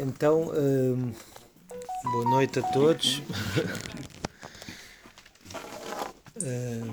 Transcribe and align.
Então, 0.00 0.50
hum, 0.50 1.12
boa 2.04 2.24
noite 2.30 2.58
a 2.58 2.62
todos. 2.62 3.20
Hum, 6.44 6.90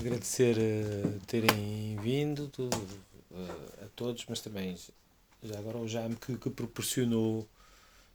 agradecer 0.00 0.56
uh, 0.56 1.20
terem 1.26 1.96
vindo 2.02 2.50
uh, 2.58 3.84
a 3.84 3.86
todos, 3.94 4.24
mas 4.28 4.40
também 4.40 4.76
já 5.42 5.58
agora 5.58 5.78
o 5.78 5.86
Jaime 5.86 6.16
que, 6.16 6.36
que 6.36 6.50
proporcionou 6.50 7.46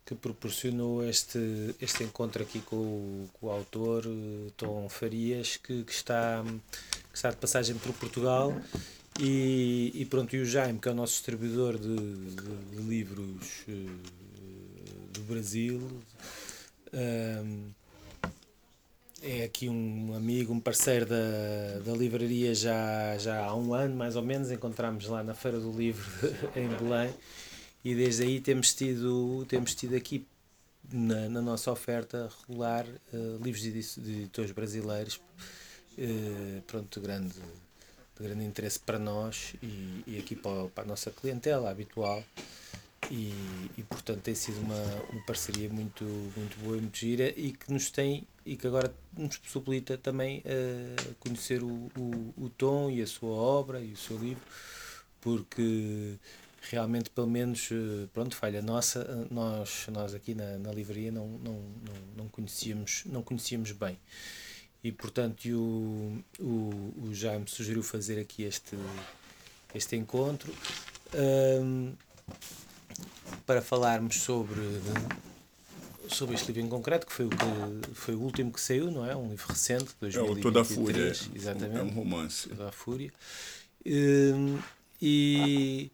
que 0.06 0.14
proporcionou 0.14 1.04
este, 1.08 1.74
este 1.80 2.04
encontro 2.04 2.44
aqui 2.44 2.60
com 2.60 2.76
o, 2.76 3.30
com 3.34 3.48
o 3.48 3.52
autor 3.52 4.06
uh, 4.06 4.52
Tom 4.58 4.90
Farias, 4.90 5.56
que, 5.56 5.84
que, 5.84 5.94
está, 5.94 6.44
que 7.10 7.16
está 7.16 7.30
de 7.30 7.38
passagem 7.38 7.78
por 7.78 7.94
Portugal 7.94 8.54
e, 9.20 9.92
e 9.94 10.06
pronto, 10.06 10.36
e 10.36 10.42
o 10.42 10.46
Jaime, 10.46 10.80
que 10.80 10.88
é 10.88 10.92
o 10.92 10.96
nosso 10.96 11.14
distribuidor 11.14 11.78
de, 11.78 11.96
de, 11.96 12.76
de 12.76 12.82
livros 12.82 13.64
uh, 13.68 15.12
do 15.14 15.22
Brasil, 15.22 15.82
um, 16.94 17.72
é 19.22 19.44
aqui 19.44 19.68
um 19.70 20.14
amigo, 20.16 20.54
um 20.54 20.60
parceiro 20.60 21.06
da, 21.06 21.80
da 21.84 21.94
livraria 21.94 22.54
já, 22.54 23.18
já 23.18 23.44
há 23.44 23.56
um 23.56 23.74
ano, 23.74 23.96
mais 23.96 24.16
ou 24.16 24.22
menos, 24.22 24.52
encontramos 24.52 25.08
lá 25.08 25.24
na 25.24 25.34
Feira 25.34 25.60
do 25.60 25.72
Livro 25.72 26.06
em 26.56 26.68
Belém 26.68 27.14
e 27.84 27.96
desde 27.96 28.24
aí 28.24 28.40
temos 28.40 28.74
tido, 28.74 29.46
temos 29.48 29.74
tido 29.74 29.96
aqui 29.96 30.28
na, 30.92 31.30
na 31.30 31.42
nossa 31.42 31.72
oferta 31.72 32.30
regular 32.42 32.86
uh, 32.86 33.44
livros 33.44 33.64
de, 33.64 33.70
editores 34.22 34.52
brasileiros, 34.52 35.20
uh, 35.98 36.62
pronto, 36.68 37.00
grande 37.02 37.34
de 38.18 38.24
grande 38.24 38.46
interesse 38.46 38.80
para 38.80 38.98
nós 38.98 39.56
e, 39.62 40.04
e 40.08 40.18
aqui 40.20 40.36
para, 40.36 40.68
para, 40.70 40.84
a 40.84 40.88
nossa 40.88 41.12
clientela 41.12 41.70
habitual. 41.70 42.24
E, 43.12 43.34
e 43.78 43.84
portanto 43.84 44.22
tem 44.22 44.34
sido 44.34 44.60
uma, 44.62 44.82
uma 45.12 45.22
parceria 45.28 45.70
muito, 45.70 46.04
muito 46.04 46.58
boa 46.64 46.76
e 46.76 46.82
muito 46.82 46.98
gira 46.98 47.32
e 47.38 47.52
que 47.52 47.72
nos 47.72 47.92
tem 47.92 48.26
e 48.44 48.56
que 48.56 48.66
agora 48.66 48.92
nos 49.16 49.38
possibilita 49.38 49.96
também 49.96 50.40
uh, 50.40 51.16
conhecer 51.20 51.62
o, 51.62 51.92
o, 51.96 52.34
o 52.36 52.50
Tom 52.50 52.90
e 52.90 53.04
a 53.04 53.08
sua 53.08 53.30
obra 53.30 53.80
e 53.80 53.92
o 53.94 53.98
seu 53.98 54.18
livro, 54.18 54.42
porque 55.22 56.16
realmente 56.62 57.12
pelo 57.12 57.28
menos 57.28 57.70
uh, 57.70 58.08
pronto 58.12 58.36
falha 58.36 58.62
nossa 58.62 59.28
nós 59.30 59.88
nós 59.92 60.16
aqui 60.16 60.34
na, 60.34 60.58
na 60.58 60.72
livraria 60.72 61.12
não, 61.12 61.28
não, 61.28 61.54
não, 61.54 61.96
não 62.18 62.28
conhecíamos 62.28 63.04
não 63.06 63.22
conhecíamos 63.22 63.72
bem 63.72 64.00
e 64.86 64.92
portanto 64.92 65.50
o, 65.50 66.24
o, 66.40 67.08
o 67.08 67.10
Jaime 67.12 67.46
sugeriu 67.48 67.82
fazer 67.82 68.20
aqui 68.20 68.44
este, 68.44 68.78
este 69.74 69.96
encontro 69.96 70.54
um, 71.16 71.94
para 73.48 73.64
falarmos 73.64 74.22
sobre, 74.22 74.62
sobre 76.08 76.36
este 76.36 76.52
livro 76.52 76.68
em 76.68 76.70
concreto, 76.70 77.08
que 77.08 77.14
foi 77.14 77.26
o, 77.26 77.30
que, 77.30 77.96
foi 77.96 78.14
o 78.14 78.22
último 78.22 78.52
que 78.52 78.62
saiu, 78.62 78.92
não 78.92 79.04
é? 79.04 79.16
Um 79.16 79.28
livro 79.30 79.48
recente, 79.48 79.86
de 79.86 79.96
2023. 80.02 80.38
É 80.38 80.40
o 80.40 80.42
Toda 80.44 80.62
a 80.62 80.64
Fúria, 80.64 81.12
exatamente, 81.34 81.80
é 81.80 81.82
um 81.82 81.90
romance. 81.90 82.50
Toda 82.50 82.70
a 82.70 82.72
Fúria. 82.72 83.12
Um, 83.88 84.60
e, 85.02 85.90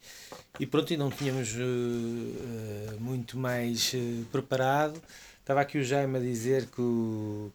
e 0.60 0.66
pronto, 0.66 0.92
e 0.92 0.98
não 0.98 1.10
tínhamos 1.10 1.54
uh, 1.54 3.00
muito 3.00 3.38
mais 3.38 3.94
uh, 3.94 4.26
preparado. 4.34 5.02
Estava 5.40 5.62
aqui 5.62 5.78
o 5.78 5.84
Jaime 5.84 6.18
a 6.18 6.22
dizer 6.22 6.66
que 6.66 6.82
o, 6.82 7.52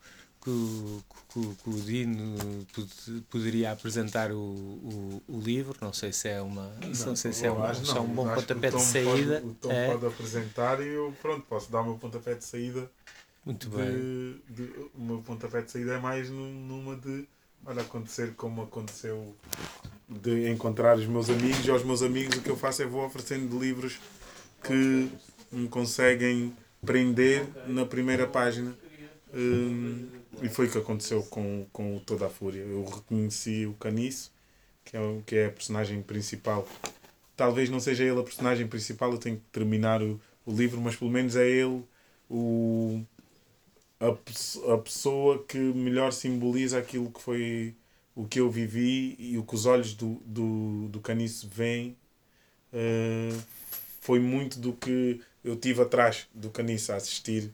que, 0.46 1.02
que, 1.32 1.54
que 1.56 1.70
o 1.70 1.80
Dino 1.80 2.36
poderia 3.28 3.72
apresentar 3.72 4.30
o, 4.30 4.38
o, 4.38 5.22
o, 5.26 5.40
livro. 5.40 5.76
Não 5.80 5.92
sei 5.92 6.12
se 6.12 6.28
é 6.28 6.40
uma. 6.40 6.68
Não, 6.80 7.06
não 7.06 7.16
sei 7.16 7.32
se 7.32 7.46
é, 7.46 7.50
uma, 7.50 7.74
se 7.74 7.96
é 7.96 8.00
um 8.00 8.06
bom 8.06 8.32
pontapé 8.32 8.70
de 8.70 8.80
saída. 8.80 9.40
Pode, 9.40 9.46
o 9.46 9.54
Tom 9.54 9.72
é. 9.72 9.86
pode 9.88 10.06
apresentar 10.06 10.80
e 10.80 10.86
eu 10.86 11.12
pronto, 11.20 11.44
posso 11.48 11.72
dar 11.72 11.80
o 11.80 11.84
meu 11.84 11.94
pontapé 11.96 12.34
de 12.34 12.44
saída. 12.44 12.88
Muito 13.44 13.68
de, 13.68 13.76
bem. 13.76 14.40
De, 14.48 14.62
o 14.94 15.00
meu 15.00 15.18
pontapé 15.18 15.62
de 15.62 15.72
saída 15.72 15.94
é 15.94 15.98
mais 15.98 16.30
numa 16.30 16.94
de 16.94 17.26
olha, 17.64 17.82
acontecer 17.82 18.34
como 18.36 18.62
aconteceu 18.62 19.34
de 20.08 20.48
encontrar 20.48 20.96
os 20.96 21.06
meus 21.06 21.28
amigos 21.28 21.66
e 21.66 21.70
aos 21.70 21.82
meus 21.82 22.02
amigos 22.02 22.36
o 22.36 22.40
que 22.40 22.50
eu 22.50 22.56
faço 22.56 22.82
é 22.82 22.86
vou 22.86 23.04
oferecendo 23.04 23.58
livros 23.58 23.98
que 24.62 25.10
me 25.50 25.66
conseguem 25.68 26.56
prender 26.84 27.44
na 27.66 27.84
primeira 27.84 28.28
página. 28.28 28.76
Hum, 29.36 30.08
e 30.42 30.48
foi 30.48 30.66
o 30.66 30.70
que 30.70 30.78
aconteceu 30.78 31.22
com, 31.24 31.66
com 31.70 31.98
Toda 31.98 32.26
a 32.26 32.30
Fúria. 32.30 32.62
Eu 32.62 32.84
reconheci 32.84 33.66
o 33.66 33.74
Caniço, 33.74 34.32
que 34.82 34.96
é, 34.96 35.00
o, 35.00 35.22
que 35.26 35.36
é 35.36 35.46
a 35.46 35.50
personagem 35.50 36.00
principal. 36.02 36.66
Talvez 37.36 37.68
não 37.68 37.78
seja 37.78 38.02
ele 38.02 38.18
a 38.18 38.22
personagem 38.22 38.66
principal, 38.66 39.12
eu 39.12 39.18
tenho 39.18 39.36
que 39.36 39.44
terminar 39.52 40.02
o, 40.02 40.18
o 40.46 40.52
livro, 40.52 40.80
mas 40.80 40.96
pelo 40.96 41.10
menos 41.10 41.36
é 41.36 41.46
ele 41.46 41.84
o, 42.30 43.02
a, 44.00 44.08
a 44.74 44.78
pessoa 44.78 45.44
que 45.44 45.58
melhor 45.58 46.12
simboliza 46.12 46.78
aquilo 46.78 47.10
que 47.10 47.20
foi 47.20 47.74
o 48.14 48.26
que 48.26 48.40
eu 48.40 48.50
vivi 48.50 49.14
e 49.18 49.36
o 49.36 49.42
que 49.42 49.54
os 49.54 49.66
olhos 49.66 49.92
do, 49.92 50.14
do, 50.24 50.88
do 50.88 51.00
Caniço 51.00 51.48
veem. 51.52 51.94
Uh, 52.72 53.38
foi 54.00 54.18
muito 54.18 54.58
do 54.58 54.72
que 54.72 55.20
eu 55.44 55.56
tive 55.56 55.82
atrás 55.82 56.26
do 56.34 56.48
Caniço 56.48 56.92
a 56.92 56.96
assistir 56.96 57.52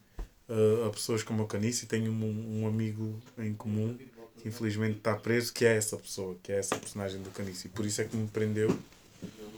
uh, 0.53 0.87
a 0.87 0.91
pessoas 0.91 1.23
como 1.23 1.43
o 1.43 1.47
Canice 1.47 1.85
e 1.85 1.89
tenho 1.89 2.13
um, 2.13 2.63
um, 2.63 2.67
amigo 2.67 3.19
em 3.39 3.55
comum 3.55 3.97
que 4.39 4.49
infelizmente 4.49 4.99
está 4.99 5.15
preso, 5.15 5.53
que 5.53 5.65
é 5.65 5.77
essa 5.77 5.97
pessoa, 5.97 6.37
que 6.43 6.53
é 6.53 6.59
essa 6.59 6.77
personagem 6.77 7.23
do 7.23 7.31
Canice. 7.31 7.69
E 7.69 7.71
por 7.71 7.87
isso 7.87 8.01
é 8.01 8.05
que 8.05 8.17
me 8.17 8.27
prendeu 8.27 8.77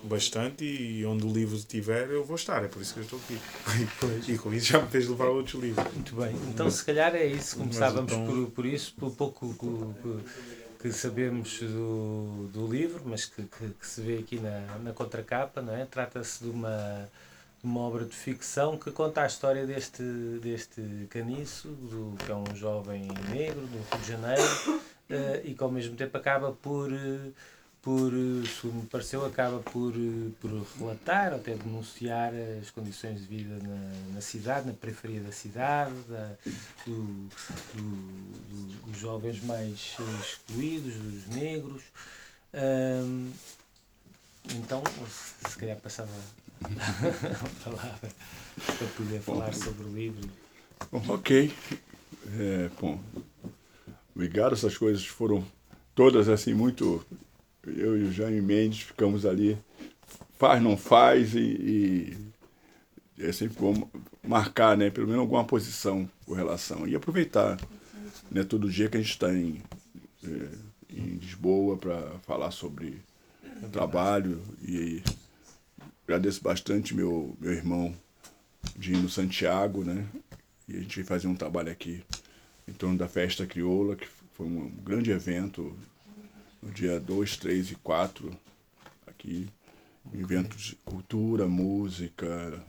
bastante 0.04 0.64
e 0.64 1.04
onde 1.06 1.24
o 1.24 1.32
livro 1.32 1.56
estiver 1.56 2.10
eu 2.10 2.22
vou 2.22 2.36
estar, 2.36 2.62
é 2.62 2.68
por 2.68 2.82
isso 2.82 2.92
que 2.92 3.00
eu 3.00 3.04
estou 3.04 3.18
aqui. 3.18 3.38
E, 4.28 4.36
com 4.36 4.52
isso 4.52 4.66
já 4.66 4.80
me 4.80 4.88
fez 4.88 5.08
levar 5.08 5.28
outros 5.28 5.60
livros. 5.62 5.84
Muito 5.94 6.14
bem, 6.14 6.36
então 6.48 6.70
se 6.70 6.84
calhar 6.84 7.14
é 7.14 7.26
isso, 7.26 7.56
começávamos 7.56 8.12
então... 8.12 8.26
por, 8.26 8.50
por 8.50 8.66
isso, 8.66 8.94
por 8.94 9.10
pouco 9.12 9.54
que, 9.54 10.82
que 10.82 10.92
sabemos 10.92 11.58
do, 11.60 12.50
do 12.52 12.66
livro, 12.66 13.02
mas 13.06 13.24
que, 13.24 13.42
que, 13.42 13.68
que 13.68 13.86
se 13.86 14.02
vê 14.02 14.18
aqui 14.18 14.38
na, 14.38 14.78
na 14.82 14.92
contracapa, 14.92 15.62
não 15.62 15.74
é? 15.74 15.86
Trata-se 15.86 16.44
de 16.44 16.50
uma 16.50 17.08
uma 17.64 17.80
obra 17.80 18.04
de 18.04 18.14
ficção 18.14 18.76
que 18.76 18.90
conta 18.90 19.22
a 19.22 19.26
história 19.26 19.66
deste, 19.66 20.02
deste 20.42 20.82
caniço, 21.08 21.68
do, 21.68 22.14
que 22.24 22.30
é 22.30 22.34
um 22.34 22.54
jovem 22.54 23.08
negro 23.30 23.62
do 23.62 23.78
Rio 23.78 24.00
de 24.00 24.06
Janeiro, 24.06 24.42
uh, 24.68 25.40
e 25.44 25.54
que 25.54 25.62
ao 25.62 25.70
mesmo 25.70 25.96
tempo 25.96 26.14
acaba 26.16 26.52
por, 26.52 26.92
uh, 26.92 27.32
por 27.80 28.12
segundo 28.60 28.82
me 28.82 28.86
pareceu, 28.86 29.24
acaba 29.24 29.60
por, 29.60 29.96
uh, 29.96 30.30
por 30.40 30.50
relatar 30.78 31.32
até 31.32 31.54
denunciar 31.54 32.34
as 32.60 32.70
condições 32.70 33.20
de 33.22 33.26
vida 33.26 33.56
na, 33.66 34.14
na 34.14 34.20
cidade, 34.20 34.66
na 34.66 34.74
periferia 34.74 35.20
da 35.20 35.32
cidade, 35.32 35.94
da, 36.06 36.32
do, 36.84 36.92
do, 36.92 37.28
do, 37.72 38.90
dos 38.90 38.98
jovens 38.98 39.42
mais 39.42 39.96
excluídos, 40.20 40.94
dos 40.96 41.26
negros. 41.28 41.82
então, 44.54 44.82
se 45.48 45.56
calhar 45.56 45.78
passava 45.78 46.10
palavra 47.64 48.10
para 48.56 48.86
poder 48.96 49.20
falar 49.20 49.46
bom, 49.46 49.52
sobre 49.52 49.84
o 49.84 49.92
livro. 49.92 50.28
Bom, 50.90 51.02
ok. 51.08 51.52
É, 52.38 52.70
bom, 52.80 53.00
obrigado. 54.14 54.54
Essas 54.54 54.76
coisas 54.76 55.04
foram 55.06 55.44
todas 55.94 56.28
assim 56.28 56.54
muito. 56.54 57.04
Eu 57.66 57.98
e 57.98 58.04
o 58.04 58.12
Jaime 58.12 58.42
Mendes 58.42 58.82
ficamos 58.82 59.24
ali, 59.24 59.56
faz, 60.38 60.62
não 60.62 60.76
faz, 60.76 61.34
e, 61.34 62.18
e 63.18 63.24
é 63.24 63.32
sempre 63.32 63.58
bom 63.58 63.88
marcar, 64.22 64.76
né, 64.76 64.90
pelo 64.90 65.06
menos 65.06 65.20
alguma 65.20 65.44
posição 65.44 66.08
com 66.26 66.34
relação. 66.34 66.86
E 66.86 66.94
aproveitar 66.94 67.58
né, 68.30 68.44
todo 68.44 68.70
dia 68.70 68.88
que 68.88 68.96
a 68.96 69.00
gente 69.00 69.12
está 69.12 69.32
em, 69.32 69.62
é, 70.22 70.48
em 70.90 71.16
Lisboa 71.16 71.76
para 71.76 72.18
falar 72.26 72.50
sobre 72.50 73.00
trabalho 73.72 74.42
e 74.62 75.02
Agradeço 76.04 76.42
bastante 76.42 76.94
meu, 76.94 77.34
meu 77.40 77.52
irmão 77.52 77.94
Dino 78.76 79.08
Santiago, 79.08 79.82
né? 79.82 80.06
E 80.68 80.76
a 80.76 80.80
gente 80.80 80.96
vai 80.96 81.04
fazer 81.04 81.26
um 81.26 81.34
trabalho 81.34 81.72
aqui 81.72 82.02
em 82.68 82.72
torno 82.72 82.96
da 82.96 83.08
festa 83.08 83.46
crioula, 83.46 83.96
que 83.96 84.06
foi 84.34 84.46
um 84.46 84.68
grande 84.68 85.10
evento 85.10 85.76
no 86.62 86.70
dia 86.70 87.00
2, 87.00 87.36
3 87.38 87.70
e 87.70 87.74
4 87.76 88.30
aqui. 89.06 89.48
Okay. 90.06 90.20
Eventos 90.20 90.62
de 90.62 90.76
cultura, 90.84 91.46
música, 91.46 92.62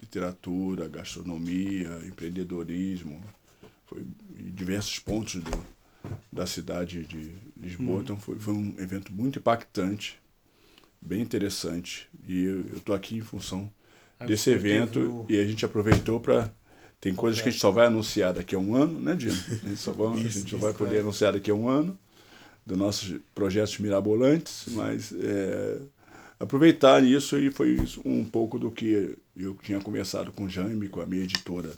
literatura, 0.00 0.88
gastronomia, 0.88 2.00
empreendedorismo. 2.04 3.22
Foi 3.86 4.04
em 4.36 4.50
diversos 4.50 4.98
pontos 4.98 5.40
do, 5.40 5.66
da 6.32 6.46
cidade 6.46 7.04
de 7.04 7.32
Lisboa. 7.56 7.98
Hum. 7.98 8.02
Então 8.02 8.16
foi, 8.16 8.38
foi 8.40 8.54
um 8.54 8.74
evento 8.78 9.12
muito 9.12 9.38
impactante 9.38 10.21
bem 11.02 11.20
interessante. 11.20 12.08
E 12.26 12.44
eu 12.44 12.60
estou 12.76 12.94
aqui 12.94 13.16
em 13.16 13.20
função 13.20 13.70
ah, 14.18 14.24
desse 14.24 14.50
evento 14.50 15.26
e 15.28 15.38
a 15.38 15.44
gente 15.44 15.64
aproveitou 15.64 16.20
para. 16.20 16.50
Tem 17.00 17.12
coisas 17.12 17.40
que 17.40 17.48
a 17.48 17.50
gente 17.50 17.60
só 17.60 17.72
vai 17.72 17.86
anunciar 17.86 18.32
daqui 18.32 18.54
a 18.54 18.58
um 18.58 18.76
ano, 18.76 19.00
né, 19.00 19.16
Dino? 19.16 19.32
A 19.64 19.68
gente 19.68 19.76
só 19.76 19.90
vai, 19.90 20.20
isso, 20.20 20.38
a 20.38 20.40
gente 20.40 20.50
só 20.52 20.56
vai 20.56 20.72
poder 20.72 20.98
é. 20.98 21.00
anunciar 21.00 21.32
daqui 21.32 21.50
a 21.50 21.54
um 21.54 21.68
ano 21.68 21.98
dos 22.64 22.78
nossos 22.78 23.18
projetos 23.34 23.76
mirabolantes, 23.78 24.66
mas 24.68 25.12
é, 25.12 25.78
aproveitar 26.38 27.02
isso 27.02 27.36
e 27.36 27.50
foi 27.50 27.76
um 28.04 28.24
pouco 28.24 28.56
do 28.56 28.70
que 28.70 29.18
eu 29.36 29.58
tinha 29.64 29.80
começado 29.80 30.30
com 30.30 30.44
o 30.44 30.48
Jaime, 30.48 30.88
com 30.88 31.00
a 31.00 31.06
minha 31.06 31.24
editora, 31.24 31.72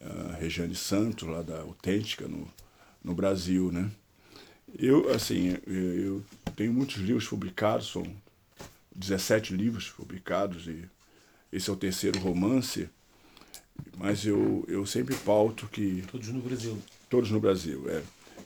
a 0.00 0.34
Regiane 0.34 0.74
Santos, 0.74 1.28
lá 1.28 1.40
da 1.40 1.60
Autêntica, 1.60 2.26
no, 2.26 2.48
no 3.04 3.14
Brasil, 3.14 3.70
né? 3.70 3.88
Eu, 4.76 5.08
assim, 5.14 5.56
eu 5.66 6.24
tenho 6.56 6.72
muitos 6.72 6.96
livros 6.96 7.28
publicados, 7.28 7.92
são 7.92 8.04
17 8.94 9.54
livros 9.54 9.88
publicados 9.88 10.66
e 10.66 10.88
esse 11.52 11.68
é 11.68 11.72
o 11.72 11.76
terceiro 11.76 12.18
romance, 12.18 12.88
mas 13.96 14.24
eu, 14.24 14.64
eu 14.68 14.86
sempre 14.86 15.14
pauto 15.16 15.66
que... 15.68 16.02
Todos 16.10 16.28
no 16.28 16.40
Brasil. 16.40 16.82
Todos 17.10 17.30
no 17.30 17.40
Brasil, 17.40 17.90
é. 17.90 18.02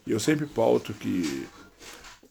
E 0.07 0.11
eu 0.11 0.21
sempre 0.21 0.47
pauto 0.47 0.93
que 0.95 1.47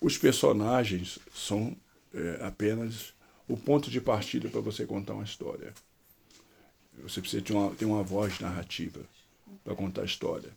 os 0.01 0.17
personagens 0.17 1.19
são 1.33 1.75
é, 2.13 2.39
apenas 2.45 3.13
o 3.47 3.57
ponto 3.57 3.89
de 3.89 4.01
partida 4.01 4.49
para 4.49 4.61
você 4.61 4.85
contar 4.85 5.13
uma 5.13 5.23
história. 5.23 5.73
Você 7.03 7.21
precisa 7.21 7.43
ter 7.43 7.53
uma, 7.53 7.75
ter 7.75 7.85
uma 7.85 8.03
voz 8.03 8.39
narrativa 8.39 9.01
para 9.63 9.75
contar 9.75 10.01
a 10.01 10.05
história. 10.05 10.51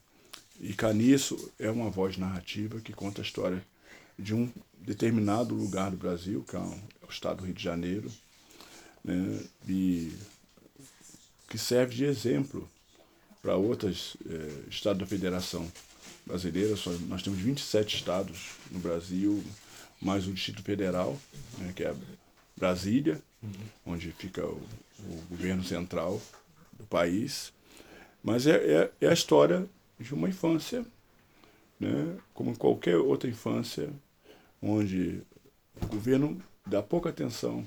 E 0.60 0.72
Caniço 0.74 1.52
é 1.58 1.70
uma 1.70 1.90
voz 1.90 2.16
narrativa 2.16 2.80
que 2.80 2.92
conta 2.92 3.20
a 3.20 3.24
história 3.24 3.64
de 4.18 4.34
um 4.34 4.50
determinado 4.80 5.54
lugar 5.54 5.90
do 5.90 5.96
Brasil, 5.96 6.44
que 6.48 6.56
é, 6.56 6.60
é 6.60 7.06
o 7.06 7.10
estado 7.10 7.38
do 7.38 7.44
Rio 7.44 7.54
de 7.54 7.62
Janeiro, 7.62 8.10
né, 9.04 9.40
e 9.68 10.12
que 11.48 11.58
serve 11.58 11.94
de 11.94 12.04
exemplo 12.04 12.68
para 13.40 13.56
outros 13.56 14.16
eh, 14.28 14.64
estados 14.68 15.00
da 15.00 15.06
Federação 15.06 15.70
Brasileira. 16.26 16.74
nós 17.08 17.22
temos 17.22 17.38
27 17.38 17.96
estados 17.96 18.50
no 18.70 18.78
Brasil, 18.78 19.42
mais 20.00 20.26
o 20.26 20.32
Distrito 20.32 20.62
Federal, 20.62 21.18
né, 21.58 21.72
que 21.74 21.84
é 21.84 21.94
Brasília, 22.56 23.22
onde 23.86 24.10
fica 24.12 24.44
o, 24.44 24.60
o, 25.00 25.22
governo 25.30 25.64
central 25.64 26.20
do 26.72 26.84
país. 26.84 27.52
Mas 28.22 28.46
é, 28.46 28.56
é, 28.56 28.92
é, 29.00 29.08
a 29.08 29.12
história 29.12 29.66
de 29.98 30.12
uma 30.12 30.28
infância, 30.28 30.84
né, 31.80 32.16
como 32.34 32.56
qualquer 32.56 32.96
outra 32.96 33.30
infância, 33.30 33.88
onde 34.60 35.22
o 35.80 35.86
governo 35.86 36.42
dá 36.66 36.82
pouca 36.82 37.10
atenção 37.10 37.66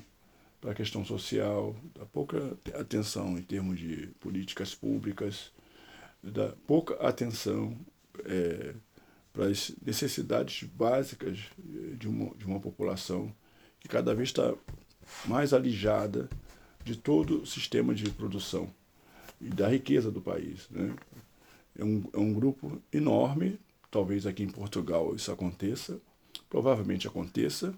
para 0.60 0.72
a 0.72 0.74
questão 0.74 1.04
social, 1.04 1.74
dá 1.94 2.06
pouca 2.06 2.56
atenção 2.74 3.36
em 3.36 3.42
termos 3.42 3.78
de 3.78 4.08
políticas 4.20 4.74
públicas, 4.74 5.50
dá 6.22 6.54
pouca 6.66 6.94
atenção 7.06 7.76
é, 8.24 8.74
para 9.32 9.46
as 9.46 9.72
necessidades 9.84 10.68
básicas 10.68 11.38
de 11.58 12.08
uma, 12.08 12.34
de 12.36 12.46
uma 12.46 12.60
população 12.60 13.34
que 13.80 13.88
cada 13.88 14.14
vez 14.14 14.28
está 14.28 14.54
mais 15.26 15.52
alijada 15.52 16.28
de 16.84 16.96
todo 16.96 17.42
o 17.42 17.46
sistema 17.46 17.94
de 17.94 18.08
produção 18.10 18.72
e 19.40 19.48
da 19.48 19.68
riqueza 19.68 20.10
do 20.10 20.20
país. 20.20 20.68
Né? 20.70 20.94
É, 21.76 21.84
um, 21.84 22.04
é 22.12 22.18
um 22.18 22.32
grupo 22.32 22.80
enorme, 22.92 23.58
talvez 23.90 24.26
aqui 24.26 24.42
em 24.42 24.50
Portugal 24.50 25.14
isso 25.14 25.32
aconteça, 25.32 26.00
provavelmente 26.48 27.06
aconteça. 27.06 27.74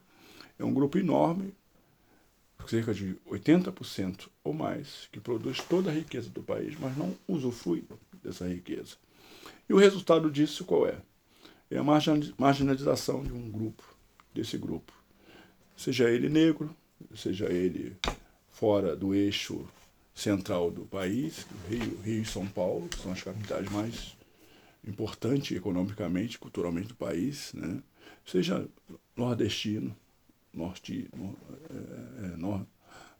É 0.59 0.65
um 0.65 0.73
grupo 0.73 0.99
enorme, 0.99 1.53
cerca 2.67 2.95
de 2.95 3.17
80% 3.27 4.29
ou 4.43 4.53
mais, 4.53 5.09
que 5.13 5.21
produz 5.21 5.59
toda 5.59 5.91
a 5.91 5.95
riqueza 5.95 6.31
do 6.31 6.43
país, 6.43 6.75
mas 6.79 6.97
não 6.97 7.15
usufrui 7.29 7.85
dessa 8.23 8.49
riqueza. 8.49 8.97
E 9.69 9.75
o 9.75 9.79
resultado 9.79 10.31
disso 10.31 10.65
qual 10.65 10.87
é? 10.87 10.99
É 11.71 11.79
a 11.79 11.85
marginalização 12.39 13.23
de 13.23 13.33
um 13.33 13.51
grupo, 13.51 13.83
desse 14.33 14.57
grupo. 14.57 14.93
Seja 15.77 16.09
ele 16.09 16.29
negro, 16.29 16.75
seja 17.15 17.47
ele 17.47 17.97
fora 18.51 18.95
do 18.95 19.15
eixo 19.15 19.67
central 20.15 20.71
do 20.71 20.85
país, 20.87 21.47
Rio, 21.69 22.01
Rio 22.03 22.23
e 22.23 22.25
São 22.25 22.47
Paulo, 22.47 22.89
que 22.89 23.01
são 23.01 23.13
as 23.13 23.23
capitais 23.23 23.69
mais 23.71 24.17
importantes 24.87 25.57
economicamente, 25.57 26.39
culturalmente 26.39 26.89
do 26.89 26.95
país, 26.95 27.53
né? 27.55 27.83
Seja 28.25 28.67
nordestino, 29.17 29.95
norte, 30.53 31.09
é, 31.71 32.25
é, 32.25 32.37
nor, 32.37 32.67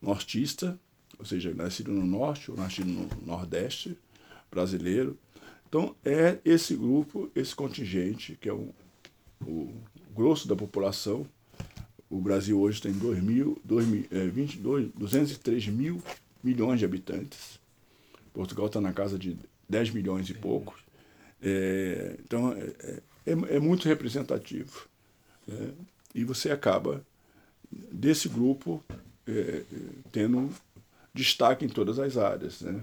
nortista, 0.01 0.79
ou 1.19 1.25
seja, 1.25 1.55
nascido 1.55 1.93
no 1.93 2.05
norte 2.05 2.51
ou 2.51 2.57
nascido 2.57 2.89
no 2.89 3.09
nordeste 3.25 3.97
brasileiro. 4.51 5.19
Então, 5.69 5.95
é 6.05 6.39
esse 6.45 6.77
grupo, 6.77 7.31
esse 7.35 7.55
contingente, 7.55 8.37
que 8.41 8.49
é 8.49 8.53
o, 8.53 8.75
o 9.47 9.75
grosso 10.15 10.47
da 10.47 10.55
população. 10.55 11.27
O 12.09 12.21
Brasil 12.21 12.61
hoje 12.61 12.81
tem 12.81 12.93
2 12.93 13.23
mil, 13.23 13.61
2, 13.65 14.13
é, 14.13 14.27
22, 14.27 14.91
203 14.95 15.67
mil 15.69 16.03
milhões 16.43 16.79
de 16.79 16.85
habitantes. 16.85 17.59
Portugal 18.33 18.67
está 18.67 18.81
na 18.81 18.93
casa 18.93 19.19
de 19.19 19.39
10 19.69 19.91
milhões 19.91 20.29
e 20.29 20.35
pouco. 20.35 20.79
É, 21.41 22.17
então, 22.25 22.53
é, 22.53 23.01
é, 23.27 23.57
é, 23.57 23.61
muito 23.61 23.89
representativo. 23.89 24.89
Né? 25.47 25.73
E 26.15 26.25
você 26.25 26.51
acaba, 26.51 27.05
desse 27.71 28.29
grupo, 28.29 28.83
é, 29.27 29.63
tendo 30.13 30.51
destaque 31.13 31.65
em 31.65 31.69
todas 31.69 31.99
as 31.99 32.17
áreas, 32.17 32.61
né? 32.61 32.83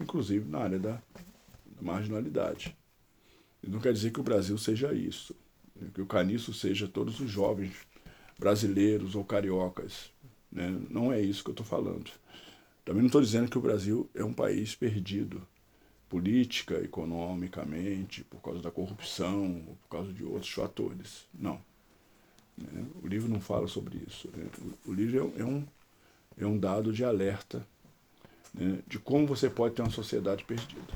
inclusive 0.00 0.48
na 0.48 0.58
área 0.58 0.78
da, 0.78 0.92
da 0.92 1.82
marginalidade. 1.82 2.76
Não 3.66 3.80
quer 3.80 3.92
dizer 3.92 4.10
que 4.10 4.20
o 4.20 4.24
Brasil 4.24 4.56
seja 4.58 4.92
isso, 4.92 5.34
né? 5.74 5.88
que 5.94 6.00
o 6.00 6.06
caniço 6.06 6.52
seja 6.52 6.86
todos 6.86 7.20
os 7.20 7.30
jovens 7.30 7.74
brasileiros 8.38 9.14
ou 9.14 9.24
cariocas. 9.24 10.10
Né? 10.50 10.76
Não 10.90 11.12
é 11.12 11.20
isso 11.20 11.42
que 11.42 11.50
eu 11.50 11.54
estou 11.54 11.66
falando. 11.66 12.10
Também 12.84 13.00
não 13.00 13.06
estou 13.06 13.22
dizendo 13.22 13.50
que 13.50 13.58
o 13.58 13.62
Brasil 13.62 14.08
é 14.14 14.22
um 14.22 14.32
país 14.32 14.74
perdido 14.74 15.46
política, 16.08 16.74
economicamente, 16.80 18.22
por 18.24 18.40
causa 18.40 18.60
da 18.60 18.70
corrupção, 18.70 19.64
por 19.82 19.88
causa 19.88 20.12
de 20.12 20.22
outros 20.22 20.52
fatores. 20.52 21.26
Não. 21.32 21.60
Né? 22.56 22.84
O 23.02 23.06
livro 23.06 23.28
não 23.28 23.40
fala 23.40 23.66
sobre 23.66 24.02
isso. 24.08 24.28
Né? 24.34 24.46
O, 24.86 24.92
livro 24.92 25.32
é, 25.36 25.40
é, 25.40 25.44
um, 25.44 25.64
é 26.38 26.46
um 26.46 26.58
dado 26.58 26.92
de 26.92 27.04
alerta 27.04 27.66
né? 28.52 28.78
de 28.86 28.98
como 28.98 29.26
você 29.26 29.50
pode 29.50 29.74
ter 29.74 29.82
uma 29.82 29.90
sociedade 29.90 30.44
perdida, 30.44 30.94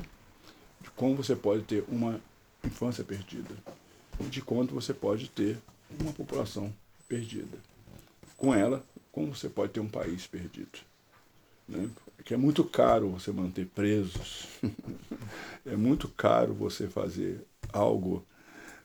de 0.80 0.90
como 0.90 1.16
você 1.16 1.34
pode 1.34 1.64
ter 1.64 1.84
uma 1.88 2.20
infância 2.64 3.04
perdida, 3.04 3.54
de 4.20 4.42
quanto 4.42 4.74
você 4.74 4.94
pode 4.94 5.28
ter 5.28 5.58
uma 5.98 6.12
população 6.12 6.72
perdida. 7.08 7.58
Com 8.36 8.54
ela, 8.54 8.84
como 9.10 9.34
você 9.34 9.48
pode 9.48 9.72
ter 9.72 9.80
um 9.80 9.88
país 9.88 10.26
perdido. 10.26 10.78
Né? 11.68 11.90
Que 12.24 12.34
é 12.34 12.36
muito 12.36 12.64
caro 12.64 13.10
você 13.10 13.32
manter 13.32 13.66
presos, 13.66 14.46
é 15.66 15.76
muito 15.76 16.08
caro 16.08 16.54
você 16.54 16.88
fazer 16.88 17.40
algo, 17.72 18.24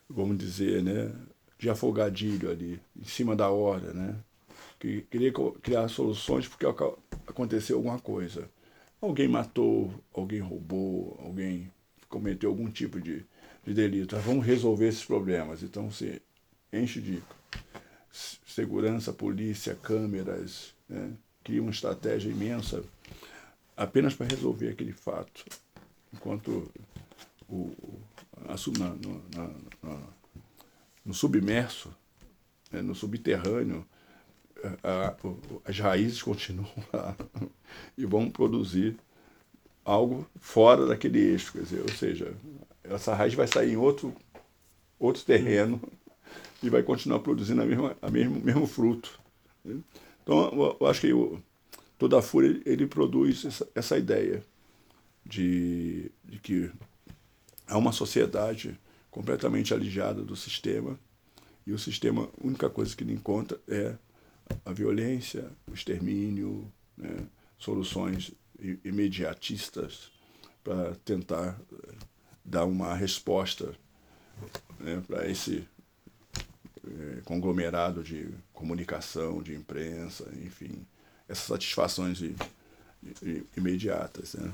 vamos 0.10 0.38
dizer, 0.38 0.84
né, 0.84 1.12
de 1.64 1.70
afogadilho 1.70 2.52
ali, 2.52 2.78
em 2.94 3.06
cima 3.06 3.38
da 3.38 3.50
hora, 3.50 3.94
né? 3.94 4.18
Que 4.78 5.02
queria 5.04 5.32
criar 5.62 5.88
soluções 5.88 6.46
porque 6.46 6.66
aconteceu 7.26 7.78
alguma 7.78 7.98
coisa. 7.98 8.50
Alguém 9.00 9.30
matou, 9.30 9.90
alguém 10.14 10.42
roubou, 10.42 11.18
alguém 11.24 11.72
cometeu 12.10 12.50
algum 12.50 12.70
tipo 12.70 13.00
de, 13.00 13.26
de 13.66 13.74
delito. 13.74 14.18
Vamos 14.18 14.46
resolver 14.46 14.90
esses 14.90 15.06
problemas. 15.06 15.64
Então 15.64 15.90
se 15.90 16.22
enche 16.74 17.00
de 17.00 17.24
segurança, 18.12 19.14
polícia, 19.14 19.74
câmeras, 19.74 20.74
né? 20.90 21.14
cria 21.46 21.62
uma 21.62 21.72
estratégia 21.72 22.30
imensa 22.30 22.84
apenas 23.78 24.14
para 24.14 24.28
resolver 24.28 24.68
aquele 24.68 24.92
fato. 24.92 25.46
Enquanto 26.14 26.70
o, 27.48 27.72
a, 28.50 28.56
na, 28.78 28.90
na, 28.90 29.48
na, 29.82 30.23
no 31.06 31.14
submerso, 31.14 31.94
né, 32.72 32.82
no 32.82 32.96
subterrâneo, 32.96 33.86
a, 34.82 35.08
a, 35.08 35.16
as 35.66 35.78
raízes 35.78 36.22
continuam 36.22 36.70
lá 36.92 37.16
e 37.98 38.06
vão 38.06 38.30
produzir 38.30 38.96
algo 39.84 40.26
fora 40.40 40.86
daquele 40.86 41.20
eixo, 41.20 41.54
quer 41.54 41.64
dizer, 41.64 41.82
ou 41.82 41.90
seja, 41.90 42.34
essa 42.84 43.14
raiz 43.14 43.34
vai 43.34 43.48
sair 43.48 43.74
em 43.74 43.78
outro, 43.78 44.16
outro 44.98 45.24
terreno 45.24 45.82
e 46.62 46.70
vai 46.70 46.82
continuar 46.82 47.20
produzindo 47.20 47.62
a 47.62 47.66
mesma, 47.66 47.98
a 48.02 48.10
mesmo, 48.10 48.40
mesmo 48.40 48.66
fruto. 48.66 49.20
Né? 49.64 49.80
Então, 50.22 50.78
eu 50.80 50.88
acho 50.88 51.02
que 51.02 51.12
toda 51.98 52.20
a 52.20 52.22
fúria 52.22 52.62
ele 52.66 52.88
produz 52.88 53.44
essa, 53.44 53.68
essa 53.76 53.98
ideia 53.98 54.44
de, 55.26 56.10
de 56.24 56.40
que 56.40 56.72
há 57.68 57.78
uma 57.78 57.92
sociedade 57.92 58.80
completamente 59.14 59.74
alijada 59.74 60.24
do 60.24 60.36
sistema, 60.36 61.00
e 61.66 61.72
o 61.72 61.78
sistema, 61.78 62.24
a 62.24 62.48
única 62.48 62.70
coisa 62.70 62.96
que 62.96 63.04
ele 63.04 63.14
encontra 63.14 63.60
é 63.68 63.96
a 64.66 64.74
violência, 64.74 65.50
o 65.70 65.74
extermínio, 65.74 66.70
né, 66.98 67.26
soluções 67.58 68.32
imediatistas 68.84 70.12
para 70.64 70.96
tentar 71.06 71.58
eh, 71.72 71.96
dar 72.44 72.66
uma 72.66 72.94
resposta 72.96 73.74
né, 74.80 75.02
para 75.08 75.30
esse 75.30 75.66
é, 76.86 77.22
conglomerado 77.24 78.04
de 78.04 78.30
comunicação, 78.52 79.42
de 79.42 79.54
imprensa, 79.54 80.30
enfim, 80.44 80.86
essas 81.30 81.46
satisfações 81.46 82.20
imediatas. 83.56 84.34
Né? 84.34 84.52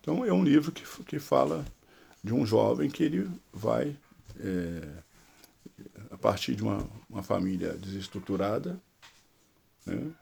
Então 0.00 0.24
é 0.24 0.32
um 0.32 0.44
livro 0.44 0.72
que, 0.72 0.84
que 1.04 1.18
fala 1.18 1.64
de 2.22 2.34
um 2.34 2.44
jovem 2.44 2.90
que 2.90 3.02
ele 3.02 3.30
vai, 3.52 3.96
é, 4.38 4.88
a 6.10 6.18
partir 6.18 6.54
de 6.54 6.62
uma, 6.62 6.86
uma 7.08 7.22
família 7.22 7.72
desestruturada, 7.74 8.80
né? 9.86 10.12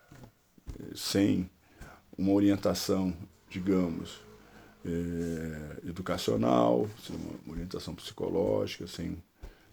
sem 0.95 1.51
uma 2.17 2.33
orientação, 2.33 3.15
digamos, 3.49 4.21
é, 4.85 5.89
educacional, 5.89 6.89
sem 7.05 7.17
uma 7.17 7.53
orientação 7.53 7.95
psicológica, 7.95 8.87
sem, 8.87 9.23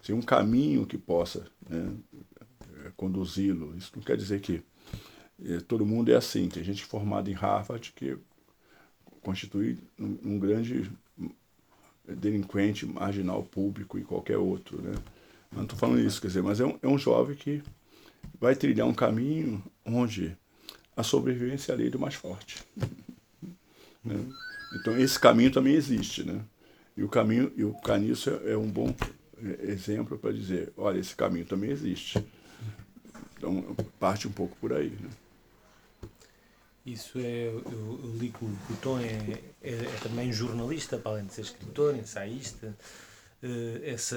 sem 0.02 0.14
um 0.14 0.22
caminho 0.22 0.86
que 0.86 0.98
possa 0.98 1.46
né, 1.68 1.92
conduzi-lo. 2.96 3.76
Isso 3.76 3.92
não 3.94 4.02
quer 4.02 4.16
dizer 4.16 4.40
que 4.40 4.62
é, 5.44 5.60
todo 5.60 5.86
mundo 5.86 6.10
é 6.10 6.16
assim. 6.16 6.48
Tem 6.48 6.64
gente 6.64 6.84
formada 6.84 7.30
em 7.30 7.34
Harvard 7.34 7.92
que 7.94 8.18
constitui 9.22 9.78
um, 9.98 10.18
um 10.24 10.38
grande 10.38 10.90
delinquente 12.14 12.86
marginal 12.86 13.42
público 13.42 13.98
e 13.98 14.02
qualquer 14.02 14.38
outro, 14.38 14.80
né? 14.80 14.94
Não 15.52 15.62
estou 15.62 15.78
falando 15.78 16.00
isso, 16.00 16.20
quer 16.20 16.28
dizer, 16.28 16.42
mas 16.42 16.60
é 16.60 16.66
um, 16.66 16.78
é 16.82 16.88
um 16.88 16.98
jovem 16.98 17.36
que 17.36 17.62
vai 18.40 18.54
trilhar 18.54 18.86
um 18.86 18.94
caminho 18.94 19.62
onde 19.84 20.36
a 20.96 21.02
sobrevivência 21.02 21.72
é 21.72 21.74
a 21.74 21.78
lei 21.78 21.90
do 21.90 21.98
mais 21.98 22.14
forte. 22.14 22.62
né? 24.04 24.24
Então 24.74 24.98
esse 24.98 25.18
caminho 25.18 25.50
também 25.50 25.74
existe, 25.74 26.24
né? 26.24 26.40
E 26.96 27.02
o 27.02 27.08
caminho 27.08 27.52
e 27.56 27.62
o 27.62 27.74
Caniço 27.74 28.30
é, 28.30 28.52
é 28.52 28.56
um 28.56 28.68
bom 28.68 28.94
exemplo 29.62 30.18
para 30.18 30.32
dizer, 30.32 30.72
olha, 30.76 30.98
esse 30.98 31.14
caminho 31.14 31.44
também 31.44 31.70
existe. 31.70 32.24
Então 33.36 33.76
parte 34.00 34.26
um 34.26 34.32
pouco 34.32 34.56
por 34.56 34.72
aí. 34.72 34.90
Né? 34.90 35.10
Isso 36.86 37.18
é, 37.18 37.48
eu, 37.48 37.64
eu 37.68 38.16
li 38.16 38.28
que 38.28 38.44
o, 38.44 38.76
Tom 38.80 39.00
é, 39.00 39.42
é, 39.60 39.72
é, 39.72 39.98
também 40.04 40.32
jornalista, 40.32 40.96
para 40.96 41.10
além 41.10 41.26
de 41.26 41.34
ser 41.34 41.40
escritor, 41.40 41.96
ensaísta. 41.96 42.76
Uh, 43.42 43.84
essa, 43.84 44.16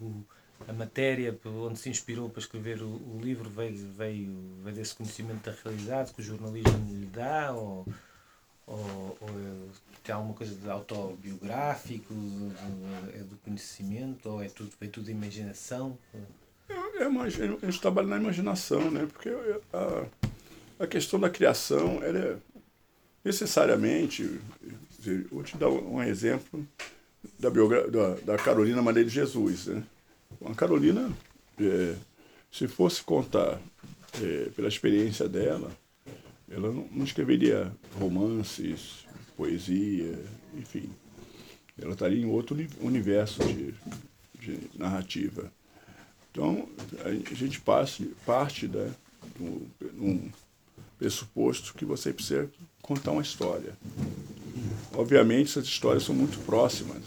uh, 0.00 0.04
o, 0.04 0.24
a 0.68 0.72
matéria 0.72 1.36
onde 1.44 1.80
se 1.80 1.90
inspirou 1.90 2.30
para 2.30 2.38
escrever 2.38 2.80
o, 2.80 2.86
o, 2.86 3.18
livro 3.20 3.50
veio, 3.50 3.76
veio, 3.92 4.32
veio 4.62 4.76
desse 4.76 4.94
conhecimento 4.94 5.44
da 5.44 5.56
realidade 5.64 6.14
que 6.14 6.20
o 6.20 6.24
jornalismo 6.24 6.94
lhe 6.94 7.06
dá, 7.06 7.52
ou, 7.52 7.84
ou, 8.68 9.18
ou 9.20 9.28
é, 9.28 9.68
tem 10.04 10.14
alguma 10.14 10.34
coisa 10.34 10.54
de 10.54 10.70
autobiográfico, 10.70 12.14
é 13.12 13.18
do 13.18 13.36
conhecimento, 13.38 14.28
ou 14.28 14.40
é 14.40 14.48
tudo, 14.48 14.70
é 14.80 14.86
tudo 14.86 15.10
imaginação? 15.10 15.98
Eu, 16.68 17.00
eu 17.00 17.10
imagino, 17.10 17.58
gente 17.64 17.80
trabalha 17.80 18.06
na 18.06 18.16
imaginação, 18.18 18.92
né? 18.92 19.06
Porque 19.06 19.28
a, 19.72 20.06
a 20.78 20.86
questão 20.86 21.18
da 21.18 21.30
criação 21.30 22.02
ela 22.02 22.18
é 22.18 22.36
necessariamente. 23.24 24.40
Vou 25.30 25.42
te 25.42 25.56
dar 25.56 25.68
um 25.68 26.02
exemplo 26.02 26.66
da, 27.38 27.48
da, 27.48 28.14
da 28.24 28.36
Carolina 28.36 28.82
Maria 28.82 29.04
de 29.04 29.10
Jesus. 29.10 29.66
Né? 29.66 29.82
A 30.44 30.54
Carolina, 30.54 31.12
é, 31.60 31.94
se 32.50 32.68
fosse 32.68 33.02
contar 33.02 33.60
é, 34.22 34.50
pela 34.50 34.68
experiência 34.68 35.28
dela, 35.28 35.70
ela 36.50 36.70
não, 36.70 36.88
não 36.90 37.04
escreveria 37.04 37.72
romances, 37.98 39.06
poesia, 39.36 40.18
enfim. 40.56 40.90
Ela 41.80 41.92
estaria 41.92 42.22
em 42.22 42.26
outro 42.26 42.56
universo 42.80 43.42
de, 43.44 43.74
de 44.38 44.70
narrativa. 44.78 45.50
Então, 46.30 46.68
a 47.04 47.34
gente 47.34 47.60
parte, 47.60 48.12
parte 48.24 48.68
da, 48.68 48.88
um, 49.40 49.66
um, 50.00 50.30
pressuposto 50.98 51.74
que 51.74 51.84
você 51.84 52.12
precisa 52.12 52.50
contar 52.82 53.12
uma 53.12 53.22
história. 53.22 53.72
Obviamente, 54.92 55.50
essas 55.50 55.64
histórias 55.64 56.04
são 56.04 56.14
muito 56.14 56.38
próximas. 56.44 57.02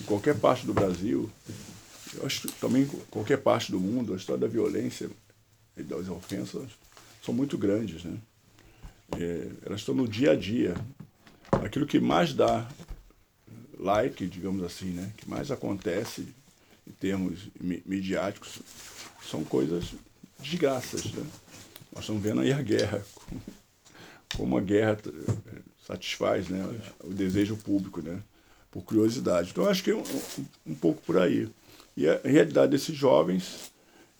Em 0.00 0.04
qualquer 0.04 0.36
parte 0.38 0.64
do 0.64 0.72
Brasil, 0.72 1.30
eu 2.14 2.26
acho 2.26 2.42
que 2.42 2.52
também 2.54 2.86
qualquer 3.10 3.38
parte 3.38 3.70
do 3.70 3.80
mundo, 3.80 4.12
a 4.12 4.16
história 4.16 4.40
da 4.40 4.46
violência 4.46 5.10
e 5.76 5.82
das 5.82 6.08
ofensas 6.08 6.70
são 7.24 7.34
muito 7.34 7.58
grandes. 7.58 8.04
Né? 8.04 8.16
É, 9.18 9.48
elas 9.66 9.80
estão 9.80 9.94
no 9.94 10.08
dia 10.08 10.32
a 10.32 10.36
dia. 10.36 10.74
Aquilo 11.52 11.86
que 11.86 12.00
mais 12.00 12.32
dá 12.32 12.68
like, 13.78 14.26
digamos 14.26 14.62
assim, 14.62 14.90
né? 14.90 15.12
que 15.16 15.28
mais 15.28 15.50
acontece 15.50 16.28
em 16.86 16.92
termos 16.92 17.48
midiáticos, 17.60 18.60
são 19.28 19.44
coisas 19.44 19.94
desgraças. 20.38 21.04
Né? 21.12 21.24
Nós 21.92 22.04
estamos 22.04 22.22
vendo 22.22 22.40
aí 22.40 22.52
a 22.52 22.62
guerra, 22.62 23.04
como 24.36 24.56
a 24.56 24.60
guerra 24.60 24.96
satisfaz 25.86 26.48
né, 26.48 26.64
o 27.02 27.12
desejo 27.12 27.56
público, 27.56 28.00
né, 28.00 28.22
por 28.70 28.82
curiosidade. 28.82 29.50
Então, 29.50 29.66
acho 29.66 29.82
que 29.82 29.90
é 29.90 29.96
um, 29.96 30.04
um, 30.66 30.74
pouco 30.74 31.02
por 31.02 31.18
aí. 31.18 31.48
E 31.96 32.08
a 32.08 32.20
realidade 32.22 32.70
desses 32.70 32.96
jovens, 32.96 33.72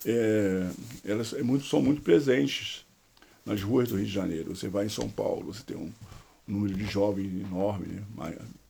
é, 0.05 0.69
elas 1.05 1.33
é 1.33 1.43
muito, 1.43 1.65
são 1.67 1.81
muito 1.81 2.03
presentes 2.03 2.85
nas 3.47 3.62
ruas 3.62 3.89
do 3.89 3.97
Rio 3.97 4.07
de 4.07 4.12
Janeiro. 4.12 4.55
Você 4.55 4.69
vai 4.69 4.87
em 4.87 4.91
São 4.91 5.09
Paulo, 5.09 5.53
você 5.53 5.62
tem 5.62 5.77
um, 5.77 5.93
um 6.49 6.53
número 6.53 6.75
de 6.75 6.87
jovens 6.87 7.33
enorme, 7.41 7.87
né? 7.87 8.03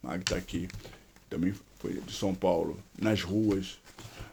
Mag 0.02 0.20
está 0.20 0.36
aqui, 0.36 0.68
também 1.30 1.54
foi 1.78 1.94
de 1.94 2.12
São 2.12 2.34
Paulo, 2.34 2.78
nas 3.00 3.22
ruas. 3.22 3.78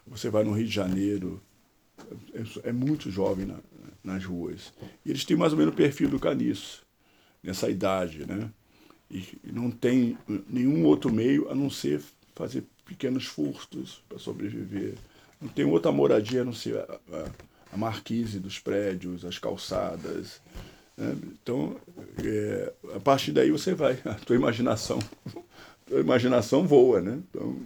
Você 0.06 0.30
vai 0.30 0.44
no 0.44 0.52
Rio 0.52 0.66
de 0.66 0.74
Janeiro, 0.74 1.42
é, 2.34 2.70
é 2.70 2.72
muito 2.74 3.10
jovem 3.10 3.46
na, 3.46 3.56
nas 4.08 4.24
ruas. 4.24 4.74
E 5.06 5.12
eles 5.12 5.26
têm 5.26 5.38
mais 5.38 5.52
ou 5.52 5.60
menos 5.60 5.74
o 5.74 5.78
perfil 5.78 6.10
do 6.10 6.20
caniço, 6.20 6.86
nessa 7.44 7.70
idade, 7.70 8.26
né? 8.26 8.50
E 9.12 9.24
não 9.44 9.70
tem 9.70 10.18
nenhum 10.50 10.86
outro 10.86 11.12
meio 11.12 11.50
a 11.50 11.56
não 11.56 11.70
ser 11.70 12.02
fazer 12.36 12.64
pequenos 12.86 13.26
furtos 13.26 14.04
para 14.08 14.18
sobreviver. 14.18 14.96
Não 15.42 15.50
tem 15.50 15.66
outra 15.66 15.92
moradia 15.92 16.42
a 16.42 16.46
não 16.46 16.54
ser 16.54 16.78
a, 16.78 17.00
a, 17.12 17.26
a 17.74 17.78
marquise 17.78 18.40
dos 18.40 18.60
prédios, 18.60 19.24
as 19.24 19.38
calçadas. 19.38 20.42
Né? 20.98 21.16
Então, 21.42 21.78
é, 22.24 22.74
a 22.96 23.00
partir 23.00 23.32
daí 23.32 23.52
você 23.52 23.74
vai, 23.74 24.00
a 24.04 24.16
tua 24.16 24.36
imaginação, 24.36 25.00
a 25.28 25.90
tua 25.90 26.00
imaginação 26.02 26.68
voa, 26.68 27.02
né? 27.02 27.20
Então, 27.30 27.58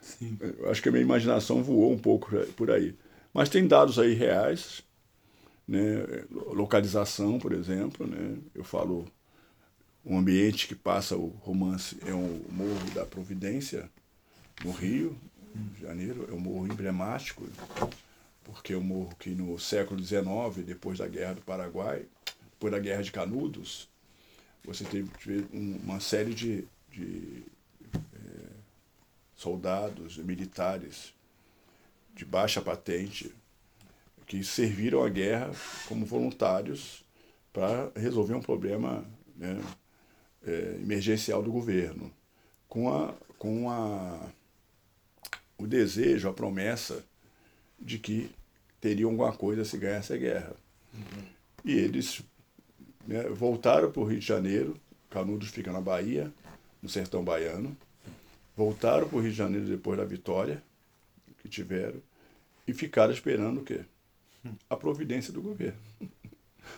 Sim. 0.00 0.38
acho 0.70 0.82
que 0.82 0.88
a 0.88 0.92
minha 0.92 1.02
imaginação 1.02 1.62
voou 1.62 1.92
um 1.92 1.98
pouco 1.98 2.30
por 2.56 2.70
aí. 2.70 2.94
Mas 3.34 3.48
tem 3.48 3.66
dados 3.66 3.98
aí 3.98 4.14
reais, 4.14 4.82
né? 5.66 6.24
localização, 6.30 7.38
por 7.38 7.52
exemplo. 7.52 8.06
Né? 8.06 8.38
Eu 8.54 8.64
falo, 8.64 9.06
um 10.04 10.18
ambiente 10.18 10.68
que 10.68 10.74
passa 10.74 11.16
o 11.16 11.28
romance 11.28 11.96
é 12.06 12.12
o 12.12 12.44
Morro 12.50 12.90
da 12.94 13.04
Providência, 13.04 13.90
no 14.64 14.70
Rio 14.70 15.18
de 15.54 15.82
Janeiro, 15.82 16.28
é 16.30 16.34
um 16.34 16.40
morro 16.40 16.66
emblemático, 16.66 17.46
porque 18.44 18.72
é 18.72 18.76
um 18.76 18.82
morro 18.82 19.14
que 19.18 19.30
no 19.30 19.58
século 19.58 20.02
XIX, 20.02 20.64
depois 20.64 20.98
da 20.98 21.08
Guerra 21.08 21.34
do 21.34 21.42
Paraguai, 21.42 22.06
depois 22.50 22.72
da 22.72 22.78
Guerra 22.78 23.02
de 23.02 23.12
Canudos, 23.12 23.88
você 24.64 24.84
teve 24.84 25.10
uma 25.52 26.00
série 26.00 26.34
de, 26.34 26.66
de 26.90 27.42
é, 27.94 28.48
soldados 29.34 30.16
militares 30.18 31.14
de 32.14 32.24
baixa 32.24 32.60
patente 32.60 33.34
que 34.26 34.42
serviram 34.42 35.04
à 35.04 35.08
guerra 35.08 35.50
como 35.88 36.04
voluntários 36.04 37.04
para 37.52 37.90
resolver 37.94 38.34
um 38.34 38.42
problema 38.42 39.06
né, 39.36 39.62
é, 40.46 40.76
emergencial 40.80 41.42
do 41.42 41.50
governo, 41.50 42.12
com, 42.68 42.92
a, 42.92 43.14
com 43.38 43.70
a, 43.70 44.28
o 45.56 45.66
desejo, 45.66 46.28
a 46.28 46.32
promessa 46.32 47.04
de 47.78 47.98
que 47.98 48.30
teriam 48.80 49.10
alguma 49.10 49.32
coisa 49.32 49.64
se 49.64 49.78
ganhasse 49.78 50.12
a 50.12 50.16
guerra. 50.16 50.54
Uhum. 50.92 51.24
E 51.64 51.72
eles 51.72 52.20
né, 53.06 53.22
voltaram 53.30 53.90
para 53.90 54.02
o 54.02 54.04
Rio 54.04 54.18
de 54.18 54.26
Janeiro, 54.26 54.76
Canudos 55.08 55.48
fica 55.48 55.72
na 55.72 55.80
Bahia, 55.80 56.32
no 56.82 56.88
sertão 56.88 57.24
baiano, 57.24 57.76
voltaram 58.56 59.08
para 59.08 59.16
o 59.16 59.20
Rio 59.20 59.30
de 59.30 59.36
Janeiro 59.36 59.66
depois 59.66 59.98
da 59.98 60.04
vitória 60.04 60.62
que 61.38 61.48
tiveram 61.48 62.02
e 62.66 62.74
ficaram 62.74 63.12
esperando 63.12 63.60
o 63.60 63.64
quê? 63.64 63.80
A 64.68 64.76
providência 64.76 65.32
do 65.32 65.40
governo. 65.40 65.78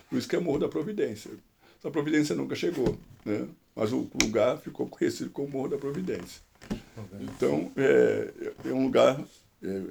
Por 0.08 0.18
isso 0.18 0.28
que 0.28 0.36
é 0.36 0.40
Morro 0.40 0.58
da 0.58 0.68
Providência. 0.68 1.30
Essa 1.78 1.90
providência 1.90 2.34
nunca 2.34 2.54
chegou, 2.54 2.98
né? 3.24 3.48
mas 3.74 3.92
o 3.92 4.10
lugar 4.22 4.58
ficou 4.58 4.88
conhecido 4.88 5.30
como 5.30 5.48
Morro 5.48 5.68
da 5.68 5.78
Providência. 5.78 6.42
Então, 7.20 7.70
é, 7.76 8.32
é 8.64 8.72
um 8.72 8.84
lugar, 8.84 9.20
é, 9.62 9.82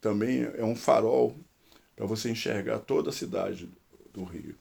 também 0.00 0.42
é 0.42 0.64
um 0.64 0.74
farol 0.74 1.36
para 1.94 2.04
você 2.06 2.30
enxergar 2.30 2.80
toda 2.80 3.10
a 3.10 3.12
cidade 3.12 3.70
do 4.12 4.24
Rio. 4.24 4.56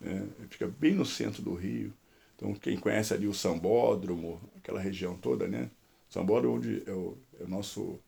Né? 0.00 0.26
Fica 0.50 0.66
bem 0.66 0.94
no 0.94 1.06
centro 1.06 1.42
do 1.42 1.54
Rio. 1.54 1.92
Então, 2.34 2.52
quem 2.54 2.76
conhece 2.76 3.14
ali 3.14 3.26
o 3.26 3.32
Sambódromo, 3.32 4.40
aquela 4.56 4.80
região 4.80 5.16
toda, 5.16 5.48
né? 5.48 5.70
Sambódromo 6.10 6.56
onde 6.56 6.82
é 6.86 6.92
o, 6.92 7.16
é 7.40 7.44
o 7.44 7.48
nosso 7.48 7.98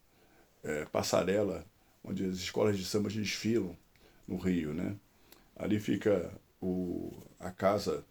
é, 0.62 0.84
passarela, 0.84 1.64
onde 2.04 2.24
as 2.24 2.36
escolas 2.36 2.76
de 2.76 2.84
samba 2.84 3.08
desfilam 3.08 3.74
no 4.28 4.36
Rio, 4.36 4.74
né? 4.74 4.94
Ali 5.56 5.80
fica 5.80 6.30
o, 6.60 7.12
a 7.40 7.50
casa 7.50 8.04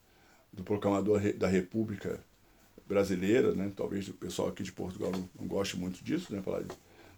do 0.51 0.63
proclamador 0.63 1.21
da 1.33 1.47
República 1.47 2.19
Brasileira, 2.87 3.53
né? 3.53 3.71
talvez 3.75 4.07
o 4.07 4.13
pessoal 4.13 4.47
aqui 4.47 4.63
de 4.63 4.71
Portugal 4.71 5.11
não, 5.11 5.29
não 5.39 5.47
goste 5.47 5.77
muito 5.77 6.03
disso, 6.03 6.33
né? 6.33 6.41
Falar, 6.41 6.63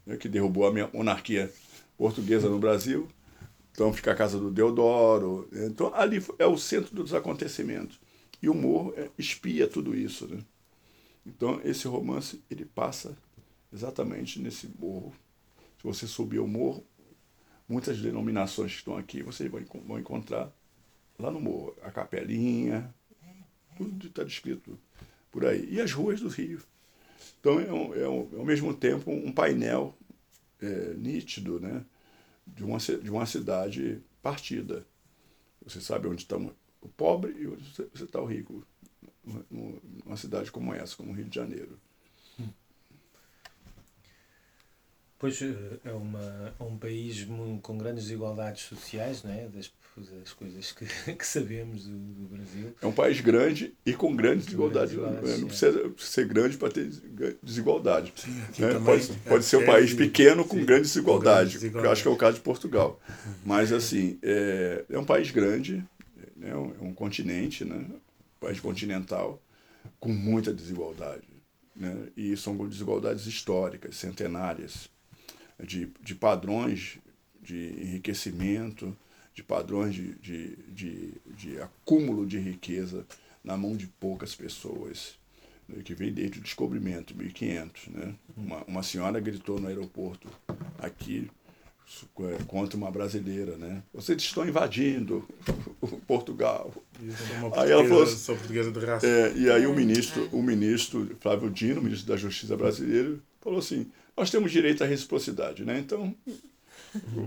né? 0.05 0.17
que 0.17 0.27
derrubou 0.27 0.67
a 0.67 0.89
monarquia 0.93 1.51
portuguesa 1.97 2.49
no 2.49 2.59
Brasil. 2.59 3.07
Então 3.71 3.93
fica 3.93 4.11
a 4.11 4.15
casa 4.15 4.37
do 4.37 4.51
Deodoro. 4.51 5.47
Então 5.53 5.93
ali 5.93 6.23
é 6.37 6.45
o 6.45 6.57
centro 6.57 6.93
dos 6.93 7.13
acontecimentos. 7.13 7.99
E 8.41 8.49
o 8.49 8.53
morro 8.53 8.93
é, 8.97 9.09
espia 9.17 9.67
tudo 9.67 9.95
isso. 9.95 10.27
Né? 10.27 10.39
Então 11.25 11.61
esse 11.63 11.87
romance 11.87 12.41
ele 12.49 12.65
passa 12.65 13.15
exatamente 13.71 14.39
nesse 14.39 14.67
morro. 14.79 15.13
Se 15.77 15.83
você 15.83 16.07
subir 16.07 16.39
o 16.39 16.47
morro, 16.47 16.83
muitas 17.69 18.01
denominações 18.01 18.71
que 18.71 18.77
estão 18.79 18.97
aqui, 18.97 19.21
você 19.21 19.47
vai, 19.47 19.63
vão 19.85 19.99
encontrar 19.99 20.51
lá 21.19 21.29
no 21.29 21.39
morro. 21.39 21.75
A 21.83 21.91
capelinha, 21.91 22.93
tudo 23.77 24.07
está 24.07 24.23
descrito 24.23 24.77
por 25.31 25.45
aí. 25.45 25.71
E 25.71 25.79
as 25.79 25.91
ruas 25.93 26.19
do 26.19 26.27
Rio. 26.27 26.61
Então 27.39 27.59
é, 27.59 27.71
um, 27.71 27.93
é, 27.93 28.09
um, 28.09 28.39
ao 28.39 28.45
mesmo 28.45 28.73
tempo 28.73 29.11
um 29.11 29.31
painel 29.31 29.95
é, 30.59 30.93
nítido 30.95 31.59
né, 31.59 31.85
de, 32.47 32.63
uma, 32.63 32.79
de 32.79 33.09
uma 33.09 33.25
cidade 33.25 34.01
partida. 34.21 34.85
Você 35.63 35.79
sabe 35.79 36.07
onde 36.07 36.23
está 36.23 36.37
o 36.37 36.89
pobre 36.89 37.35
e 37.37 37.47
onde 37.47 37.63
você 37.73 38.03
está 38.03 38.19
o 38.19 38.25
rico. 38.25 38.65
Numa 39.51 40.17
cidade 40.17 40.51
como 40.51 40.73
essa, 40.73 40.95
como 40.95 41.11
o 41.11 41.13
Rio 41.13 41.25
de 41.25 41.35
Janeiro. 41.35 41.79
Pois 45.19 45.41
é, 45.41 45.91
uma, 45.91 46.53
é 46.57 46.63
um 46.63 46.77
país 46.77 47.27
com 47.61 47.77
grandes 47.77 48.05
desigualdades 48.05 48.63
sociais, 48.63 49.21
não 49.21 49.33
é? 49.33 49.49
Das, 49.49 49.69
das 50.17 50.31
coisas 50.31 50.71
que, 50.71 50.85
que 51.13 51.27
sabemos 51.27 51.83
do, 51.83 51.97
do, 51.97 52.29
Brasil. 52.29 52.73
É 52.81 52.85
um 52.85 52.93
país 52.93 53.19
grande 53.19 53.73
e 53.85 53.91
com 53.91 54.15
grandes 54.15 54.45
desigualdades. 54.45 54.95
Não 54.95 55.47
precisa 55.47 55.91
ser 55.97 56.25
grande 56.25 56.55
para 56.55 56.71
ter 56.71 56.89
desigualdade. 57.43 58.13
Sim, 58.15 58.61
né? 58.61 58.79
Pode, 58.79 59.07
pode 59.27 59.43
ser 59.43 59.57
um 59.57 59.63
é 59.63 59.65
país 59.65 59.93
pequeno 59.93 60.45
com 60.45 60.55
sim, 60.55 60.63
grande 60.63 60.83
desigualdade, 60.83 61.55
com 61.55 61.59
grande 61.59 61.79
que 61.79 61.85
eu 61.85 61.91
acho 61.91 62.01
que 62.01 62.07
é 62.07 62.11
o 62.11 62.15
caso 62.15 62.37
de 62.37 62.41
Portugal. 62.41 62.97
Mas, 63.45 63.73
assim, 63.73 64.17
é, 64.23 64.85
é 64.89 64.97
um 64.97 65.05
país 65.05 65.31
grande, 65.31 65.83
né? 66.37 66.51
é 66.51 66.55
um 66.55 66.93
continente, 66.93 67.65
né? 67.65 67.75
um 67.75 67.99
país 68.39 68.61
continental, 68.61 69.43
com 69.99 70.13
muita 70.13 70.53
desigualdade. 70.53 71.27
Né? 71.75 72.07
E 72.15 72.37
são 72.37 72.55
desigualdades 72.69 73.25
históricas, 73.25 73.97
centenárias 73.97 74.89
de, 75.63 75.91
de 76.01 76.15
padrões 76.15 76.97
de 77.41 77.73
enriquecimento, 77.81 78.95
de 79.33 79.43
padrões 79.43 79.93
de, 79.95 80.15
de, 80.15 80.55
de, 80.67 81.13
de 81.35 81.61
acúmulo 81.61 82.25
de 82.25 82.37
riqueza 82.37 83.05
na 83.43 83.55
mão 83.57 83.75
de 83.75 83.87
poucas 83.87 84.35
pessoas, 84.35 85.17
né, 85.67 85.81
que 85.83 85.95
vem 85.95 86.11
desde 86.11 86.39
o 86.39 86.41
descobrimento, 86.41 87.15
1500. 87.15 87.87
Né? 87.87 88.15
Uma, 88.35 88.63
uma 88.65 88.83
senhora 88.83 89.19
gritou 89.19 89.59
no 89.59 89.67
aeroporto 89.67 90.27
aqui 90.77 91.29
é, 92.19 92.43
contra 92.45 92.77
uma 92.77 92.91
brasileira, 92.91 93.57
né? 93.57 93.81
Vocês 93.91 94.21
estão 94.21 94.47
invadindo 94.47 95.27
Portugal. 96.05 96.71
É 97.01 97.59
aí 97.59 97.71
ela 97.71 97.83
falou, 97.83 98.05
sou 98.05 98.35
portuguesa 98.35 98.71
de 98.71 98.85
raça. 98.85 99.07
É, 99.07 99.33
e 99.35 99.49
aí 99.49 99.65
o 99.65 99.73
ministro, 99.73 100.29
o 100.31 100.43
ministro 100.43 101.17
Flávio 101.19 101.49
Dino, 101.49 101.81
ministro 101.81 102.07
da 102.07 102.15
Justiça 102.15 102.55
brasileiro, 102.55 103.19
falou 103.41 103.57
assim: 103.57 103.91
nós 104.19 104.29
temos 104.29 104.51
direito 104.51 104.83
à 104.83 104.87
reciprocidade, 104.87 105.63
né? 105.63 105.79
Então, 105.79 106.13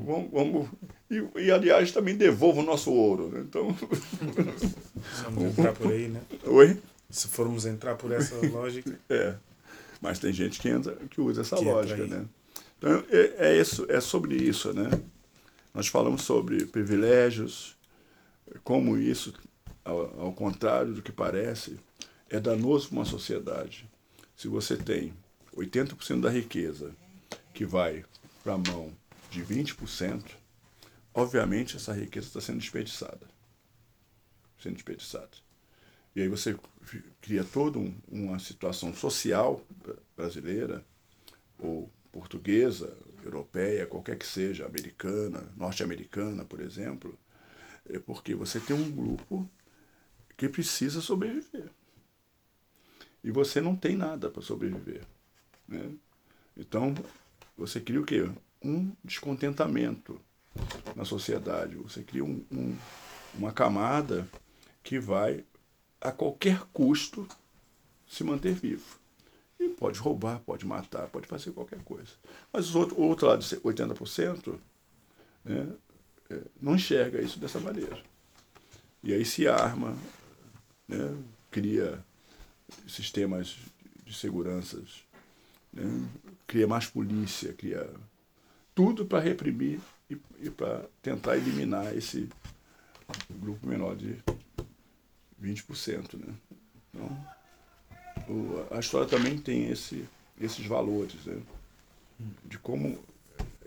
vamos. 0.06 0.30
vamos 0.30 0.68
e, 1.10 1.40
e, 1.40 1.50
aliás, 1.50 1.90
também 1.90 2.14
devolva 2.14 2.60
o 2.60 2.64
nosso 2.64 2.92
ouro, 2.92 3.30
né? 3.30 3.40
Então. 3.40 3.74
Vamos 5.24 5.58
entrar 5.58 5.72
por 5.72 5.90
aí, 5.90 6.08
né? 6.08 6.20
Oi? 6.44 6.78
Se 7.08 7.28
formos 7.28 7.64
entrar 7.64 7.94
por 7.94 8.12
essa 8.12 8.34
lógica. 8.46 8.98
É. 9.08 9.34
Mas 10.02 10.18
tem 10.18 10.32
gente 10.32 10.60
que, 10.60 10.68
entra, 10.68 10.96
que 11.10 11.20
usa 11.20 11.42
essa 11.42 11.56
que 11.56 11.64
lógica, 11.64 12.06
né? 12.06 12.26
Então, 12.76 13.04
é, 13.08 13.52
é, 13.52 13.60
isso, 13.60 13.86
é 13.88 14.00
sobre 14.00 14.34
isso, 14.34 14.72
né? 14.74 14.90
Nós 15.72 15.86
falamos 15.86 16.22
sobre 16.22 16.66
privilégios, 16.66 17.76
como 18.64 18.98
isso, 18.98 19.32
ao, 19.84 20.20
ao 20.20 20.32
contrário 20.32 20.92
do 20.92 21.00
que 21.00 21.12
parece, 21.12 21.78
é 22.28 22.40
danoso 22.40 22.88
para 22.88 22.98
uma 22.98 23.04
sociedade. 23.04 23.88
Se 24.36 24.48
você 24.48 24.76
tem 24.76 25.14
80% 25.56 26.20
da 26.20 26.30
riqueza 26.30 26.94
que 27.52 27.64
vai 27.64 28.04
para 28.42 28.54
a 28.54 28.58
mão 28.58 28.92
de 29.30 29.42
20%, 29.42 30.22
obviamente 31.14 31.76
essa 31.76 31.92
riqueza 31.92 32.26
está 32.26 32.40
sendo 32.40 32.58
desperdiçada. 32.58 33.26
Sendo 34.58 34.74
desperdiçada. 34.74 35.30
E 36.14 36.22
aí 36.22 36.28
você 36.28 36.56
cria 37.20 37.44
toda 37.44 37.78
um, 37.78 37.94
uma 38.08 38.38
situação 38.38 38.94
social 38.94 39.64
brasileira, 40.16 40.84
ou 41.58 41.90
portuguesa, 42.10 42.94
europeia, 43.24 43.86
qualquer 43.86 44.18
que 44.18 44.26
seja, 44.26 44.66
americana, 44.66 45.42
norte-americana, 45.56 46.44
por 46.44 46.60
exemplo, 46.60 47.18
é 47.88 47.98
porque 47.98 48.34
você 48.34 48.60
tem 48.60 48.76
um 48.76 48.90
grupo 48.90 49.48
que 50.36 50.48
precisa 50.48 51.00
sobreviver. 51.00 51.70
E 53.24 53.30
você 53.30 53.60
não 53.60 53.76
tem 53.76 53.96
nada 53.96 54.28
para 54.28 54.42
sobreviver. 54.42 55.02
Né? 55.72 55.90
Então, 56.56 56.94
você 57.56 57.80
cria 57.80 58.00
o 58.00 58.04
quê? 58.04 58.30
Um 58.62 58.92
descontentamento 59.02 60.20
na 60.94 61.04
sociedade. 61.04 61.76
Você 61.76 62.02
cria 62.02 62.24
um, 62.24 62.44
um, 62.52 62.76
uma 63.34 63.52
camada 63.52 64.28
que 64.82 64.98
vai, 64.98 65.44
a 66.00 66.12
qualquer 66.12 66.60
custo, 66.72 67.26
se 68.06 68.22
manter 68.22 68.54
vivo. 68.54 69.00
E 69.58 69.68
pode 69.68 69.98
roubar, 69.98 70.40
pode 70.40 70.66
matar, 70.66 71.08
pode 71.08 71.26
fazer 71.26 71.52
qualquer 71.52 71.82
coisa. 71.82 72.12
Mas 72.52 72.74
outro, 72.74 73.00
o 73.00 73.04
outro 73.04 73.26
lado, 73.28 73.42
80%, 73.42 74.58
né, 75.44 75.68
é, 76.28 76.40
não 76.60 76.74
enxerga 76.74 77.22
isso 77.22 77.38
dessa 77.38 77.60
maneira. 77.60 77.98
E 79.02 79.12
aí 79.14 79.24
se 79.24 79.48
arma, 79.48 79.96
né, 80.86 81.16
cria 81.50 82.04
sistemas 82.86 83.56
de 84.04 84.14
seguranças 84.14 85.04
né? 85.72 86.08
cria 86.46 86.66
mais 86.66 86.86
polícia, 86.86 87.52
cria 87.52 87.88
tudo 88.74 89.06
para 89.06 89.20
reprimir 89.20 89.80
e, 90.10 90.16
e 90.40 90.50
para 90.50 90.84
tentar 91.00 91.36
eliminar 91.36 91.96
esse 91.96 92.28
grupo 93.30 93.66
menor 93.66 93.96
de 93.96 94.18
20%. 95.42 96.18
Né? 96.18 96.34
Então, 96.90 97.26
o, 98.28 98.74
a 98.74 98.80
história 98.80 99.08
também 99.08 99.38
tem 99.38 99.68
esse, 99.70 100.08
esses 100.40 100.64
valores, 100.66 101.24
né? 101.26 101.40
de 102.44 102.58
como 102.58 103.02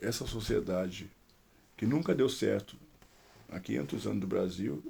essa 0.01 0.25
sociedade 0.25 1.09
que 1.75 1.85
nunca 1.85 2.15
deu 2.15 2.29
certo 2.29 2.77
há 3.49 3.59
500 3.59 4.07
anos 4.07 4.21
do 4.21 4.27
Brasil, 4.27 4.83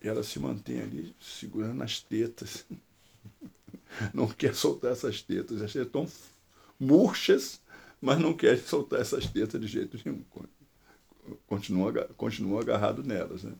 ela 0.00 0.22
se 0.22 0.38
mantém 0.38 0.80
ali 0.80 1.14
segurando 1.20 1.82
as 1.82 2.00
tetas. 2.00 2.64
Não 4.12 4.28
quer 4.28 4.54
soltar 4.54 4.92
essas 4.92 5.22
tetas, 5.22 5.60
as 5.60 5.72
tetas 5.72 5.92
tão 5.92 6.06
murchas, 6.82 7.60
mas 8.00 8.18
não 8.18 8.34
querem 8.34 8.60
soltar 8.60 9.00
essas 9.00 9.26
tetas 9.26 9.60
de 9.60 9.66
jeito 9.66 9.98
nenhum. 10.04 10.24
Continua, 11.46 11.92
continua 12.16 12.60
agarrado 12.60 13.02
nelas. 13.02 13.44
Né? 13.44 13.52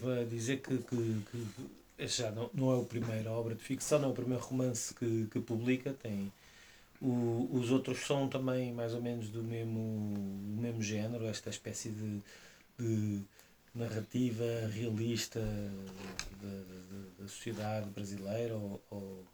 Vai 0.00 0.24
dizer 0.24 0.60
que, 0.60 0.78
que, 0.78 1.22
que 1.98 2.06
já 2.06 2.30
não, 2.30 2.50
não 2.54 2.74
é 2.74 2.80
a 2.80 2.84
primeira 2.84 3.30
obra 3.30 3.54
de 3.54 3.62
ficção, 3.62 3.98
não 3.98 4.08
é 4.08 4.12
o 4.12 4.14
primeiro 4.14 4.42
romance 4.42 4.94
que, 4.94 5.26
que 5.30 5.40
publica, 5.40 5.92
tem 5.92 6.32
o, 7.04 7.48
os 7.52 7.70
outros 7.70 8.06
são 8.06 8.28
também 8.28 8.72
mais 8.72 8.94
ou 8.94 9.02
menos 9.02 9.28
do 9.28 9.42
mesmo, 9.42 10.14
do 10.56 10.62
mesmo 10.62 10.82
género, 10.82 11.26
esta 11.26 11.50
espécie 11.50 11.90
de, 11.90 12.20
de 12.78 13.20
narrativa 13.74 14.44
realista 14.72 15.40
da, 15.40 16.48
da, 16.48 17.22
da 17.22 17.28
sociedade 17.28 17.90
brasileira? 17.90 18.54
Ou, 18.54 18.82
ou... 18.90 19.24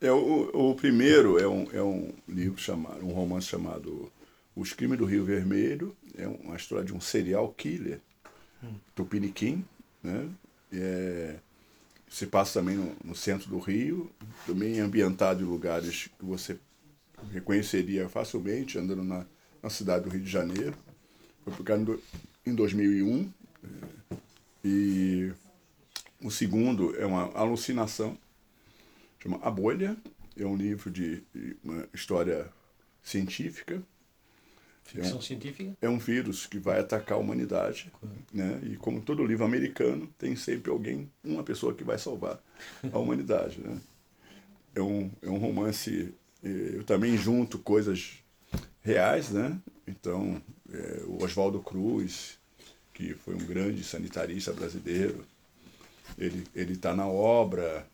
É, 0.00 0.10
o, 0.10 0.70
o 0.70 0.74
primeiro 0.74 1.38
é 1.38 1.46
um, 1.46 1.68
é 1.72 1.82
um 1.82 2.12
livro 2.26 2.58
chamado, 2.58 3.04
um 3.04 3.12
romance 3.12 3.46
chamado 3.46 4.10
Os 4.56 4.72
Crimes 4.72 4.98
do 4.98 5.04
Rio 5.04 5.24
Vermelho, 5.24 5.94
é 6.16 6.26
uma 6.26 6.56
história 6.56 6.84
de 6.84 6.94
um 6.94 7.00
serial 7.00 7.52
killer, 7.52 8.00
hum. 8.62 8.74
tupiniquim, 8.94 9.64
né? 10.02 10.28
É, 10.72 11.36
se 12.08 12.26
passa 12.26 12.60
também 12.60 12.76
no, 12.76 12.96
no, 13.04 13.14
centro 13.14 13.48
do 13.48 13.58
Rio, 13.58 14.10
também 14.46 14.80
ambientado 14.80 15.42
em 15.42 15.46
lugares 15.46 16.10
que 16.18 16.24
você 16.24 16.58
reconheceria 17.32 18.08
facilmente 18.08 18.78
andando 18.78 19.04
na, 19.04 19.26
na 19.62 19.70
cidade 19.70 20.04
do 20.04 20.10
Rio 20.10 20.20
de 20.20 20.30
Janeiro. 20.30 20.74
Foi 21.44 21.52
publicado 21.52 22.02
em 22.44 22.54
2001 22.54 23.30
e 24.64 25.32
o 26.22 26.30
segundo 26.30 26.94
é 27.00 27.06
uma 27.06 27.32
alucinação, 27.32 28.16
chama 29.18 29.38
A 29.42 29.50
Bolha, 29.50 29.96
é 30.36 30.44
um 30.44 30.56
livro 30.56 30.90
de, 30.90 31.22
uma 31.62 31.88
história 31.92 32.50
científica, 33.02 33.82
Ficção 34.90 35.12
é 35.12 35.14
um, 35.14 35.22
científica? 35.22 35.76
É 35.82 35.88
um 35.88 35.98
vírus 35.98 36.46
que 36.46 36.58
vai 36.58 36.80
atacar 36.80 37.16
a 37.16 37.20
humanidade. 37.20 37.92
Claro. 38.00 38.16
Né? 38.32 38.60
E 38.64 38.76
como 38.76 39.00
todo 39.00 39.24
livro 39.24 39.44
americano, 39.44 40.08
tem 40.18 40.34
sempre 40.34 40.70
alguém, 40.70 41.08
uma 41.22 41.44
pessoa 41.44 41.72
que 41.72 41.84
vai 41.84 41.96
salvar 41.96 42.42
a 42.92 42.98
humanidade. 42.98 43.60
Né? 43.60 43.80
É, 44.74 44.82
um, 44.82 45.08
é 45.22 45.30
um 45.30 45.38
romance. 45.38 46.12
Eh, 46.42 46.72
eu 46.74 46.84
também 46.84 47.16
junto 47.16 47.58
coisas 47.58 48.18
reais, 48.82 49.30
né? 49.30 49.60
Então, 49.86 50.42
é, 50.72 51.02
o 51.06 51.22
Oswaldo 51.22 51.60
Cruz, 51.60 52.39
que 53.00 53.14
foi 53.14 53.34
um 53.34 53.46
grande 53.46 53.82
sanitarista 53.82 54.52
brasileiro, 54.52 55.24
ele 56.18 56.72
está 56.72 56.94
na 56.94 57.06
obra. 57.06 57.86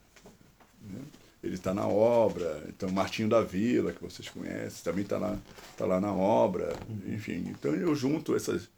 Né? 0.83 1.01
ele 1.43 1.55
está 1.55 1.73
na 1.73 1.87
obra. 1.87 2.65
Então, 2.69 2.91
Martinho 2.91 3.29
da 3.29 3.41
Vila, 3.41 3.93
que 3.93 4.03
vocês 4.03 4.29
conhecem, 4.29 4.83
também 4.83 5.05
está 5.05 5.17
lá, 5.17 5.39
tá 5.77 5.87
lá 5.87 6.01
na 6.01 6.13
obra. 6.13 6.75
Enfim, 7.07 7.45
então 7.49 7.73
eu 7.75 7.95
junto 7.95 8.35
essas. 8.35 8.69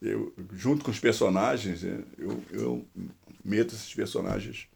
Eu, 0.00 0.32
junto 0.54 0.84
com 0.84 0.90
os 0.90 0.98
personagens, 0.98 1.82
né, 1.82 2.02
eu, 2.18 2.42
eu 2.50 2.84
meto 3.44 3.74
esses 3.74 3.92
personagens 3.94 4.66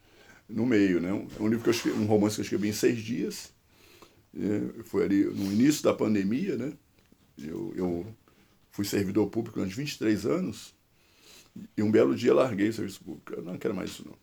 no 0.48 0.66
meio. 0.66 1.00
Né? 1.00 1.12
Um, 1.40 1.48
livro 1.48 1.62
que 1.62 1.70
eu 1.70 1.74
escrevi, 1.74 1.98
um 1.98 2.06
romance 2.06 2.34
que 2.34 2.40
eu 2.40 2.44
escrevi 2.44 2.68
em 2.68 2.72
seis 2.72 2.98
dias. 2.98 3.50
É, 4.36 4.82
foi 4.84 5.04
ali 5.04 5.24
no 5.24 5.50
início 5.52 5.82
da 5.82 5.94
pandemia, 5.94 6.56
né? 6.56 6.72
Eu, 7.38 7.72
eu 7.74 8.06
fui 8.70 8.84
servidor 8.84 9.28
público 9.28 9.58
durante 9.58 9.74
23 9.74 10.26
anos 10.26 10.77
e 11.76 11.82
um 11.82 11.90
belo 11.90 12.14
dia 12.14 12.34
larguei 12.34 12.68
o 12.68 12.72
serviço 12.72 13.02
público. 13.02 13.34
Eu 13.34 13.42
não 13.42 13.58
quero 13.58 13.74
mais 13.74 13.90
isso, 13.90 14.04
não. 14.06 14.14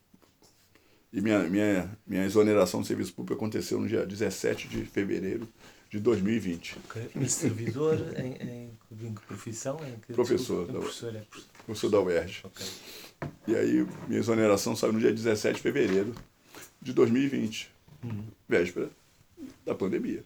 E 1.12 1.22
minha, 1.22 1.40
minha, 1.44 1.98
minha 2.06 2.26
exoneração 2.26 2.82
do 2.82 2.88
serviço 2.88 3.14
público 3.14 3.36
aconteceu 3.36 3.80
no 3.80 3.88
dia 3.88 4.06
17 4.06 4.68
de 4.68 4.86
fevereiro 4.86 5.48
de 5.90 6.00
2020. 6.00 6.78
Okay. 6.86 7.10
E 7.16 7.30
servidor 7.30 7.98
em, 8.18 8.34
em, 8.34 8.80
em 8.92 9.14
que 9.14 9.22
profissão? 9.26 9.80
Em 9.88 9.98
que, 10.00 10.14
professor. 10.14 10.66
Desculpa, 10.66 10.74
da, 10.74 10.80
professor, 10.80 11.16
é 11.16 11.24
professor 11.66 11.90
da 11.90 12.02
UERJ. 12.02 12.42
Okay. 12.44 12.68
E 13.48 13.56
aí 13.56 13.88
minha 14.08 14.20
exoneração 14.20 14.76
saiu 14.76 14.92
no 14.92 15.00
dia 15.00 15.14
17 15.14 15.56
de 15.56 15.62
fevereiro 15.62 16.14
de 16.82 16.92
2020, 16.92 17.72
uhum. 18.04 18.26
véspera 18.48 18.90
da 19.66 19.74
pandemia. 19.74 20.24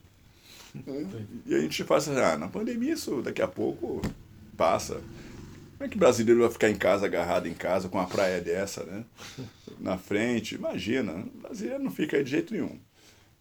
Uhum. 0.74 1.08
E 1.46 1.56
a 1.56 1.60
gente 1.60 1.84
faz 1.84 2.08
assim, 2.08 2.20
ah, 2.20 2.38
na 2.38 2.48
pandemia 2.48 2.94
isso 2.94 3.22
daqui 3.22 3.42
a 3.42 3.48
pouco 3.48 4.02
passa. 4.58 5.02
Como 5.80 5.88
é 5.88 5.90
que 5.90 5.98
brasileiro 5.98 6.42
vai 6.42 6.52
ficar 6.52 6.70
em 6.70 6.76
casa, 6.76 7.06
agarrado 7.06 7.48
em 7.48 7.54
casa, 7.54 7.88
com 7.88 7.98
uma 7.98 8.06
praia 8.06 8.42
dessa, 8.42 8.84
né? 8.84 9.06
Na 9.80 9.98
frente, 9.98 10.56
imagina, 10.56 11.26
brasileiro 11.36 11.82
não 11.82 11.90
fica 11.90 12.18
aí 12.18 12.24
de 12.26 12.32
jeito 12.32 12.54
nenhum. 12.54 12.78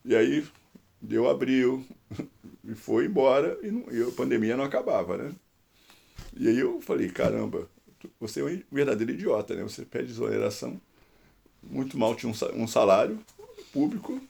E 0.05 0.14
aí 0.14 0.46
deu 1.03 1.29
abril, 1.29 1.85
e 2.62 2.77
foi 2.77 3.07
embora, 3.07 3.59
e, 3.61 3.72
não, 3.72 3.92
e 3.92 4.09
a 4.09 4.12
pandemia 4.12 4.57
não 4.57 4.62
acabava, 4.62 5.16
né? 5.16 5.33
E 6.37 6.46
aí 6.46 6.61
eu 6.61 6.81
falei, 6.81 7.09
caramba, 7.09 7.68
você 8.20 8.40
é 8.40 8.44
um 8.44 8.62
verdadeiro 8.70 9.14
idiota, 9.14 9.57
né? 9.57 9.64
Você 9.64 9.85
pede 9.85 10.12
exoneração, 10.12 10.81
muito 11.61 11.98
mal 11.98 12.14
tinha 12.14 12.33
um 12.55 12.68
salário 12.68 13.18
público, 13.72 14.22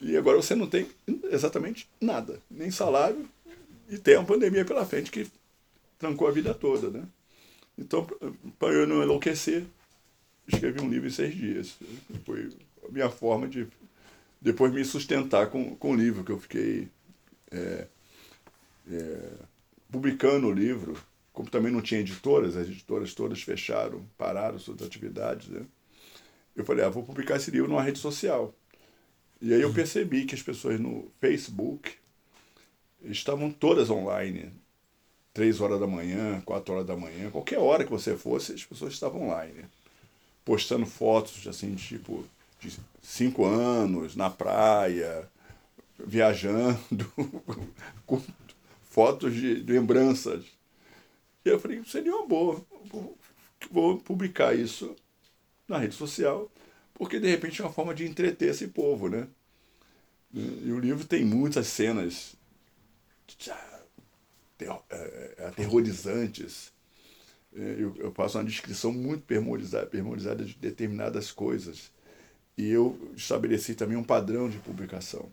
e 0.00 0.16
agora 0.16 0.36
você 0.36 0.54
não 0.54 0.68
tem 0.68 0.86
exatamente 1.24 1.88
nada, 2.00 2.40
nem 2.48 2.70
salário, 2.70 3.28
e 3.88 3.98
tem 3.98 4.16
uma 4.16 4.24
pandemia 4.24 4.64
pela 4.64 4.86
frente 4.86 5.10
que 5.10 5.26
trancou 6.00 6.26
a 6.26 6.32
vida 6.32 6.52
toda, 6.54 6.90
né? 6.90 7.06
Então, 7.78 8.06
para 8.58 8.72
eu 8.72 8.86
não 8.86 9.02
enlouquecer, 9.02 9.64
escrevi 10.48 10.80
um 10.80 10.88
livro 10.88 11.06
em 11.06 11.12
seis 11.12 11.34
dias. 11.34 11.76
Foi 12.24 12.50
a 12.88 12.90
minha 12.90 13.08
forma 13.08 13.46
de 13.46 13.68
depois 14.40 14.72
me 14.72 14.84
sustentar 14.84 15.48
com, 15.48 15.76
com 15.76 15.92
o 15.92 15.96
livro, 15.96 16.24
que 16.24 16.32
eu 16.32 16.40
fiquei 16.40 16.88
é, 17.50 17.86
é, 18.90 19.30
publicando 19.92 20.46
o 20.46 20.52
livro. 20.52 20.96
Como 21.32 21.48
também 21.48 21.70
não 21.70 21.80
tinha 21.80 22.00
editoras, 22.00 22.56
as 22.56 22.66
editoras 22.66 23.14
todas 23.14 23.42
fecharam, 23.42 24.04
pararam 24.18 24.58
suas 24.58 24.82
atividades, 24.82 25.48
né? 25.48 25.64
Eu 26.56 26.64
falei, 26.64 26.84
ah, 26.84 26.88
vou 26.88 27.04
publicar 27.04 27.36
esse 27.36 27.50
livro 27.50 27.68
numa 27.68 27.82
rede 27.82 27.98
social. 27.98 28.54
E 29.40 29.54
aí 29.54 29.60
eu 29.60 29.72
percebi 29.72 30.24
que 30.24 30.34
as 30.34 30.42
pessoas 30.42 30.80
no 30.80 31.10
Facebook 31.20 31.92
estavam 33.02 33.50
todas 33.50 33.88
online, 33.88 34.52
três 35.32 35.60
horas 35.60 35.80
da 35.80 35.86
manhã, 35.86 36.40
quatro 36.42 36.74
horas 36.74 36.86
da 36.86 36.96
manhã, 36.96 37.30
qualquer 37.30 37.58
hora 37.58 37.84
que 37.84 37.90
você 37.90 38.16
fosse, 38.16 38.52
as 38.52 38.64
pessoas 38.64 38.92
estavam 38.92 39.28
online, 39.28 39.64
postando 40.44 40.86
fotos 40.86 41.46
assim, 41.46 41.74
tipo, 41.74 42.24
de 42.58 42.76
cinco 43.02 43.44
anos, 43.44 44.16
na 44.16 44.28
praia, 44.28 45.28
viajando, 45.98 47.12
com 48.06 48.20
fotos 48.82 49.34
de, 49.34 49.54
lembranças. 49.62 50.44
E 51.44 51.48
eu 51.48 51.60
falei, 51.60 51.82
seria 51.84 52.14
uma 52.14 52.26
boa, 52.26 52.60
vou 53.70 53.98
publicar 53.98 54.54
isso 54.54 54.94
na 55.66 55.78
rede 55.78 55.94
social, 55.94 56.50
porque 56.94 57.18
de 57.18 57.28
repente 57.28 57.60
é 57.60 57.64
uma 57.64 57.72
forma 57.72 57.94
de 57.94 58.06
entreter 58.06 58.50
esse 58.50 58.68
povo, 58.68 59.08
né? 59.08 59.26
E 60.32 60.70
o 60.70 60.78
livro 60.78 61.04
tem 61.04 61.24
muitas 61.24 61.66
cenas 61.66 62.36
aterrorizantes. 65.46 66.72
É, 67.54 67.76
eu, 67.78 67.94
eu 67.96 68.12
faço 68.12 68.38
uma 68.38 68.44
descrição 68.44 68.92
muito 68.92 69.24
permorizada, 69.24 69.86
permorizada 69.86 70.44
de 70.44 70.54
determinadas 70.54 71.32
coisas. 71.32 71.90
E 72.56 72.68
eu 72.68 73.12
estabeleci 73.16 73.74
também 73.74 73.96
um 73.96 74.04
padrão 74.04 74.48
de 74.48 74.58
publicação. 74.58 75.28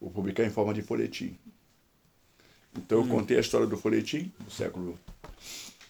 Vou 0.00 0.10
publicar 0.10 0.44
em 0.44 0.50
forma 0.50 0.74
de 0.74 0.82
folhetim. 0.82 1.38
Então 2.76 2.98
eu 2.98 3.04
hum. 3.04 3.08
contei 3.08 3.36
a 3.36 3.40
história 3.40 3.66
do 3.66 3.76
folhetim 3.76 4.32
do 4.40 4.50
século 4.50 4.98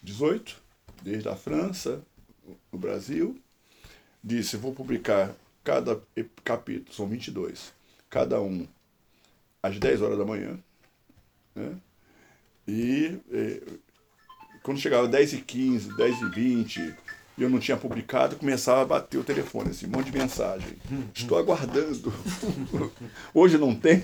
XVIII, 0.05 0.55
desde 1.01 1.27
a 1.27 1.35
França, 1.35 2.01
o 2.71 2.77
Brasil. 2.77 3.39
Disse, 4.23 4.57
vou 4.57 4.73
publicar 4.73 5.35
cada 5.63 6.01
capítulo, 6.43 6.93
são 6.93 7.07
22, 7.07 7.73
cada 8.09 8.41
um 8.41 8.67
às 9.61 9.79
10 9.79 10.01
horas 10.01 10.17
da 10.17 10.25
manhã. 10.25 10.59
Né? 11.55 11.75
E 12.67 13.17
eh, 13.31 13.61
quando 14.63 14.79
chegava 14.79 15.07
10 15.07 15.33
e 15.33 15.41
15, 15.41 15.95
10 15.95 16.21
e 16.21 16.29
20, 16.29 16.95
e 17.37 17.43
eu 17.43 17.49
não 17.49 17.59
tinha 17.59 17.77
publicado, 17.77 18.35
começava 18.37 18.81
a 18.81 18.85
bater 18.85 19.17
o 19.17 19.23
telefone, 19.23 19.69
assim, 19.69 19.85
um 19.85 19.89
monte 19.89 20.09
de 20.09 20.17
mensagem. 20.17 20.77
Estou 21.13 21.37
aguardando. 21.37 22.13
Hoje 23.33 23.57
não 23.57 23.75
tem. 23.75 24.01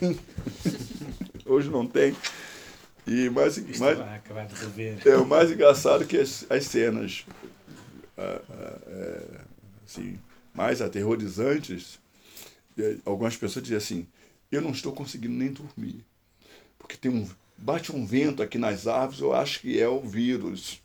Hoje 1.46 1.70
não 1.70 1.88
tem. 1.88 2.16
E 3.08 3.30
mais, 3.30 3.58
mais, 3.80 3.98
é 5.06 5.18
o 5.18 5.26
mais 5.26 5.50
engraçado 5.50 6.06
que 6.06 6.18
as, 6.18 6.46
as 6.50 6.66
cenas 6.66 7.26
ah, 8.18 8.42
ah, 8.50 8.80
é, 8.86 9.42
assim, 9.86 10.20
mais 10.54 10.82
aterrorizantes, 10.82 12.00
algumas 13.04 13.36
pessoas 13.36 13.64
diziam 13.64 13.80
assim, 13.80 14.08
eu 14.52 14.62
não 14.62 14.72
estou 14.72 14.94
conseguindo 14.94 15.34
nem 15.34 15.52
dormir. 15.52 16.06
Porque 16.78 16.96
tem 16.96 17.10
um, 17.10 17.28
bate 17.62 17.92
um 17.96 18.06
vento 18.06 18.42
aqui 18.42 18.58
nas 18.58 18.88
árvores, 18.88 19.22
eu 19.22 19.34
acho 19.34 19.62
que 19.62 19.80
é 19.80 19.88
o 19.88 20.02
vírus. 20.02 20.82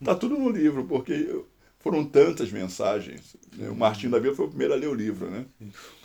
Está 0.00 0.14
tudo 0.16 0.38
no 0.38 0.48
livro, 0.48 0.84
porque 0.84 1.42
foram 1.80 2.04
tantas 2.04 2.52
mensagens. 2.52 3.36
Né? 3.56 3.68
O 3.68 3.74
Martinho 3.74 4.12
da 4.12 4.18
Vila 4.18 4.34
foi 4.34 4.46
o 4.46 4.48
primeiro 4.48 4.72
a 4.72 4.76
ler 4.76 4.88
o 4.88 4.94
livro. 4.94 5.28
Né? 5.28 5.44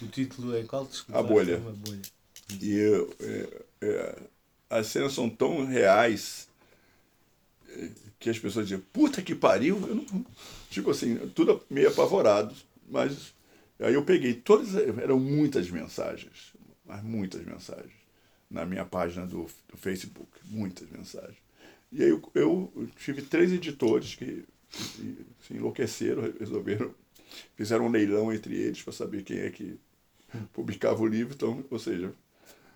O 0.01 0.07
título 0.07 0.55
é 0.55 0.63
qual? 0.63 0.85
Desculpa, 0.85 1.19
a 1.19 1.23
bolha. 1.23 1.57
bolha. 1.59 2.01
E 2.61 3.07
é, 3.21 3.65
é, 3.81 4.19
as 4.69 4.87
cenas 4.87 5.13
são 5.13 5.29
tão 5.29 5.65
reais 5.65 6.47
é, 7.69 7.89
que 8.19 8.29
as 8.29 8.39
pessoas 8.39 8.67
dizem, 8.67 8.83
puta 8.91 9.21
que 9.21 9.35
pariu. 9.35 9.79
Eu 9.87 9.95
não... 9.95 10.25
Tipo 10.69 10.91
assim, 10.91 11.15
tudo 11.35 11.63
meio 11.69 11.89
apavorado. 11.89 12.55
Mas 12.89 13.33
aí 13.79 13.93
eu 13.93 14.03
peguei 14.03 14.33
todas, 14.33 14.75
eram 14.75 15.19
muitas 15.19 15.69
mensagens, 15.69 16.53
mas 16.85 17.03
muitas 17.03 17.43
mensagens 17.43 18.04
na 18.55 18.65
minha 18.65 18.85
página 18.85 19.27
do, 19.27 19.45
do 19.67 19.77
Facebook, 19.77 20.31
muitas 20.45 20.89
mensagens. 20.89 21.37
E 21.91 22.01
aí 22.01 22.09
eu, 22.09 22.31
eu 22.33 22.89
tive 22.95 23.21
três 23.21 23.51
editores 23.51 24.15
que 24.15 24.45
se 24.69 25.53
enlouqueceram, 25.53 26.33
resolveram, 26.39 26.95
fizeram 27.55 27.85
um 27.85 27.91
leilão 27.91 28.31
entre 28.33 28.55
eles 28.55 28.81
para 28.81 28.93
saber 28.93 29.23
quem 29.23 29.39
é 29.39 29.49
que 29.49 29.77
publicava 30.53 31.01
o 31.01 31.05
livro, 31.05 31.33
então, 31.35 31.63
ou 31.69 31.77
seja, 31.77 32.13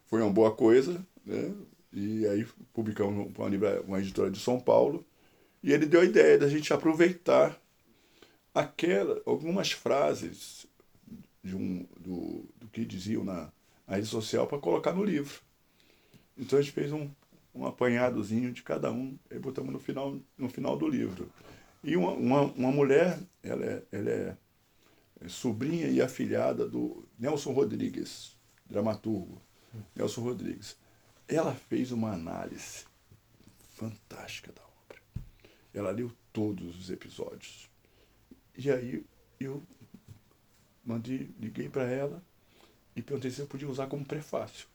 foi 0.07 0.21
uma 0.21 0.31
boa 0.31 0.53
coisa, 0.53 1.05
né? 1.25 1.53
E 1.93 2.27
aí 2.27 2.45
publicamos 2.73 3.31
uma, 3.35 3.79
uma 3.81 3.99
editora 3.99 4.29
de 4.29 4.39
São 4.39 4.59
Paulo, 4.59 5.05
e 5.63 5.71
ele 5.71 5.85
deu 5.85 6.01
a 6.01 6.05
ideia 6.05 6.37
da 6.37 6.47
gente 6.49 6.73
aproveitar 6.73 7.59
aquela, 8.53 9.21
algumas 9.25 9.71
frases 9.71 10.67
de 11.41 11.55
um, 11.55 11.85
do, 11.99 12.45
do 12.57 12.67
que 12.67 12.85
diziam 12.85 13.23
na, 13.23 13.51
na 13.87 13.95
rede 13.95 14.07
social 14.07 14.45
para 14.45 14.59
colocar 14.59 14.93
no 14.93 15.03
livro. 15.03 15.41
Então 16.39 16.58
a 16.58 16.62
gente 16.62 16.71
fez 16.71 16.93
um, 16.93 17.10
um 17.54 17.65
apanhadozinho 17.65 18.54
de 18.54 18.63
cada 18.63 18.91
um 18.91 19.19
e 19.30 19.38
botamos 19.38 19.73
no 19.73 19.80
final, 19.80 20.17
no 20.38 20.49
final 20.49 20.78
do 20.78 20.88
livro. 20.88 21.30
E 21.84 21.97
uma, 21.97 22.12
uma, 22.12 22.41
uma 22.41 22.71
mulher, 22.71 23.19
ela 23.43 23.65
é, 23.65 23.84
ela 23.91 24.10
é 24.10 24.38
sobrinha 25.28 25.88
e 25.88 26.02
afilhada 26.02 26.67
do 26.67 27.06
Nelson 27.17 27.52
Rodrigues, 27.52 28.38
dramaturgo. 28.65 29.41
Nelson 29.95 30.21
Rodrigues. 30.21 30.78
ela 31.28 31.54
fez 31.54 31.91
uma 31.91 32.13
análise 32.13 32.86
fantástica 33.75 34.52
da 34.52 34.62
obra. 34.62 35.02
Ela 35.73 35.91
leu 35.91 36.12
todos 36.32 36.80
os 36.80 36.89
episódios. 36.89 37.69
E 38.58 38.71
aí 38.71 39.06
eu 39.39 39.62
mandei, 40.84 41.30
liguei 41.39 41.69
para 41.69 41.84
ela 41.84 42.23
e 42.95 43.02
perguntei 43.02 43.30
se 43.30 43.41
eu 43.41 43.47
podia 43.47 43.69
usar 43.69 43.88
como 43.88 44.06
prefácio. 44.06 44.67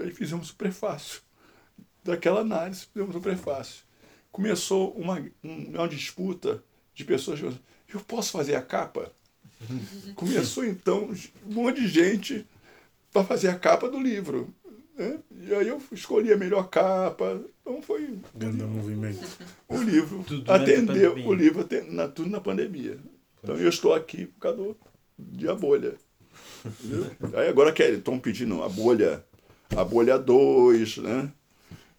E 0.00 0.04
aí 0.04 0.10
fizemos 0.10 0.50
o 0.50 0.56
prefácio. 0.56 1.20
Daquela 2.02 2.40
análise, 2.40 2.86
fizemos 2.92 3.14
o 3.14 3.20
prefácio. 3.20 3.84
Começou 4.32 4.92
uma, 4.92 5.24
uma 5.42 5.88
disputa 5.88 6.62
de 6.94 7.04
pessoas. 7.04 7.40
Eu 7.92 8.00
posso 8.00 8.32
fazer 8.32 8.54
a 8.54 8.62
capa? 8.62 9.12
Começou 10.14 10.64
então 10.64 11.10
um 11.46 11.52
monte 11.52 11.82
de 11.82 11.88
gente 11.88 12.46
para 13.12 13.24
fazer 13.24 13.48
a 13.48 13.58
capa 13.58 13.88
do 13.88 14.00
livro. 14.00 14.52
Né? 14.96 15.18
E 15.42 15.54
aí 15.54 15.68
eu 15.68 15.80
escolhi 15.92 16.32
a 16.32 16.36
melhor 16.36 16.68
capa. 16.68 17.42
Então 17.60 17.82
foi. 17.82 18.18
Grande 18.34 18.62
movimento. 18.62 19.20
O 19.68 19.78
livro 19.78 20.24
Tudo 20.26 20.50
atendeu, 20.50 21.14
o 21.26 21.34
livro 21.34 21.60
atendeu, 21.60 21.92
na, 21.92 22.08
tudo 22.08 22.30
na 22.30 22.40
pandemia. 22.40 22.98
Então 23.42 23.56
eu 23.56 23.68
estou 23.68 23.92
aqui 23.92 24.26
por 24.26 24.38
causa 24.38 24.56
do, 24.58 24.76
de 25.18 25.48
a 25.48 25.54
bolha. 25.54 25.94
Entendeu? 26.64 27.10
Aí 27.34 27.48
agora 27.48 27.72
querem, 27.72 27.98
estão 27.98 28.18
pedindo 28.18 28.62
a 28.62 28.68
bolha, 28.68 29.24
a 29.76 29.84
bolha 29.84 30.18
2, 30.18 30.98
né? 30.98 31.32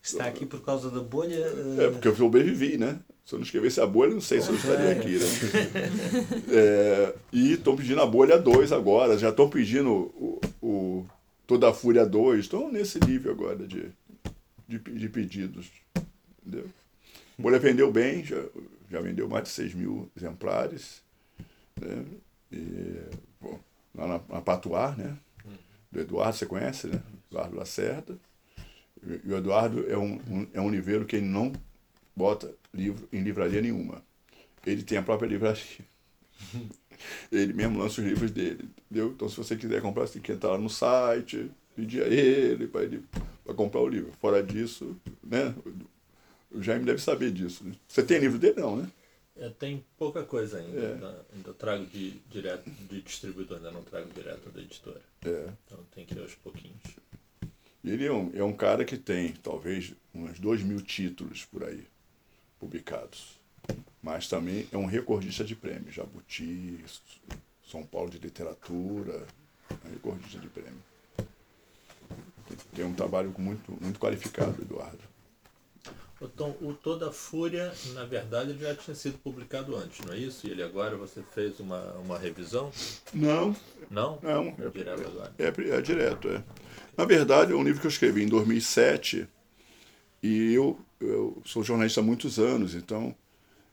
Está 0.02 0.26
aqui 0.26 0.46
por 0.46 0.62
causa 0.62 0.90
da 0.90 1.00
bolha. 1.00 1.36
É, 1.36 1.86
eh, 1.86 1.90
porque 1.92 2.08
eu 2.08 2.16
sobrevivi, 2.16 2.78
né? 2.78 3.00
Se 3.24 3.36
eu 3.36 3.40
não 3.40 3.46
escrevesse 3.46 3.80
a 3.80 3.86
bolha, 3.86 4.14
não 4.14 4.22
sei 4.22 4.42
se 4.42 4.50
eu 4.50 4.56
estaria 4.56 4.92
aqui, 4.92 5.18
né? 5.18 5.26
É, 6.50 7.16
e 7.32 7.54
estão 7.54 7.76
pedindo 7.76 8.02
a 8.02 8.06
bolha 8.06 8.38
2 8.38 8.72
agora, 8.72 9.18
já 9.18 9.30
estão 9.30 9.50
pedindo 9.50 9.92
o, 9.92 10.42
o 10.62 11.06
Toda 11.46 11.70
a 11.70 11.74
Fúria 11.74 12.06
2, 12.06 12.40
estão 12.40 12.72
nesse 12.72 13.00
nível 13.06 13.32
agora 13.32 13.68
de, 13.68 13.92
de, 14.68 14.80
de 14.80 15.10
pedidos. 15.10 15.70
Entendeu? 16.40 16.66
A 17.38 17.42
bolha 17.42 17.60
vendeu 17.60 17.92
bem, 17.92 18.24
já, 18.24 18.42
já 18.90 19.00
vendeu 19.02 19.30
mais 19.30 19.44
de 19.44 19.50
6 19.50 19.74
mil 19.76 20.10
exemplares. 20.18 21.02
Né? 21.80 22.06
E, 22.52 23.02
bom, 23.40 23.60
lá 23.94 24.08
na, 24.08 24.22
na 24.36 24.42
Patuar, 24.42 24.98
né? 24.98 25.16
Do 25.92 26.00
Eduardo, 26.00 26.38
você 26.38 26.46
conhece, 26.46 26.88
né? 26.88 27.02
Eduardo 27.32 27.56
Lacerda. 27.56 28.17
E 29.04 29.32
o 29.32 29.38
Eduardo 29.38 29.89
é 29.89 29.98
um, 29.98 30.20
um, 30.30 30.48
é 30.54 30.62
um 30.62 30.70
livreiro 30.70 31.06
que 31.06 31.15
ele 31.15 31.26
não 31.26 31.52
bota 32.15 32.54
livro 32.74 33.08
em 33.12 33.22
livraria 33.22 33.62
nenhuma. 33.62 34.04
Ele 34.65 34.84
tem 34.84 34.98
a 34.98 35.04
própria 35.04 35.28
livraria. 35.28 35.63
Ele 37.32 37.52
mesmo 37.52 37.80
lança 37.80 38.00
os 38.00 38.08
livros 38.08 38.30
dele, 38.30 38.70
entendeu? 38.86 39.10
Então, 39.10 39.28
se 39.28 39.36
você 39.36 39.56
quiser 39.56 39.82
comprar, 39.82 40.06
você 40.06 40.13
tem 40.13 40.22
que 40.22 40.32
entrar 40.34 40.52
lá 40.52 40.58
no 40.60 40.70
site, 40.70 41.50
pedir 41.76 42.04
a 42.04 42.08
ele 42.08 42.67
para 42.67 42.84
ele 42.84 43.04
pra 43.44 43.56
comprar 43.56 43.82
o 43.82 43.88
livro. 43.88 44.12
Fora 44.22 44.44
disso, 44.44 44.96
né? 45.24 45.56
O 46.52 46.62
Jaime 46.62 46.86
deve 46.86 47.02
saber 47.02 47.32
disso. 47.32 47.63
Né? 47.63 47.74
Você 47.88 48.04
tem 48.04 48.20
livro 48.20 48.38
dele, 48.38 48.60
não, 48.60 48.78
né? 48.78 48.91
É, 49.36 49.50
tem 49.50 49.84
pouca 49.98 50.24
coisa 50.24 50.60
ainda. 50.60 50.80
É. 50.80 50.94
Ainda, 50.94 51.26
ainda 51.34 51.54
trago 51.54 51.86
de, 51.86 52.12
direto 52.30 52.70
de 52.70 53.02
distribuidor, 53.02 53.58
ainda 53.58 53.72
não 53.72 53.82
trago 53.82 54.08
direto 54.13 54.50
da 54.50 54.62
editora. 54.62 55.02
É. 55.26 55.50
Então 55.65 55.80
tem 55.96 56.06
que 56.06 56.13
ir 56.13 56.22
aos 56.22 56.36
pouquinhos. 56.36 56.78
Ele 57.84 58.06
é 58.06 58.12
um, 58.12 58.32
é 58.34 58.44
um 58.44 58.54
cara 58.54 58.86
que 58.86 58.98
tem, 58.98 59.34
talvez, 59.34 59.94
uns 60.13 60.39
dois 60.39 60.62
mil 60.62 60.82
títulos 60.82 61.46
por 61.46 61.63
aí 61.63 61.84
publicados. 62.60 63.39
Mas 64.02 64.28
também 64.28 64.67
é 64.72 64.78
um 64.78 64.86
recordista 64.86 65.44
de 65.44 65.56
prêmios. 65.56 65.96
Jabuti, 65.96 66.84
São 67.65 67.84
Paulo 67.84 68.10
de 68.10 68.20
Literatura, 68.20 69.26
é 69.70 69.88
um 69.88 69.91
recordista 69.91 70.39
de 70.39 70.48
prêmio. 70.48 70.82
Tem 72.76 72.86
um 72.86 72.94
trabalho 72.94 73.34
muito, 73.38 73.72
muito 73.82 74.00
qualificado, 74.00 74.62
Eduardo. 74.62 75.11
O, 76.22 76.28
Tom, 76.28 76.56
o 76.62 76.74
Toda 76.74 77.12
Fúria, 77.12 77.74
na 77.94 78.06
verdade, 78.06 78.56
já 78.60 78.76
tinha 78.76 78.94
sido 78.94 79.18
publicado 79.18 79.76
antes, 79.76 80.06
não 80.06 80.14
é 80.14 80.18
isso? 80.20 80.46
E 80.46 80.52
ele 80.52 80.62
agora 80.62 80.96
você 80.96 81.24
fez 81.34 81.60
uma, 81.60 81.94
uma 81.94 82.18
revisão? 82.18 82.72
Não, 83.12 83.56
Não? 83.90 84.20
não. 84.22 84.48
É 84.50 84.70
direto 84.70 85.02
agora. 85.08 85.34
É, 85.40 85.48
é 85.48 85.82
direto, 85.82 86.30
é. 86.30 86.44
Na 86.96 87.06
verdade, 87.06 87.54
é 87.54 87.56
um 87.56 87.64
livro 87.64 87.82
que 87.82 87.88
eu 87.88 87.92
escrevi 87.92 88.24
em 88.24 88.28
2007 88.28 89.28
e 90.22 90.54
eu, 90.54 90.80
eu 91.00 91.42
sou 91.44 91.64
jornalista 91.64 92.02
há 92.02 92.04
muitos 92.04 92.38
anos, 92.38 92.76
então 92.76 93.16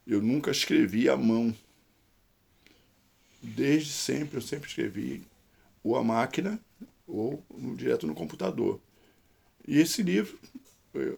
eu 0.07 0.23
nunca 0.23 0.51
escrevi 0.51 1.09
à 1.09 1.17
mão. 1.17 1.55
Desde 3.43 3.93
sempre, 3.93 4.37
eu 4.39 4.43
sempre 4.43 4.69
escrevi 4.69 5.23
ou 5.83 5.97
à 5.97 6.05
máquina 6.05 6.61
ou 7.07 7.43
direto 7.77 8.07
no 8.07 8.15
computador. 8.15 8.81
E 9.67 9.79
esse 9.79 10.03
livro, 10.03 10.39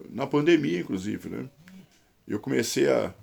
na 0.09 0.27
pandemia, 0.27 0.79
inclusive, 0.79 1.29
né? 1.29 1.49
Eu 2.27 2.39
comecei 2.39 2.89
a. 2.89 3.13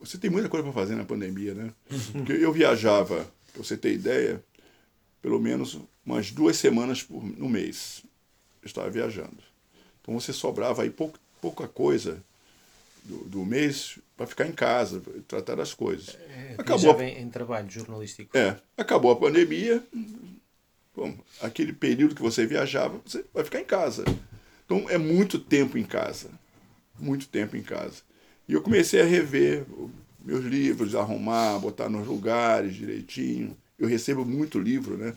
Você 0.00 0.18
tem 0.18 0.30
muita 0.30 0.48
coisa 0.48 0.64
para 0.64 0.72
fazer 0.72 0.94
na 0.94 1.04
pandemia, 1.04 1.54
né? 1.54 1.70
Porque 2.12 2.32
eu 2.32 2.52
viajava, 2.52 3.26
para 3.52 3.62
você 3.62 3.76
ter 3.76 3.92
ideia, 3.92 4.42
pelo 5.22 5.40
menos 5.40 5.78
umas 6.04 6.30
duas 6.30 6.56
semanas 6.56 7.02
por, 7.02 7.22
no 7.24 7.48
mês. 7.48 8.02
Eu 8.62 8.66
estava 8.66 8.90
viajando. 8.90 9.38
Então 10.00 10.18
você 10.18 10.32
sobrava 10.32 10.82
aí 10.82 10.90
pouco, 10.90 11.18
pouca 11.40 11.66
coisa 11.66 12.22
do, 13.04 13.24
do 13.24 13.44
mês 13.44 13.98
para 14.16 14.26
ficar 14.26 14.46
em 14.46 14.52
casa, 14.52 15.02
tratar 15.26 15.54
das 15.56 15.74
coisas. 15.74 16.16
eh, 16.28 16.54
Acabou. 16.58 17.00
em 17.00 17.28
trabalho 17.30 17.70
jornalístico. 17.70 18.36
É, 18.36 18.56
acabou 18.76 19.10
a 19.12 19.16
pandemia, 19.16 19.82
bom, 20.94 21.16
aquele 21.40 21.72
período 21.72 22.14
que 22.14 22.22
você 22.22 22.46
viajava, 22.46 23.00
você 23.04 23.24
vai 23.32 23.44
ficar 23.44 23.60
em 23.60 23.64
casa. 23.64 24.04
Então 24.64 24.88
é 24.88 24.96
muito 24.96 25.38
tempo 25.38 25.76
em 25.76 25.84
casa, 25.84 26.30
muito 26.98 27.28
tempo 27.28 27.56
em 27.56 27.62
casa. 27.62 28.02
E 28.48 28.52
eu 28.52 28.62
comecei 28.62 29.00
a 29.00 29.04
rever 29.04 29.66
meus 30.24 30.44
livros, 30.44 30.94
arrumar, 30.94 31.58
botar 31.58 31.88
nos 31.88 32.06
lugares 32.06 32.74
direitinho. 32.74 33.56
Eu 33.78 33.86
recebo 33.86 34.24
muito 34.24 34.58
livro, 34.58 34.96
né, 34.96 35.14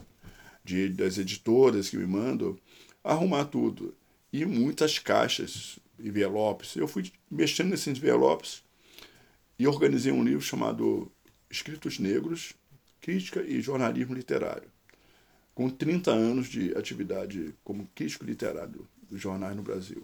de, 0.64 0.90
das 0.90 1.18
editoras 1.18 1.90
que 1.90 1.98
me 1.98 2.06
mandam, 2.06 2.58
arrumar 3.04 3.46
tudo. 3.46 3.96
E 4.34 4.46
muitas 4.46 5.00
caixas, 5.00 5.80
envelopes. 5.98 6.76
Eu 6.76 6.88
fui 6.88 7.10
mexendo 7.32 7.70
nesses 7.70 7.88
envelopes 7.88 8.64
e 9.58 9.66
organizei 9.66 10.12
um 10.12 10.24
livro 10.24 10.42
chamado 10.42 11.10
Escritos 11.50 12.00
Negros, 12.00 12.54
Crítica 13.00 13.42
e 13.42 13.62
Jornalismo 13.62 14.14
Literário, 14.14 14.70
com 15.56 15.70
30 15.70 16.12
anos 16.12 16.48
de 16.48 16.76
atividade 16.78 17.56
como 17.64 17.88
crítico 17.96 18.26
literário 18.26 18.86
dos 19.10 19.20
jornais 19.20 19.56
no 19.56 19.62
Brasil. 19.62 20.04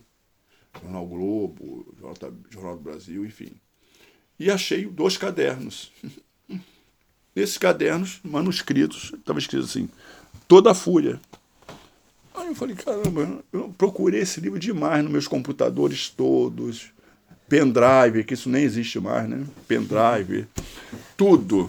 Jornal 0.82 1.06
Globo, 1.06 1.96
Jornal, 2.50 2.78
do 2.78 2.84
Brasil, 2.84 3.26
enfim. 3.26 3.52
E 4.40 4.50
achei 4.50 4.86
dois 4.86 5.18
cadernos. 5.18 5.92
Nesses 7.36 7.58
cadernos, 7.58 8.20
manuscritos, 8.24 9.14
estava 9.14 9.40
escrito 9.40 9.66
assim, 9.66 9.90
Toda 10.48 10.72
a 10.72 10.76
Fúria. 10.76 11.20
Aí 12.36 12.48
eu 12.48 12.56
falei, 12.56 12.76
caramba, 12.76 13.44
eu 13.52 13.74
procurei 13.78 14.22
esse 14.22 14.42
livro 14.42 14.60
demais 14.60 15.04
nos 15.04 15.12
meus 15.12 15.28
computadores 15.28 16.10
todos, 16.10 16.92
pendrive, 17.48 18.24
que 18.24 18.34
isso 18.34 18.50
nem 18.50 18.64
existe 18.64 19.00
mais, 19.00 19.30
né? 19.30 19.46
Pendrive, 19.68 20.48
tudo, 21.16 21.68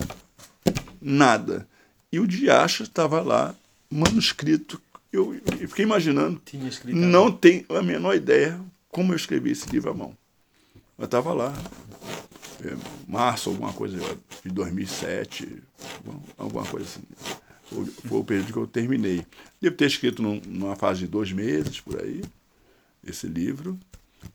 nada. 1.01 1.69
E 2.11 2.19
o 2.19 2.27
Diacha 2.27 2.83
estava 2.83 3.21
lá, 3.21 3.55
manuscrito. 3.91 4.81
Eu, 5.15 5.35
eu 5.61 5.69
fiquei 5.69 5.85
imaginando, 5.85 6.41
não 7.01 7.31
tenho 7.31 7.65
a 7.71 7.83
menor 7.83 8.15
ideia 8.17 8.61
como 8.89 9.13
eu 9.13 9.17
escrevi 9.17 9.51
esse 9.53 9.69
livro 9.71 9.91
à 9.91 9.95
mão. 9.95 10.17
Eu 10.99 11.05
estava 11.05 11.33
lá, 11.33 11.53
é, 12.65 12.77
março, 13.07 13.51
alguma 13.51 13.73
coisa 13.73 13.99
de 14.45 14.51
2007, 14.51 15.63
alguma 16.37 16.65
coisa 16.67 16.87
assim. 16.87 17.03
Foi, 17.65 17.85
foi 17.87 18.19
o 18.19 18.25
período 18.25 18.53
que 18.53 18.59
eu 18.59 18.67
terminei. 18.67 19.25
Devo 19.61 19.77
ter 19.77 19.87
escrito 19.87 20.23
num- 20.23 20.41
numa 20.47 20.77
fase 20.77 21.01
de 21.01 21.07
dois 21.07 21.33
meses, 21.33 21.81
por 21.81 22.01
aí, 22.01 22.23
esse 23.07 23.27
livro, 23.27 23.79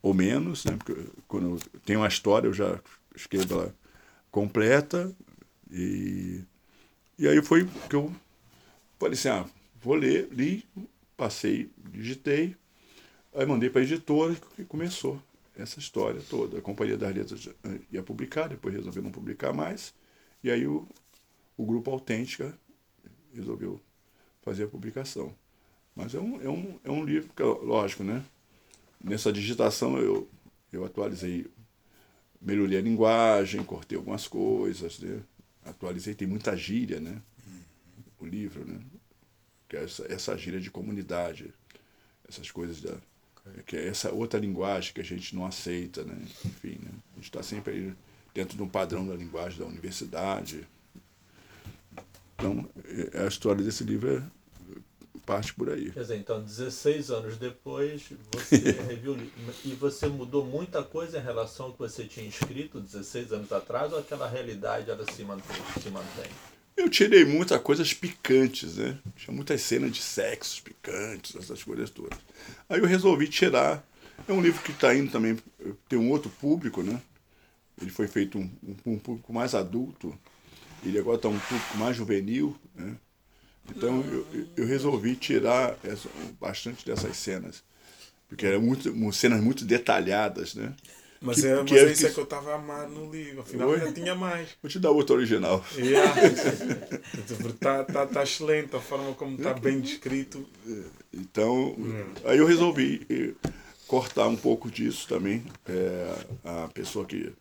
ou 0.01 0.13
menos, 0.13 0.65
né? 0.65 0.77
Porque 0.77 1.01
quando 1.27 1.51
eu 1.55 1.59
tenho 1.85 1.99
uma 1.99 2.07
história, 2.07 2.47
eu 2.47 2.53
já 2.53 2.79
escrevo 3.15 3.53
ela 3.53 3.75
completa. 4.31 5.11
E, 5.71 6.41
e 7.17 7.27
aí 7.27 7.41
foi 7.41 7.67
que 7.89 7.95
eu 7.95 8.13
falei 8.99 9.13
assim, 9.13 9.29
ah, 9.29 9.45
vou 9.81 9.95
ler, 9.95 10.27
li, 10.31 10.65
passei, 11.15 11.71
digitei, 11.91 12.55
aí 13.33 13.45
mandei 13.45 13.69
para 13.69 13.81
a 13.81 13.83
editora 13.83 14.35
e 14.57 14.63
começou 14.63 15.21
essa 15.55 15.79
história 15.79 16.21
toda. 16.29 16.57
A 16.57 16.61
Companhia 16.61 16.97
das 16.97 17.13
Letras 17.13 17.47
eh, 17.47 17.79
ia 17.91 18.03
publicar, 18.03 18.47
depois 18.47 18.73
resolveu 18.73 19.03
não 19.03 19.11
publicar 19.11 19.53
mais, 19.53 19.93
e 20.43 20.49
aí 20.49 20.65
o, 20.65 20.87
o 21.57 21.65
Grupo 21.65 21.91
Autêntica 21.91 22.57
resolveu 23.33 23.79
fazer 24.41 24.63
a 24.63 24.67
publicação. 24.67 25.33
Mas 25.95 26.13
é 26.13 26.19
um, 26.19 26.41
é 26.41 26.49
um, 26.49 26.79
é 26.83 26.91
um 26.91 27.03
livro, 27.03 27.29
que, 27.35 27.43
lógico, 27.43 28.03
né? 28.03 28.23
Nessa 29.03 29.31
digitação 29.31 29.97
eu, 29.97 30.29
eu 30.71 30.85
atualizei, 30.85 31.45
melhorei 32.41 32.77
a 32.77 32.81
linguagem, 32.81 33.63
cortei 33.63 33.97
algumas 33.97 34.27
coisas, 34.27 34.99
né? 34.99 35.21
atualizei, 35.65 36.15
tem 36.15 36.27
muita 36.27 36.55
gíria, 36.55 36.99
né? 36.99 37.21
O 38.19 38.25
livro, 38.25 38.65
né? 38.65 38.79
Que 39.69 39.77
é 39.77 39.84
essa, 39.84 40.05
essa 40.12 40.38
gíria 40.38 40.60
de 40.60 40.69
comunidade, 40.69 41.53
essas 42.27 42.51
coisas 42.51 42.82
da 42.82 42.97
que 43.65 43.75
é 43.75 43.88
essa 43.88 44.12
outra 44.12 44.39
linguagem 44.39 44.93
que 44.93 45.01
a 45.01 45.03
gente 45.03 45.36
não 45.36 45.45
aceita, 45.45 46.03
né? 46.03 46.15
Enfim, 46.45 46.77
né? 46.82 46.91
a 47.13 47.15
gente 47.15 47.25
está 47.25 47.41
sempre 47.41 47.73
aí 47.73 47.93
dentro 48.34 48.55
de 48.55 48.63
um 48.63 48.69
padrão 48.69 49.08
da 49.08 49.15
linguagem 49.15 49.60
da 49.60 49.65
universidade. 49.65 50.67
Então, 52.36 52.69
é, 53.13 53.23
a 53.23 53.27
história 53.27 53.63
desse 53.63 53.84
livro 53.84 54.17
é, 54.17 54.23
parte 55.25 55.53
por 55.53 55.69
aí. 55.69 55.91
Quer 55.91 56.01
dizer, 56.01 56.17
então, 56.17 56.41
16 56.41 57.12
anos 57.12 57.38
depois, 57.38 58.10
você 58.32 58.71
reviu 58.88 59.17
e 59.65 59.73
você 59.75 60.08
mudou 60.08 60.45
muita 60.45 60.84
coisa 60.84 61.19
em 61.19 61.23
relação 61.23 61.67
ao 61.67 61.73
que 61.73 61.79
você 61.79 62.05
tinha 62.05 62.27
escrito 62.27 62.79
16 62.79 63.34
anos 63.34 63.51
atrás, 63.51 63.91
ou 63.91 63.99
aquela 63.99 64.27
realidade 64.27 64.89
ela 64.89 65.05
se 65.12 65.23
mantém? 65.23 65.58
Se 65.82 65.89
mantém? 65.89 66.32
Eu 66.79 66.87
tirei 66.87 67.25
muitas 67.25 67.61
coisas 67.61 67.93
picantes, 67.93 68.77
né? 68.77 68.97
Tinha 69.17 69.35
muitas 69.35 69.61
cenas 69.61 69.91
de 69.91 70.01
sexos 70.01 70.61
picantes, 70.61 71.35
essas 71.35 71.61
coisas 71.61 71.89
todas. 71.89 72.17
Aí 72.69 72.79
eu 72.79 72.85
resolvi 72.85 73.27
tirar. 73.27 73.85
É 74.25 74.31
um 74.31 74.41
livro 74.41 74.61
que 74.63 74.71
está 74.71 74.95
indo 74.95 75.11
também, 75.11 75.37
tem 75.89 75.99
um 75.99 76.09
outro 76.09 76.29
público, 76.29 76.81
né? 76.81 77.01
Ele 77.81 77.91
foi 77.91 78.07
feito 78.07 78.37
um, 78.37 78.49
um, 78.63 78.93
um 78.93 78.97
público 78.97 79.33
mais 79.33 79.53
adulto. 79.53 80.17
Ele 80.81 80.97
agora 80.97 81.17
está 81.17 81.27
um 81.27 81.37
público 81.37 81.77
mais 81.77 81.97
juvenil, 81.97 82.55
né? 82.73 82.95
Então 83.69 84.01
eu, 84.01 84.47
eu 84.55 84.65
resolvi 84.65 85.17
tirar 85.17 85.77
essa, 85.83 86.07
bastante 86.39 86.85
dessas 86.85 87.17
cenas. 87.17 87.61
Porque 88.29 88.45
eram 88.45 88.61
muito, 88.61 89.11
cenas 89.11 89.41
muito 89.41 89.65
detalhadas, 89.65 90.55
né? 90.55 90.73
Mas, 91.21 91.41
que, 91.41 91.47
é, 91.47 91.55
mas 91.55 91.65
que 91.65 91.77
é, 91.77 91.84
é 91.84 91.91
isso 91.91 92.01
que... 92.01 92.08
é 92.08 92.12
que 92.12 92.19
eu 92.19 92.23
estava 92.23 92.51
a 92.51 92.55
amar 92.55 92.88
no 92.88 93.12
livro, 93.12 93.41
afinal 93.41 93.77
já 93.77 93.91
tinha 93.91 94.15
mais. 94.15 94.49
Vou 94.62 94.69
te 94.69 94.79
dar 94.79 94.91
outro 94.91 95.15
original. 95.15 95.63
Yeah. 95.75 96.13
tá, 97.60 97.84
tá, 97.84 98.08
tá 98.08 98.23
excelente 98.23 98.75
a 98.75 98.79
forma 98.79 99.13
como 99.13 99.36
está 99.36 99.53
bem 99.53 99.82
descrito. 99.82 100.47
Então, 101.13 101.75
hum. 101.77 102.13
aí 102.23 102.38
eu 102.38 102.45
resolvi 102.45 103.05
eh, 103.10 103.34
cortar 103.86 104.27
um 104.27 104.36
pouco 104.38 104.69
disso 104.69 105.08
também. 105.08 105.43
É, 105.67 106.15
a 106.45 106.67
pessoa 106.69 107.05
que, 107.05 107.34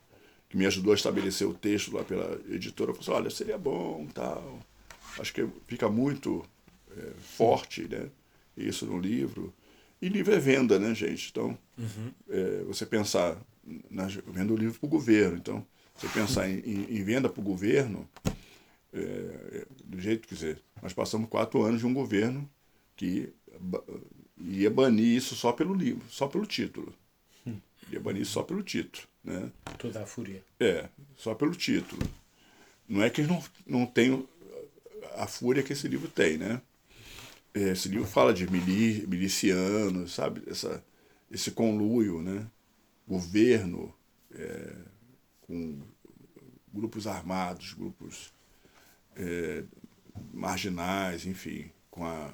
que 0.49 0.57
me 0.57 0.67
ajudou 0.67 0.93
a 0.93 0.97
estabelecer 0.97 1.47
o 1.47 1.55
texto 1.55 1.95
lá 1.95 2.03
pela 2.03 2.41
editora 2.49 2.93
falou 2.93 3.03
assim, 3.03 3.11
olha, 3.13 3.31
seria 3.31 3.59
bom, 3.59 4.09
tal. 4.13 4.59
Acho 5.21 5.33
que 5.33 5.47
fica 5.67 5.89
muito 5.89 6.45
é, 6.97 7.11
forte, 7.37 7.87
né? 7.89 8.09
Isso 8.57 8.87
no 8.87 8.99
livro. 8.99 9.53
E 10.01 10.09
livro 10.09 10.35
é 10.35 10.39
venda, 10.39 10.79
né, 10.79 10.95
gente? 10.95 11.29
Então, 11.31 11.59
uhum. 11.77 12.13
é, 12.29 12.65
você 12.65 12.87
pensar 12.87 13.37
na 13.91 14.07
venda 14.07 14.53
o 14.53 14.57
livro 14.57 14.79
para 14.79 14.87
o 14.87 14.91
governo. 14.91 15.37
Então, 15.37 15.67
você 15.95 16.09
pensar 16.09 16.49
em, 16.49 16.59
em, 16.61 16.99
em 16.99 17.03
venda 17.03 17.29
para 17.29 17.41
o 17.41 17.45
governo, 17.45 18.09
é, 18.93 19.67
do 19.85 20.01
jeito 20.01 20.27
que 20.27 20.35
dizer, 20.35 20.63
nós 20.83 20.93
passamos 20.93 21.29
quatro 21.29 21.63
anos 21.63 21.81
de 21.81 21.87
um 21.87 21.95
governo 21.95 22.49
que 22.97 23.33
ia 24.41 24.71
banir 24.71 25.17
isso 25.17 25.35
só 25.35 25.53
pelo 25.53 25.75
livro, 25.75 26.05
só 26.09 26.27
pelo 26.27 26.47
título. 26.47 26.95
Ia 27.91 28.01
banir 28.01 28.23
isso 28.23 28.33
só 28.33 28.43
pelo 28.43 28.63
título. 28.63 29.07
Né? 29.25 29.51
Toda 29.79 30.03
a 30.03 30.07
fúria. 30.07 30.43
É, 30.61 30.89
só 31.17 31.35
pelo 31.35 31.55
título. 31.55 32.03
Não 32.89 33.03
é 33.03 33.11
que 33.11 33.21
eles 33.21 33.31
não, 33.31 33.43
não 33.67 33.87
tenham 33.87 34.27
a 35.17 35.27
fúria 35.27 35.63
que 35.63 35.73
esse 35.73 35.89
livro 35.89 36.09
tem, 36.09 36.39
né? 36.39 36.61
Esse 37.55 37.89
livro 37.89 38.07
fala 38.07 38.33
de 38.33 38.49
mili, 38.51 39.07
milicianos, 39.07 40.15
sabe? 40.15 40.43
Essa, 40.47 40.83
esse 41.31 41.51
conluio, 41.51 42.23
né? 42.23 42.47
Governo 43.09 43.93
é, 44.33 44.77
com 45.41 45.81
grupos 46.73 47.07
armados, 47.07 47.73
grupos 47.73 48.33
é, 49.17 49.65
marginais, 50.33 51.27
enfim, 51.27 51.71
com 51.91 52.05
a 52.05 52.31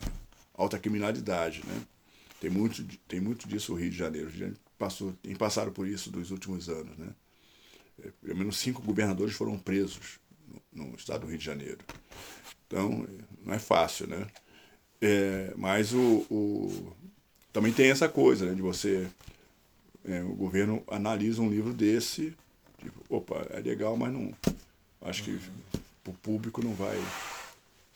alta 0.52 0.78
criminalidade, 0.78 1.62
né? 1.64 1.82
Tem 2.40 2.50
muito, 2.50 2.84
tem 3.08 3.20
muito 3.20 3.48
disso 3.48 3.72
o 3.72 3.76
Rio 3.76 3.90
de 3.90 3.96
Janeiro. 3.96 4.30
Passou, 4.76 5.12
tem 5.22 5.34
passado 5.34 5.70
por 5.70 5.87
isso 5.87 6.10
nos 6.10 6.30
últimos 6.30 6.68
anos, 6.68 6.98
né? 6.98 7.14
É, 8.02 8.10
pelo 8.20 8.37
menos 8.37 8.58
cinco 8.58 8.82
governadores 8.82 9.34
foram 9.34 9.56
presos 9.56 10.18
no, 10.72 10.87
no, 10.87 10.96
estado 10.96 11.20
do 11.22 11.28
Rio 11.28 11.38
de 11.38 11.44
Janeiro. 11.44 11.78
Então, 12.66 13.06
não 13.44 13.54
é 13.54 13.58
fácil, 13.58 14.08
né? 14.08 14.26
É, 15.00 15.54
mas 15.56 15.92
o, 15.92 16.26
o, 16.30 16.92
também 17.52 17.72
tem 17.72 17.90
essa 17.90 18.08
coisa, 18.08 18.46
né, 18.46 18.54
de 18.54 18.62
você 18.62 19.08
é, 20.04 20.22
o 20.22 20.34
governo 20.34 20.82
analisa 20.86 21.40
um 21.40 21.48
livro 21.48 21.72
desse, 21.72 22.34
tipo, 22.78 23.02
opa, 23.08 23.46
é 23.50 23.60
legal, 23.60 23.96
mas 23.96 24.12
não. 24.12 24.32
Acho 25.00 25.24
que 25.24 25.38
o 26.06 26.12
público 26.12 26.62
não 26.62 26.74
vai. 26.74 26.96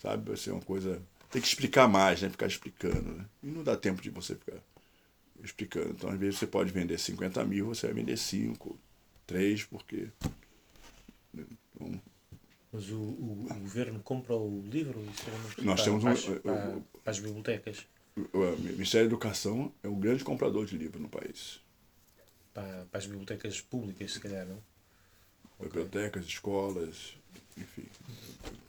Sabe, 0.01 0.29
vai 0.29 0.37
ser 0.37 0.53
uma 0.53 0.63
coisa. 0.63 1.03
Tem 1.31 1.43
que 1.43 1.49
explicar 1.49 1.87
mais, 1.87 2.23
né? 2.23 2.31
Ficar 2.31 2.47
explicando. 2.47 3.13
Né? 3.13 3.25
E 3.43 3.47
não 3.49 3.63
dá 3.63 3.77
tempo 3.77 4.01
de 4.01 4.11
você 4.11 4.35
ficar 4.35 4.57
explicando. 5.43 5.91
Então, 5.91 6.11
às 6.11 6.19
vezes, 6.19 6.39
você 6.39 6.47
pode 6.47 6.73
vender 6.73 6.99
50 6.99 7.45
mil, 7.45 7.67
você 7.67 7.87
vai 7.87 7.97
vender 7.97 8.17
5, 8.17 8.79
3, 9.27 9.65
porque. 9.65 10.09
Né? 11.35 11.45
Então, 11.75 12.01
mas 12.73 12.91
o, 12.91 12.97
o, 12.97 13.47
o, 13.51 13.61
governo 13.61 14.01
compra 14.01 14.37
o 14.37 14.63
livro? 14.67 15.03
Nós 15.63 15.83
temos 15.83 16.05
um, 16.05 16.15
para, 16.15 16.41
para, 16.41 16.81
para 17.03 17.11
as 17.11 17.19
bibliotecas. 17.19 17.87
O 18.33 18.57
Ministério 18.59 19.09
da 19.09 19.15
Educação 19.15 19.73
é 19.83 19.89
o 19.89 19.97
grande 19.97 20.23
comprador 20.23 20.67
de 20.67 20.77
livro 20.77 21.01
no 21.01 21.09
país 21.09 21.61
para, 22.59 22.87
para 22.91 22.99
as 22.99 23.07
bibliotecas 23.07 23.61
públicas, 23.61 24.13
se 24.13 24.21
calhar, 24.21 24.45
não? 24.45 24.59
Bibliotecas, 25.61 26.23
okay. 26.23 26.35
escolas, 26.35 27.15
enfim, 27.57 27.87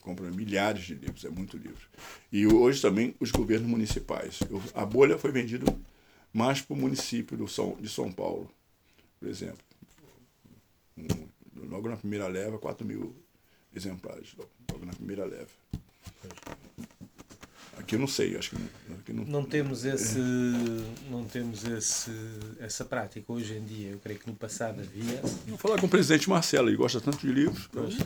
compram 0.00 0.30
milhares 0.30 0.84
de 0.84 0.94
livros, 0.94 1.24
é 1.24 1.30
muito 1.30 1.56
livro. 1.56 1.88
E 2.30 2.46
hoje 2.46 2.80
também 2.80 3.14
os 3.20 3.30
governos 3.30 3.68
municipais. 3.68 4.40
Eu, 4.48 4.62
a 4.74 4.84
bolha 4.84 5.18
foi 5.18 5.32
vendida 5.32 5.66
mais 6.32 6.60
para 6.60 6.74
o 6.74 6.76
município 6.76 7.36
do 7.36 7.48
São, 7.48 7.76
de 7.80 7.88
São 7.88 8.12
Paulo, 8.12 8.50
por 9.18 9.28
exemplo. 9.28 9.64
Um, 10.96 11.28
logo 11.68 11.88
na 11.88 11.96
primeira 11.96 12.26
leva, 12.28 12.58
4 12.58 12.86
mil 12.86 13.14
exemplares, 13.74 14.34
logo 14.70 14.84
na 14.84 14.92
primeira 14.92 15.24
leva. 15.24 15.50
Aqui 17.90 17.96
eu 17.96 18.00
não 18.00 18.06
sei, 18.06 18.36
acho 18.36 18.50
que 18.50 19.12
não, 19.12 19.24
não, 19.24 19.40
não 19.40 19.44
temos 19.44 19.84
esse 19.84 20.16
não 21.10 21.24
temos 21.24 21.64
esse 21.64 22.12
essa 22.60 22.84
prática 22.84 23.32
hoje 23.32 23.56
em 23.56 23.64
dia. 23.64 23.90
Eu 23.90 23.98
creio 23.98 24.20
que 24.20 24.28
no 24.28 24.36
passado 24.36 24.80
havia. 24.80 25.20
Vou 25.48 25.58
falar 25.58 25.80
com 25.80 25.86
o 25.86 25.88
presidente 25.88 26.30
Marcelo, 26.30 26.68
ele 26.68 26.76
gosta 26.76 27.00
tanto 27.00 27.26
de 27.26 27.32
livros. 27.32 27.68
Pois. 27.72 27.96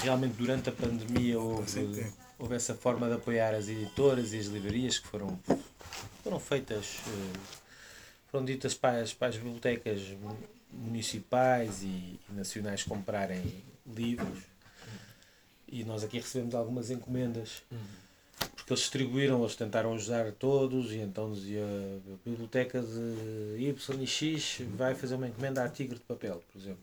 Realmente 0.00 0.34
durante 0.34 0.68
a 0.68 0.72
pandemia 0.72 1.40
houve, 1.40 2.06
houve 2.38 2.54
essa 2.54 2.72
forma 2.72 3.08
de 3.08 3.14
apoiar 3.14 3.52
as 3.52 3.68
editoras 3.68 4.32
e 4.32 4.38
as 4.38 4.46
livrarias 4.46 5.00
que 5.00 5.08
foram 5.08 5.40
foram 6.22 6.38
feitas 6.38 7.00
eh, 7.08 7.38
foram 8.30 8.44
ditas 8.44 8.74
para 8.74 9.00
as, 9.00 9.12
para 9.12 9.26
as 9.26 9.36
bibliotecas 9.36 10.02
municipais 10.70 11.82
e, 11.82 11.86
e 12.30 12.32
nacionais 12.32 12.84
comprarem 12.84 13.42
livros 13.84 14.38
e 15.66 15.82
nós 15.82 16.04
aqui 16.04 16.18
recebemos 16.18 16.54
algumas 16.54 16.92
encomendas. 16.92 17.64
Uhum 17.72 18.03
porque 18.64 18.72
eles 18.72 18.80
distribuíram, 18.80 19.42
eles 19.42 19.54
tentaram 19.54 19.92
ajudar 19.92 20.32
todos 20.32 20.90
e 20.90 20.96
então 20.96 21.30
dizia 21.30 21.62
a 21.62 22.28
biblioteca 22.28 22.80
de 22.80 23.62
Y 23.62 24.02
e 24.02 24.06
X 24.06 24.62
vai 24.74 24.94
fazer 24.94 25.16
uma 25.16 25.28
encomenda 25.28 25.62
a 25.62 25.68
Tigre 25.68 25.96
de 25.96 26.04
Papel, 26.04 26.42
por 26.50 26.58
exemplo. 26.58 26.82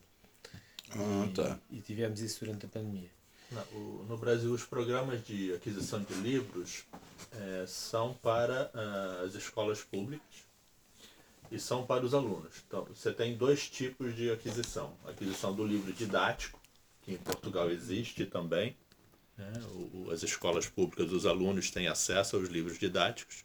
Ah, 0.92 1.26
e, 1.26 1.32
tá. 1.32 1.58
e 1.72 1.80
tivemos 1.80 2.20
isso 2.20 2.44
durante 2.44 2.66
a 2.66 2.68
pandemia. 2.68 3.10
No, 3.50 4.04
no 4.04 4.16
Brasil, 4.16 4.52
os 4.52 4.62
programas 4.62 5.26
de 5.26 5.52
aquisição 5.54 6.00
de 6.00 6.14
livros 6.14 6.84
é, 7.32 7.64
são 7.66 8.14
para 8.14 8.70
uh, 8.72 9.26
as 9.26 9.34
escolas 9.34 9.82
públicas 9.82 10.44
e 11.50 11.58
são 11.58 11.84
para 11.84 12.06
os 12.06 12.14
alunos. 12.14 12.62
Então, 12.64 12.84
você 12.84 13.12
tem 13.12 13.36
dois 13.36 13.68
tipos 13.68 14.14
de 14.14 14.30
aquisição: 14.30 14.94
a 15.04 15.10
aquisição 15.10 15.52
do 15.52 15.66
livro 15.66 15.92
didático, 15.92 16.60
que 17.02 17.14
em 17.14 17.18
Portugal 17.18 17.68
existe 17.70 18.24
também, 18.24 18.76
né? 19.36 19.52
As 20.12 20.22
escolas 20.22 20.66
públicas, 20.66 21.12
os 21.12 21.26
alunos 21.26 21.70
têm 21.70 21.88
acesso 21.88 22.36
aos 22.36 22.48
livros 22.48 22.78
didáticos. 22.78 23.44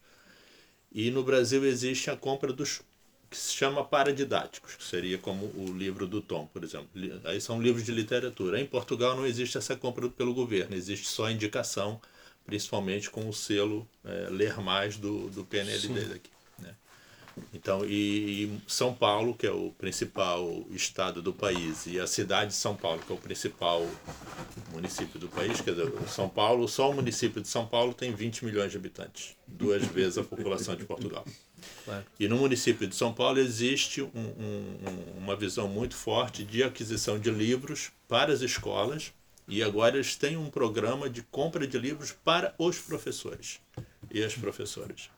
E 0.92 1.12
no 1.12 1.24
Brasil 1.24 1.66
existe 1.66 2.10
a 2.10 2.16
compra 2.16 2.54
dos 2.54 2.82
que 3.30 3.38
se 3.38 3.54
chama 3.54 3.84
paradidáticos, 3.84 4.76
que 4.76 4.84
seria 4.84 5.18
como 5.18 5.48
o 5.48 5.74
livro 5.78 6.08
do 6.08 6.22
Tom, 6.22 6.48
por 6.48 6.64
exemplo. 6.64 6.88
Aí 7.26 7.42
são 7.42 7.62
livros 7.62 7.86
de 7.86 7.92
literatura. 7.92 8.60
Em 8.60 8.66
Portugal 8.66 9.18
não 9.18 9.26
existe 9.26 9.58
essa 9.58 9.76
compra 9.76 10.08
pelo 10.10 10.34
governo, 10.34 10.76
existe 10.76 11.08
só 11.08 11.30
indicação, 11.30 12.00
principalmente 12.46 13.10
com 13.10 13.28
o 13.28 13.34
selo 13.34 13.88
é, 14.06 14.30
Ler 14.30 14.62
Mais 14.62 14.96
do, 14.96 15.30
do 15.30 15.44
PNLD 15.44 15.88
Sim. 15.88 16.08
daqui. 16.08 16.30
Então, 17.54 17.86
e, 17.86 18.46
e, 18.46 18.62
São 18.68 18.94
Paulo, 18.94 19.34
que 19.34 19.46
é 19.46 19.52
o 19.52 19.72
principal 19.78 20.66
estado 20.72 21.22
do 21.22 21.34
país, 21.34 21.86
e 21.86 22.00
a 22.00 22.08
cidade 22.08 22.52
de 22.52 22.56
São 22.58 22.76
Paulo, 22.76 23.02
que 23.06 23.12
é 23.12 23.16
o 23.16 23.20
principal 23.20 23.86
município 24.72 25.20
do 25.20 25.28
país, 25.28 25.62
quer 25.62 25.72
dizer, 25.72 25.92
São 26.08 26.30
Paulo, 26.30 26.68
só 26.68 26.90
o 26.90 26.94
município 26.94 27.42
de 27.42 27.48
São 27.48 27.66
Paulo 27.66 27.94
tem 27.94 28.14
20 28.14 28.46
milhões 28.46 28.72
de 28.72 28.78
habitantes, 28.78 29.36
duas 29.48 29.84
vezes 29.86 30.18
a 30.18 30.24
população 30.24 30.76
de 30.76 30.86
Portugal. 30.86 31.26
E 32.20 32.28
no 32.28 32.38
município 32.38 32.88
de 32.88 32.96
São 32.96 33.14
Paulo 33.14 33.40
existe 33.40 34.02
um, 34.02 34.10
um, 34.14 35.18
uma 35.18 35.36
visão 35.36 35.68
muito 35.68 35.96
forte 35.96 36.44
de 36.44 36.64
aquisição 36.64 37.20
de 37.20 37.32
livros 37.32 37.92
para 38.08 38.32
as 38.32 38.42
escolas, 38.42 39.14
e 39.48 39.64
agora 39.64 39.96
eles 39.96 40.16
têm 40.16 40.36
um 40.36 40.50
programa 40.50 41.10
de 41.10 41.22
compra 41.24 41.66
de 41.66 41.78
livros 41.78 42.12
para 42.12 42.54
os 42.58 42.80
professores 42.80 43.62
e 44.12 44.22
as 44.22 44.36
professoras. 44.36 45.10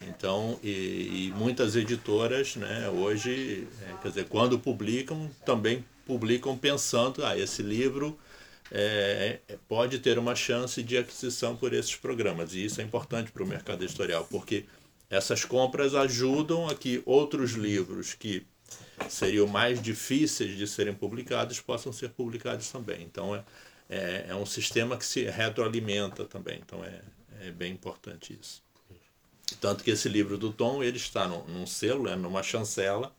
Então, 0.00 0.58
e, 0.62 1.28
e 1.28 1.32
muitas 1.36 1.76
editoras, 1.76 2.56
né, 2.56 2.88
hoje, 2.88 3.66
é, 3.82 4.02
quer 4.02 4.08
dizer, 4.08 4.24
quando 4.28 4.58
publicam, 4.58 5.30
também 5.44 5.84
publicam 6.06 6.56
pensando, 6.56 7.24
ah, 7.24 7.36
esse 7.36 7.62
livro 7.62 8.18
é, 8.70 9.40
pode 9.68 9.98
ter 9.98 10.18
uma 10.18 10.34
chance 10.34 10.82
de 10.82 10.96
aquisição 10.96 11.56
por 11.56 11.72
esses 11.72 11.96
programas. 11.96 12.54
E 12.54 12.64
isso 12.64 12.80
é 12.80 12.84
importante 12.84 13.30
para 13.30 13.42
o 13.42 13.46
mercado 13.46 13.82
editorial, 13.82 14.26
porque 14.30 14.64
essas 15.08 15.44
compras 15.44 15.94
ajudam 15.94 16.68
a 16.68 16.74
que 16.74 17.02
outros 17.06 17.52
livros 17.52 18.14
que 18.14 18.46
seriam 19.08 19.46
mais 19.46 19.80
difíceis 19.80 20.56
de 20.56 20.66
serem 20.66 20.94
publicados 20.94 21.60
possam 21.60 21.92
ser 21.92 22.10
publicados 22.10 22.70
também. 22.70 23.02
Então 23.02 23.34
é, 23.34 23.44
é, 23.88 24.26
é 24.28 24.34
um 24.34 24.46
sistema 24.46 24.96
que 24.96 25.04
se 25.04 25.24
retroalimenta 25.24 26.24
também. 26.24 26.60
Então 26.64 26.84
é, 26.84 27.00
é 27.40 27.50
bem 27.50 27.72
importante 27.72 28.36
isso. 28.40 28.65
Tanto 29.60 29.84
que 29.84 29.90
esse 29.90 30.08
livro 30.08 30.36
do 30.36 30.52
Tom 30.52 30.82
ele 30.82 30.96
está 30.96 31.26
num, 31.28 31.44
num 31.44 31.66
selo, 31.66 32.08
é 32.08 32.16
numa 32.16 32.42
chancela 32.42 33.14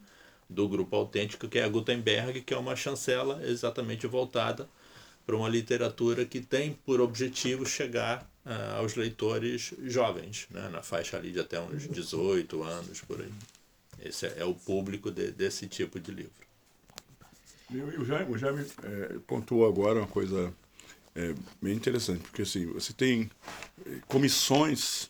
do 0.49 0.67
grupo 0.67 0.95
autêntico 0.95 1.47
que 1.47 1.59
é 1.59 1.63
a 1.63 1.69
Gutenberg, 1.69 2.41
que 2.41 2.53
é 2.53 2.57
uma 2.57 2.75
chancela 2.75 3.41
exatamente 3.45 4.07
voltada 4.07 4.69
para 5.25 5.35
uma 5.35 5.49
literatura 5.49 6.25
que 6.25 6.39
tem 6.39 6.73
por 6.85 7.01
objetivo 7.01 7.65
chegar 7.65 8.29
uh, 8.45 8.77
aos 8.77 8.95
leitores 8.95 9.73
jovens, 9.83 10.47
né, 10.49 10.69
na 10.69 10.81
faixa 10.81 11.17
ali 11.17 11.31
de 11.31 11.39
até 11.39 11.59
uns 11.59 11.87
18 11.87 12.63
anos 12.63 13.01
por 13.01 13.19
aí. 13.21 13.31
Esse 13.99 14.27
é, 14.27 14.35
é 14.37 14.45
o 14.45 14.53
público 14.53 15.11
de, 15.11 15.31
desse 15.31 15.67
tipo 15.67 15.99
de 15.99 16.11
livro. 16.11 16.47
O 17.99 18.05
Jaime, 18.05 18.31
o 18.33 18.37
Jaime 18.37 18.65
é, 18.83 19.19
pontuou 19.27 19.67
agora 19.67 19.99
uma 19.99 20.07
coisa 20.07 20.53
é, 21.13 21.33
bem 21.61 21.75
interessante, 21.75 22.21
porque 22.21 22.43
assim, 22.43 22.65
você 22.67 22.93
tem 22.93 23.29
é, 23.85 23.99
comissões 24.07 25.09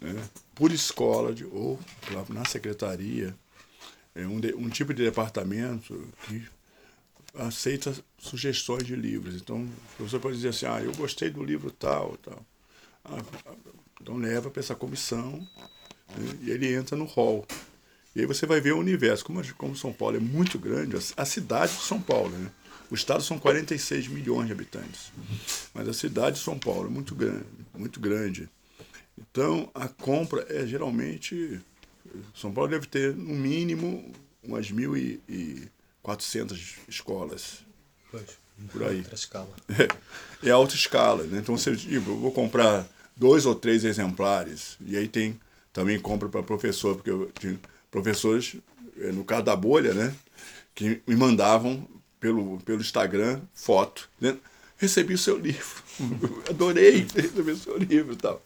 né, 0.00 0.14
por 0.54 0.72
escola 0.72 1.34
de, 1.34 1.44
ou 1.44 1.78
na 2.28 2.44
secretaria, 2.44 3.34
é 4.14 4.26
um, 4.26 4.40
de, 4.40 4.54
um 4.54 4.68
tipo 4.68 4.92
de 4.94 5.04
departamento 5.04 6.08
que 6.24 6.46
aceita 7.34 7.94
sugestões 8.18 8.84
de 8.84 8.96
livros. 8.96 9.36
Então, 9.36 9.62
o 9.62 9.96
professor 9.96 10.20
pode 10.20 10.36
dizer 10.36 10.48
assim, 10.48 10.66
ah, 10.66 10.80
eu 10.82 10.92
gostei 10.94 11.30
do 11.30 11.44
livro 11.44 11.70
tal, 11.70 12.16
tal. 12.18 12.44
Ah, 13.04 13.22
então 14.00 14.16
leva 14.16 14.50
para 14.50 14.60
essa 14.60 14.74
comissão 14.74 15.46
né, 16.16 16.38
e 16.42 16.50
ele 16.50 16.72
entra 16.74 16.96
no 16.96 17.04
hall. 17.04 17.46
E 18.14 18.20
aí 18.20 18.26
você 18.26 18.46
vai 18.46 18.60
ver 18.60 18.72
o 18.72 18.78
universo. 18.78 19.24
Como, 19.24 19.54
como 19.54 19.76
São 19.76 19.92
Paulo 19.92 20.16
é 20.16 20.20
muito 20.20 20.58
grande, 20.58 20.96
a, 20.96 21.22
a 21.22 21.24
cidade 21.24 21.76
de 21.76 21.82
São 21.82 22.00
Paulo, 22.00 22.30
né? 22.30 22.50
O 22.90 22.94
estado 22.94 23.22
são 23.22 23.38
46 23.38 24.08
milhões 24.08 24.46
de 24.46 24.52
habitantes. 24.52 25.12
Mas 25.74 25.86
a 25.86 25.92
cidade 25.92 26.38
de 26.38 26.42
São 26.42 26.58
Paulo 26.58 26.86
é 26.86 26.90
muito 26.90 27.14
grande, 27.14 27.44
muito 27.76 28.00
grande. 28.00 28.48
Então, 29.18 29.70
a 29.74 29.88
compra 29.88 30.46
é 30.48 30.66
geralmente. 30.66 31.60
São 32.34 32.52
Paulo 32.52 32.70
deve 32.70 32.86
ter, 32.86 33.14
no 33.14 33.34
mínimo, 33.34 34.10
umas 34.42 34.72
1.400 34.72 36.78
escolas. 36.88 37.64
Pois, 38.10 38.38
por 38.72 38.84
aí. 38.84 38.98
Outra 38.98 39.14
escala. 39.14 39.50
É, 40.42 40.48
é 40.48 40.50
alta 40.50 40.74
escala. 40.74 41.24
Né? 41.24 41.38
Então, 41.38 41.56
você, 41.56 41.76
tipo, 41.76 42.10
eu 42.10 42.18
vou 42.18 42.32
comprar 42.32 42.86
dois 43.16 43.44
ou 43.44 43.54
três 43.54 43.84
exemplares. 43.84 44.76
E 44.80 44.96
aí 44.96 45.08
tem 45.08 45.38
também 45.72 46.00
compra 46.00 46.28
para 46.28 46.42
professor, 46.42 46.96
porque 46.96 47.10
eu 47.10 47.30
tinha 47.38 47.58
professores, 47.90 48.56
eh, 48.98 49.12
no 49.12 49.24
caso 49.24 49.44
da 49.44 49.54
bolha, 49.54 49.94
né? 49.94 50.14
Que 50.74 51.00
me 51.06 51.14
mandavam 51.14 51.86
pelo, 52.18 52.58
pelo 52.60 52.80
Instagram 52.80 53.40
foto. 53.54 54.08
Né? 54.20 54.36
Recebi 54.78 55.14
o 55.14 55.18
seu 55.18 55.36
livro. 55.36 55.82
Adorei 56.48 57.04
receber 57.12 57.52
o 57.52 57.56
seu 57.56 57.76
livro 57.76 58.12
e 58.12 58.16
tal. 58.16 58.40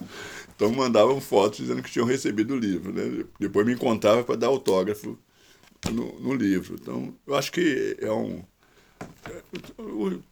Então 0.57 0.73
mandavam 0.73 1.21
fotos 1.21 1.59
dizendo 1.59 1.83
que 1.83 1.91
tinham 1.91 2.07
recebido 2.07 2.55
o 2.55 2.59
livro. 2.59 2.93
Né? 2.93 3.25
Depois 3.39 3.67
me 3.67 3.75
encontrava 3.75 4.25
para 4.25 4.37
dar 4.37 4.47
autógrafo 4.47 5.19
no, 5.91 6.19
no, 6.21 6.35
livro. 6.35 6.77
Então, 6.81 7.15
eu 7.27 7.35
acho 7.35 7.53
que 7.53 7.97
é 8.01 8.11
um. 8.11 8.43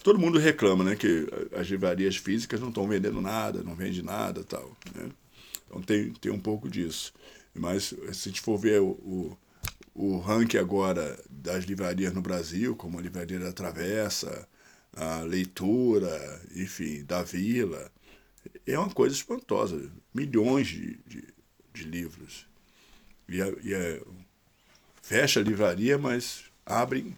Todo 0.02 0.18
mundo 0.18 0.38
reclama 0.38 0.84
né, 0.84 0.96
que 0.96 1.26
as 1.54 1.66
livrarias 1.66 2.16
físicas 2.16 2.60
não 2.60 2.68
estão 2.68 2.88
vendendo 2.88 3.20
nada, 3.20 3.62
não 3.62 3.74
vende 3.74 4.02
nada 4.02 4.42
tal. 4.42 4.74
Né? 4.94 5.10
Então 5.66 5.82
tem, 5.82 6.12
tem 6.14 6.32
um 6.32 6.40
pouco 6.40 6.68
disso. 6.68 7.12
Mas 7.54 7.84
se 7.84 7.98
a 8.08 8.12
gente 8.12 8.40
for 8.40 8.56
ver 8.56 8.80
o, 8.80 8.90
o, 8.90 9.38
o 9.94 10.18
ranking 10.18 10.56
agora 10.56 11.18
das 11.28 11.64
livrarias 11.64 12.14
no 12.14 12.22
Brasil, 12.22 12.74
como 12.76 12.98
a 12.98 13.02
Livraria 13.02 13.38
da 13.38 13.52
Travessa, 13.52 14.48
a 15.00 15.22
Leitura, 15.22 16.42
enfim, 16.54 17.02
da 17.04 17.22
Vila, 17.22 17.90
é 18.66 18.78
uma 18.78 18.90
coisa 18.90 19.14
espantosa. 19.14 19.90
Milhões 20.12 20.68
de, 20.68 20.98
de, 21.06 21.24
de 21.72 21.84
livros. 21.84 22.46
E, 23.26 23.40
é, 23.40 23.54
e 23.62 23.72
é, 23.72 24.02
fecha 25.00 25.40
a 25.40 25.42
livraria, 25.42 25.96
mas 25.96 26.44
abrem 26.66 27.16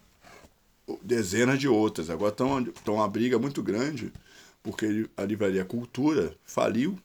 dezenas 1.01 1.59
de 1.59 1.67
outras. 1.67 2.09
Agora 2.09 2.31
estão 2.31 2.95
uma 2.95 3.07
briga 3.09 3.37
muito 3.37 3.61
grande, 3.61 4.13
porque 4.61 5.09
a 5.17 5.25
Livraria 5.25 5.65
Cultura 5.65 6.33
faliu, 6.45 6.97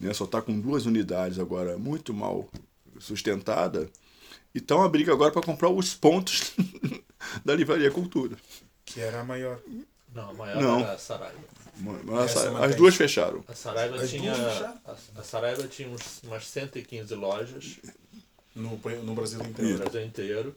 né, 0.00 0.14
só 0.14 0.24
está 0.24 0.40
com 0.40 0.58
duas 0.58 0.86
unidades 0.86 1.38
agora, 1.38 1.76
muito 1.76 2.14
mal 2.14 2.48
sustentada. 2.98 3.90
E 4.54 4.58
estão 4.58 4.78
uma 4.78 4.88
briga 4.88 5.12
agora 5.12 5.30
para 5.32 5.42
comprar 5.42 5.68
os 5.68 5.94
pontos 5.94 6.54
da 7.44 7.54
Livraria 7.54 7.90
Cultura. 7.90 8.38
Que 8.84 9.00
era 9.00 9.20
a 9.20 9.24
maior. 9.24 9.60
Não, 10.14 10.30
a 10.30 10.34
maior 10.34 10.62
Não. 10.62 10.80
era 10.80 10.92
a 10.92 10.98
Saraiva. 10.98 11.38
as 12.64 12.74
duas 12.74 12.94
fecharam. 12.94 13.42
A 13.48 13.54
Saraiva 13.54 13.96
as 13.96 14.10
tinha, 14.10 14.34
a, 14.34 14.96
a 15.20 15.22
Saraiva 15.22 15.66
tinha 15.66 15.88
uns, 15.88 16.22
umas 16.22 16.46
115 16.46 17.14
lojas. 17.14 17.78
No, 18.54 18.78
no 19.02 19.14
Brasil 19.14 19.40
inteiro. 19.40 19.72
No 19.72 19.78
Brasil 19.78 20.04
inteiro. 20.04 20.56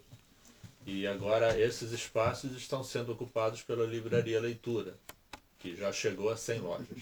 E 0.85 1.07
agora 1.07 1.59
esses 1.59 1.91
espaços 1.91 2.55
estão 2.55 2.83
sendo 2.83 3.11
ocupados 3.13 3.61
pela 3.63 3.85
Livraria 3.85 4.39
Leitura, 4.39 4.95
que 5.57 5.75
já 5.75 5.91
chegou 5.91 6.29
a 6.29 6.37
100 6.37 6.59
lojas. 6.59 6.97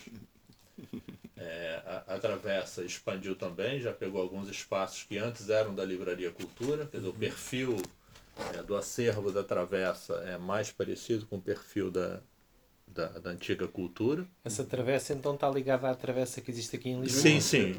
É, 1.36 1.82
a, 1.86 2.15
a, 2.15 2.19
Travessa 2.19 2.84
expandiu 2.84 3.36
também, 3.36 3.82
já 3.82 3.91
pegou 3.91 4.21
alguns 4.21 4.47
espaços 4.47 5.03
que 5.03 5.17
antes 5.17 5.49
eram 5.49 5.76
da 5.76 5.84
Livraria 5.84 6.32
Cultura, 6.32 6.86
quer 6.86 6.97
dizer, 6.97 7.09
o 7.09 7.13
perfil 7.13 7.76
é, 8.53 8.63
do 8.63 8.75
acervo 8.75 9.31
da 9.31 9.43
Travessa 9.43 10.13
é 10.25 10.38
mais 10.38 10.71
parecido 10.71 11.25
com 11.25 11.38
o 11.38 11.41
perfil 11.41 11.91
da, 11.91 12.19
da, 12.88 13.07
da, 13.07 13.29
antiga 13.29 13.67
cultura. 13.67 14.25
Essa 14.43 14.63
travessa 14.63 15.13
então 15.13 15.36
está 15.36 15.49
ligada 15.49 15.89
à 15.89 15.95
travessa 15.95 16.41
que 16.41 16.51
existe 16.51 16.75
aqui 16.75 16.89
em 16.89 17.01
Lisboa? 17.01 17.21
Sim, 17.21 17.39
sim, 17.39 17.75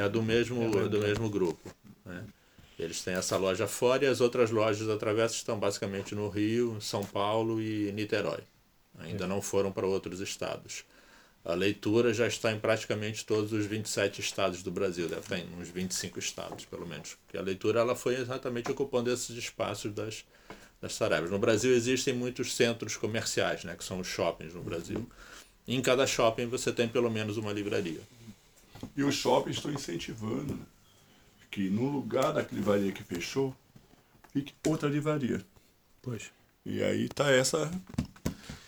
é, 0.00 0.04
é 0.04 0.08
do 0.08 0.22
mesmo, 0.22 0.62
é 0.78 0.88
do 0.88 1.00
mesmo 1.00 1.28
grupo. 1.28 1.74
Né? 2.04 2.24
Eles 2.78 3.02
têm 3.02 3.14
essa 3.14 3.36
loja 3.36 3.66
fora 3.66 4.04
e 4.04 4.08
as 4.08 4.20
outras 4.20 4.50
lojas 4.50 4.86
da 4.86 4.96
travessa 4.96 5.34
estão 5.34 5.58
basicamente 5.58 6.14
no 6.14 6.28
Rio, 6.28 6.80
São 6.80 7.04
Paulo 7.04 7.60
e 7.60 7.92
Niterói. 7.92 8.40
Ainda 8.98 9.26
não 9.26 9.42
foram 9.42 9.70
para 9.70 9.86
outros 9.86 10.20
estados. 10.20 10.84
A 11.42 11.54
leitura 11.54 12.12
já 12.12 12.26
está 12.26 12.52
em 12.52 12.60
praticamente 12.60 13.24
todos 13.24 13.52
os 13.52 13.64
27 13.64 14.20
estados 14.20 14.62
do 14.62 14.70
Brasil, 14.70 15.08
deve 15.08 15.22
estar 15.22 15.38
em 15.38 15.48
uns 15.58 15.68
25 15.68 16.18
estados, 16.18 16.66
pelo 16.66 16.86
menos. 16.86 17.14
Porque 17.14 17.38
a 17.38 17.42
leitura 17.42 17.80
ela 17.80 17.96
foi 17.96 18.16
exatamente 18.16 18.70
ocupando 18.70 19.10
esses 19.10 19.34
espaços 19.36 19.92
das, 19.94 20.24
das 20.82 20.98
tarefas. 20.98 21.30
No 21.30 21.38
Brasil 21.38 21.74
existem 21.74 22.12
muitos 22.12 22.54
centros 22.54 22.96
comerciais, 22.96 23.64
né, 23.64 23.74
que 23.74 23.82
são 23.82 24.00
os 24.00 24.06
shoppings 24.06 24.52
no 24.52 24.62
Brasil. 24.62 25.08
E 25.66 25.74
em 25.74 25.80
cada 25.80 26.06
shopping 26.06 26.46
você 26.46 26.70
tem 26.72 26.86
pelo 26.86 27.10
menos 27.10 27.38
uma 27.38 27.52
livraria. 27.52 28.00
E 28.94 29.02
os 29.02 29.14
shoppings 29.14 29.56
estão 29.56 29.72
incentivando 29.72 30.58
que 31.50 31.70
no 31.70 31.88
lugar 31.88 32.34
da 32.34 32.42
livraria 32.52 32.92
que 32.92 33.02
fechou, 33.02 33.56
fique 34.30 34.52
outra 34.66 34.90
livraria. 34.90 35.44
Pois. 36.02 36.30
E 36.66 36.82
aí 36.82 37.06
está 37.06 37.30
essa. 37.30 37.70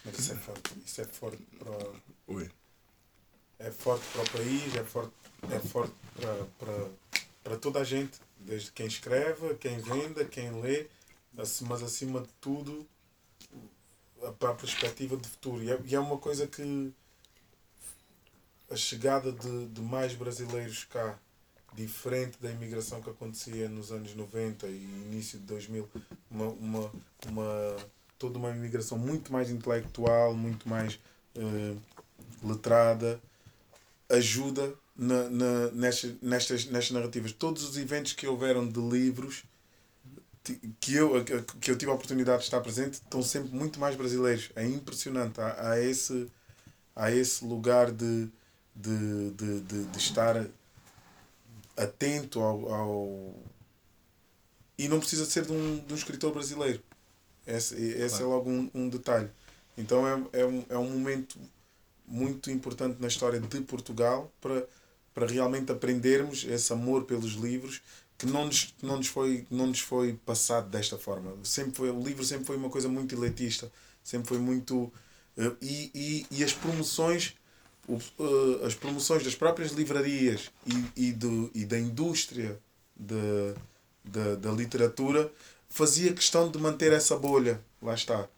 Mas 0.05 0.19
isso 0.19 0.33
é 0.33 0.37
forte, 0.37 0.73
isso 0.87 1.01
é 1.03 1.05
forte 1.05 1.43
para. 1.59 1.71
Oi 2.29 2.49
é 3.65 3.71
forte 3.71 4.05
para 4.13 4.23
o 4.23 4.31
país, 4.31 4.75
é 4.75 4.85
forte, 4.85 5.13
é 5.51 5.59
forte 5.59 5.95
para, 6.15 6.45
para, 6.59 6.91
para 7.45 7.57
toda 7.57 7.81
a 7.81 7.85
gente, 7.85 8.19
desde 8.39 8.73
quem 8.73 8.87
escreve, 8.87 9.55
quem 9.55 9.79
vende, 9.79 10.25
quem 10.27 10.61
lê, 10.61 10.87
mas 11.33 11.83
acima 11.83 12.21
de 12.21 12.29
tudo 12.41 12.87
para 14.39 14.51
a 14.51 14.55
perspectiva 14.55 15.17
de 15.17 15.29
futuro. 15.29 15.69
É, 15.69 15.79
e 15.85 15.95
é 15.95 16.01
uma 16.01 16.19
coisa 16.19 16.47
que 16.47 16.93
a 18.71 18.77
chegada 18.77 19.33
de, 19.33 19.67
de 19.69 19.81
mais 19.81 20.15
brasileiros 20.15 20.85
cá, 20.85 21.19
diferente 21.75 22.39
da 22.41 22.51
imigração 22.51 23.01
que 23.01 23.11
acontecia 23.11 23.69
nos 23.69 23.91
anos 23.93 24.15
90 24.15 24.67
e 24.67 24.77
início 24.77 25.39
de 25.39 25.47
2000, 25.47 25.89
uma, 26.31 26.47
uma, 26.47 26.93
uma, 27.27 27.77
toda 28.19 28.39
uma 28.39 28.51
imigração 28.51 28.99
muito 28.99 29.33
mais 29.33 29.51
intelectual, 29.51 30.35
muito 30.35 30.69
mais 30.69 30.99
uh, 31.37 31.81
letrada, 32.43 33.21
ajuda 34.13 34.75
na, 34.97 35.29
na, 35.31 35.71
nestas, 35.73 36.13
nestas, 36.21 36.65
nestas 36.67 36.91
narrativas. 36.91 37.33
Todos 37.33 37.63
os 37.65 37.77
eventos 37.77 38.13
que 38.13 38.27
houveram 38.27 38.69
de 38.69 38.81
livros 38.81 39.45
que 40.81 40.95
eu, 40.95 41.25
que 41.61 41.71
eu 41.71 41.79
tive 41.79 41.91
a 41.91 41.95
oportunidade 41.95 42.39
de 42.39 42.45
estar 42.45 42.61
presente 42.61 42.95
estão 42.95 43.23
sempre 43.23 43.55
muito 43.55 43.79
mais 43.79 43.97
brasileiros. 43.97 44.51
É 44.57 44.67
impressionante. 44.67 45.41
Há, 45.41 45.71
há, 45.71 45.81
esse, 45.81 46.29
há 46.95 47.11
esse 47.11 47.45
lugar 47.45 47.91
de, 47.91 48.29
de, 48.75 49.31
de, 49.31 49.61
de, 49.61 49.85
de 49.85 49.99
estar 49.99 50.45
atento 51.77 52.41
ao, 52.41 52.73
ao, 52.73 53.35
E 54.77 54.89
não 54.89 54.99
precisa 54.99 55.25
ser 55.25 55.47
de 55.47 55.53
um, 55.53 55.79
de 55.79 55.93
um 55.93 55.97
escritor 55.97 56.33
brasileiro. 56.33 56.83
Esse, 57.47 57.75
esse 57.75 58.19
claro. 58.19 58.25
é 58.25 58.27
logo 58.27 58.51
um, 58.51 58.71
um 58.75 58.89
detalhe. 58.89 59.31
Então 59.77 60.07
é, 60.07 60.41
é, 60.41 60.45
um, 60.45 60.65
é 60.69 60.79
um 60.79 60.91
momento 60.91 61.39
muito 62.13 62.51
importante 62.51 63.01
na 63.01 63.09
história 63.09 63.41
de 63.41 63.61
Portugal 63.63 64.31
para, 64.41 64.67
para 65.15 65.27
realmente 65.27 65.73
aprendermos 65.73 66.45
esse 66.45 66.73
amor 66.73 67.05
pelos 67.05 67.33
livros 67.33 67.81
que 68.19 68.27
não 68.27 68.47
nos, 68.47 68.75
não 68.83 68.99
nos, 68.99 69.07
foi, 69.07 69.47
não 69.51 69.67
nos 69.67 69.81
foi 69.81 70.13
passado 70.27 70.69
desta 70.69 70.99
forma. 70.99 71.35
Sempre 71.43 71.75
foi, 71.75 71.91
o 71.91 72.01
livro 72.01 72.23
sempre 72.23 72.45
foi 72.45 72.57
uma 72.57 72.69
coisa 72.69 72.89
muito 72.89 73.15
elitista, 73.15 73.73
sempre 74.05 74.29
foi 74.29 74.39
muito. 74.39 74.93
Uh, 75.37 75.57
e, 75.63 75.91
e, 75.95 76.27
e 76.31 76.45
as 76.45 76.53
promoções 76.53 77.35
uh, 77.89 78.65
as 78.67 78.75
promoções 78.75 79.25
das 79.25 79.35
próprias 79.35 79.73
livrarias 79.73 80.51
e, 80.67 81.09
e, 81.09 81.13
do, 81.13 81.51
e 81.55 81.65
da 81.65 81.79
indústria 81.79 82.59
de, 82.95 83.55
de, 84.05 84.37
da 84.37 84.53
literatura 84.53 85.33
fazia 85.69 86.13
questão 86.13 86.51
de 86.51 86.59
manter 86.59 86.93
essa 86.93 87.17
bolha, 87.17 87.61
lá 87.81 87.95
está, 87.95 88.29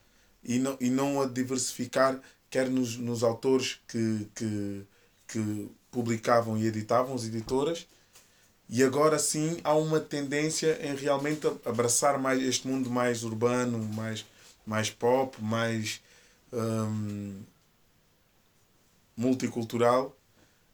e 0.42 0.58
não, 0.58 0.76
e 0.80 0.88
não 0.88 1.20
a 1.20 1.26
diversificar, 1.26 2.20
quer 2.54 2.70
nos, 2.70 2.96
nos 2.96 3.24
autores 3.24 3.80
que, 3.88 4.28
que, 4.32 4.86
que 5.26 5.68
publicavam 5.90 6.56
e 6.56 6.64
editavam, 6.68 7.12
as 7.16 7.24
editoras, 7.24 7.84
e 8.68 8.80
agora 8.84 9.18
sim 9.18 9.58
há 9.64 9.74
uma 9.74 9.98
tendência 9.98 10.78
em 10.80 10.94
realmente 10.94 11.48
abraçar 11.64 12.16
mais 12.16 12.40
este 12.40 12.68
mundo 12.68 12.88
mais 12.88 13.24
urbano, 13.24 13.76
mais, 13.92 14.24
mais 14.64 14.88
pop, 14.88 15.36
mais. 15.42 16.00
Hum, 16.52 17.42
multicultural, 19.16 20.16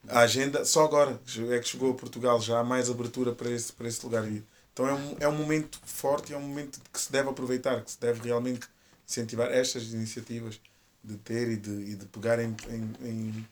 a 0.09 0.21
agenda, 0.21 0.67
só 0.67 0.85
agora 0.85 1.19
é 1.51 1.59
que 1.59 1.69
chegou 1.69 1.93
a 1.93 1.95
Portugal, 1.95 2.41
já 2.43 2.61
há 2.61 2.65
mais 2.65 2.91
abertura 2.91 3.33
para 3.33 3.51
esse, 3.51 3.73
para 3.73 3.89
esse 3.89 4.05
lugar. 4.05 4.27
Então 4.73 4.87
é 4.87 4.93
um, 4.93 5.17
é 5.21 5.29
um 5.29 5.35
momento 5.35 5.81
forte, 5.85 6.35
é 6.35 6.37
um 6.37 6.43
momento 6.43 6.79
que 6.93 7.01
se 7.01 7.11
deve 7.11 7.31
aproveitar, 7.31 7.83
que 7.83 7.91
se 7.91 8.01
deve 8.01 8.21
realmente 8.23 8.67
incentivar 9.07 9.51
estas 9.51 9.95
iniciativas 9.95 10.61
de 11.03 11.17
ter 11.17 11.51
e 11.51 11.57
de, 11.57 11.71
e 11.71 11.95
de 11.97 12.07
pegar 12.07 12.39
em, 12.39 12.55
em, 12.69 13.09
em, 13.09 13.49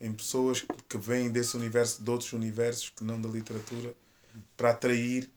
em 0.00 0.12
pessoas 0.12 0.64
que 0.88 0.96
vêm 0.96 1.30
desse 1.30 1.56
universo, 1.56 2.02
de 2.02 2.10
outros 2.10 2.32
universos 2.32 2.90
que 2.90 3.04
não 3.04 3.20
da 3.20 3.28
literatura, 3.28 3.94
para 4.56 4.70
atrair 4.70 5.30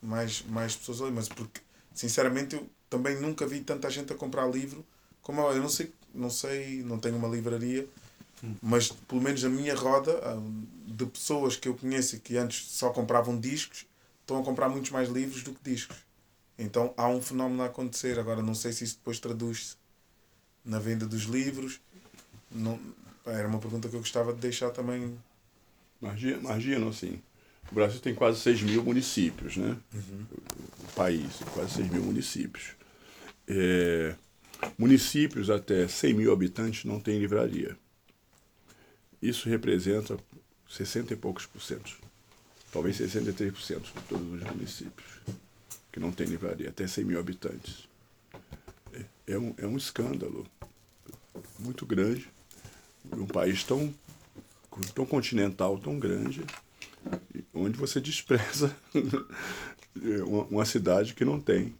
mais, 0.00 0.42
mais 0.42 0.76
pessoas 0.76 1.00
ali. 1.00 1.12
Mas 1.12 1.28
porque, 1.28 1.60
sinceramente, 1.94 2.56
eu 2.56 2.68
também 2.90 3.20
nunca 3.20 3.46
vi 3.46 3.60
tanta 3.60 3.90
gente 3.90 4.12
a 4.12 4.16
comprar 4.16 4.46
livro 4.46 4.84
como 5.22 5.40
eu. 5.40 5.52
Eu 5.52 5.62
não 5.62 5.68
sei, 5.68 5.92
não 6.14 6.30
sei, 6.30 6.82
não 6.82 6.98
tenho 6.98 7.16
uma 7.16 7.28
livraria, 7.28 7.88
mas 8.60 8.88
pelo 8.90 9.20
menos 9.22 9.44
a 9.44 9.48
minha 9.48 9.74
roda 9.74 10.18
ah, 10.24 10.36
de 10.86 11.06
pessoas 11.06 11.56
que 11.56 11.68
eu 11.68 11.74
conheço 11.74 12.18
que 12.20 12.36
antes 12.36 12.70
só 12.72 12.90
compravam 12.90 13.38
discos 13.38 13.86
estão 14.20 14.40
a 14.40 14.44
comprar 14.44 14.68
muitos 14.68 14.90
mais 14.90 15.08
livros 15.08 15.42
do 15.42 15.52
que 15.52 15.70
discos. 15.70 15.96
Então 16.58 16.92
há 16.96 17.08
um 17.08 17.22
fenómeno 17.22 17.62
a 17.62 17.66
acontecer. 17.66 18.18
Agora 18.18 18.42
não 18.42 18.54
sei 18.54 18.72
se 18.72 18.84
isso 18.84 18.96
depois 18.96 19.18
traduz-se 19.18 19.76
na 20.64 20.78
venda 20.78 21.06
dos 21.06 21.22
livros. 21.22 21.80
Não, 22.50 22.78
era 23.26 23.46
uma 23.48 23.58
pergunta 23.58 23.88
que 23.88 23.94
eu 23.94 24.00
gostava 24.00 24.32
de 24.32 24.40
deixar 24.40 24.70
também. 24.70 25.16
Imagina, 26.00 26.88
assim. 26.88 27.20
O 27.70 27.74
Brasil 27.74 28.00
tem 28.00 28.14
quase 28.14 28.40
6 28.40 28.62
mil 28.62 28.82
municípios, 28.82 29.56
né? 29.56 29.76
Uhum. 29.94 30.26
O 30.80 30.92
país, 30.94 31.36
quase 31.54 31.74
6 31.74 31.90
mil 31.90 32.02
municípios. 32.02 32.74
É, 33.46 34.14
municípios 34.78 35.48
até 35.48 35.88
100 35.88 36.14
mil 36.14 36.32
habitantes 36.32 36.84
não 36.84 37.00
têm 37.00 37.18
livraria. 37.18 37.76
Isso 39.20 39.48
representa 39.48 40.18
60 40.68 41.12
e 41.12 41.16
poucos 41.16 41.46
por 41.46 41.62
cento, 41.62 41.96
talvez 42.72 42.98
63% 42.98 43.80
de 43.80 43.92
todos 44.08 44.26
os 44.26 44.42
municípios 44.42 45.06
que 45.92 46.00
não 46.00 46.10
tem 46.10 46.26
livraria, 46.26 46.70
até 46.70 46.86
100 46.86 47.04
mil 47.04 47.20
habitantes. 47.20 47.88
É, 48.92 49.32
é, 49.34 49.38
um, 49.38 49.54
é 49.58 49.66
um 49.66 49.76
escândalo 49.76 50.46
muito 51.58 51.86
grande, 51.86 52.28
um 53.16 53.26
país 53.26 53.64
tão, 53.64 53.92
tão 54.94 55.06
continental, 55.06 55.78
tão 55.78 55.98
grande, 55.98 56.42
onde 57.54 57.78
você 57.78 58.00
despreza 58.00 58.74
uma, 60.50 60.64
cidade 60.64 61.14
que 61.14 61.24
não 61.24 61.40
tem, 61.40 61.74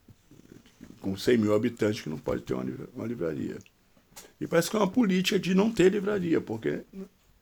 com 1.01 1.17
100 1.17 1.39
mil 1.39 1.55
habitantes, 1.55 2.01
que 2.01 2.09
não 2.09 2.19
pode 2.19 2.43
ter 2.43 2.55
uma, 2.55 2.65
uma 2.95 3.07
livraria. 3.07 3.59
E 4.41 4.47
parece 4.47 4.71
que 4.71 4.77
é 4.77 4.79
uma 4.79 4.91
política 4.91 5.39
de 5.39 5.55
não 5.55 5.71
ter 5.71 5.91
livraria, 5.91 6.41
porque 6.41 6.83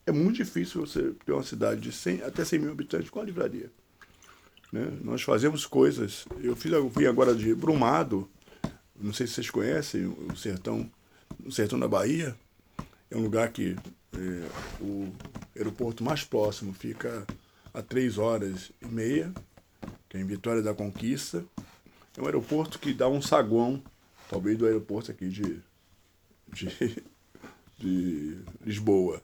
é 0.05 0.11
muito 0.11 0.37
difícil 0.37 0.85
você 0.85 1.13
ter 1.25 1.31
uma 1.31 1.43
cidade 1.43 1.81
de 1.81 1.91
100, 1.91 2.23
até 2.23 2.43
100 2.43 2.59
mil 2.59 2.71
habitantes 2.71 3.09
com 3.09 3.19
a 3.19 3.23
livraria. 3.23 3.71
Né? 4.71 4.87
Nós 5.01 5.21
fazemos 5.21 5.65
coisas. 5.65 6.25
Eu, 6.41 6.55
fiz, 6.55 6.71
eu 6.71 6.89
vim 6.89 7.05
agora 7.05 7.35
de 7.35 7.53
Brumado, 7.53 8.29
não 9.01 9.13
sei 9.13 9.27
se 9.27 9.33
vocês 9.33 9.49
conhecem, 9.49 10.05
o 10.05 10.35
sertão, 10.35 10.89
o 11.45 11.51
sertão 11.51 11.79
da 11.79 11.87
Bahia. 11.87 12.35
É 13.09 13.17
um 13.17 13.21
lugar 13.21 13.51
que 13.51 13.75
é, 14.13 14.81
o 14.81 15.11
aeroporto 15.55 16.03
mais 16.03 16.23
próximo 16.23 16.73
fica 16.73 17.25
a 17.73 17.81
três 17.81 18.17
horas 18.17 18.71
e 18.81 18.85
meia, 18.85 19.33
que 20.09 20.17
é 20.17 20.19
em 20.19 20.25
Vitória 20.25 20.61
da 20.61 20.73
Conquista. 20.73 21.43
É 22.17 22.21
um 22.21 22.25
aeroporto 22.25 22.79
que 22.79 22.93
dá 22.93 23.07
um 23.07 23.21
saguão, 23.21 23.81
talvez 24.29 24.57
do 24.57 24.65
aeroporto 24.65 25.11
aqui 25.11 25.29
de, 25.29 25.61
de, 26.51 27.03
de 27.79 28.37
Lisboa. 28.63 29.21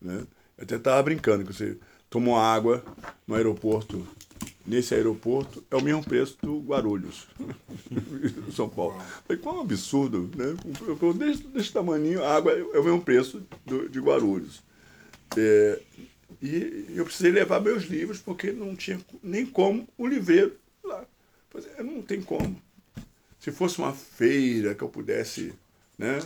Né? 0.00 0.26
Eu 0.56 0.64
até 0.64 0.76
estava 0.76 1.02
brincando 1.02 1.44
que 1.44 1.52
você 1.52 1.78
tomou 2.08 2.36
água 2.36 2.84
no 3.26 3.34
aeroporto, 3.34 4.06
nesse 4.70 4.94
aeroporto, 4.94 5.64
é 5.68 5.74
o 5.74 5.82
mesmo 5.82 6.04
preço 6.04 6.38
do 6.40 6.60
Guarulhos, 6.60 7.26
São 8.54 8.68
Paulo. 8.68 8.96
Falei, 9.26 9.42
qual 9.42 9.56
um 9.56 9.60
absurdo, 9.62 10.30
né? 10.36 10.56
Desse, 11.18 11.42
desse 11.48 11.72
tamanho, 11.72 12.22
a 12.22 12.36
água 12.36 12.52
é 12.52 12.78
o 12.78 12.84
mesmo 12.84 13.02
preço 13.02 13.42
do, 13.66 13.88
de 13.88 13.98
Guarulhos. 13.98 14.62
É, 15.36 15.80
e 16.40 16.86
eu 16.94 17.04
precisei 17.04 17.32
levar 17.32 17.60
meus 17.60 17.82
livros 17.84 18.20
porque 18.20 18.52
não 18.52 18.76
tinha 18.76 19.00
nem 19.22 19.44
como 19.44 19.88
o 19.98 20.06
livreiro 20.06 20.56
lá. 20.84 21.04
É, 21.76 21.82
não 21.82 22.00
tem 22.00 22.22
como. 22.22 22.60
Se 23.40 23.50
fosse 23.50 23.78
uma 23.78 23.92
feira 23.92 24.74
que 24.74 24.82
eu 24.82 24.88
pudesse 24.88 25.52
né, 25.98 26.20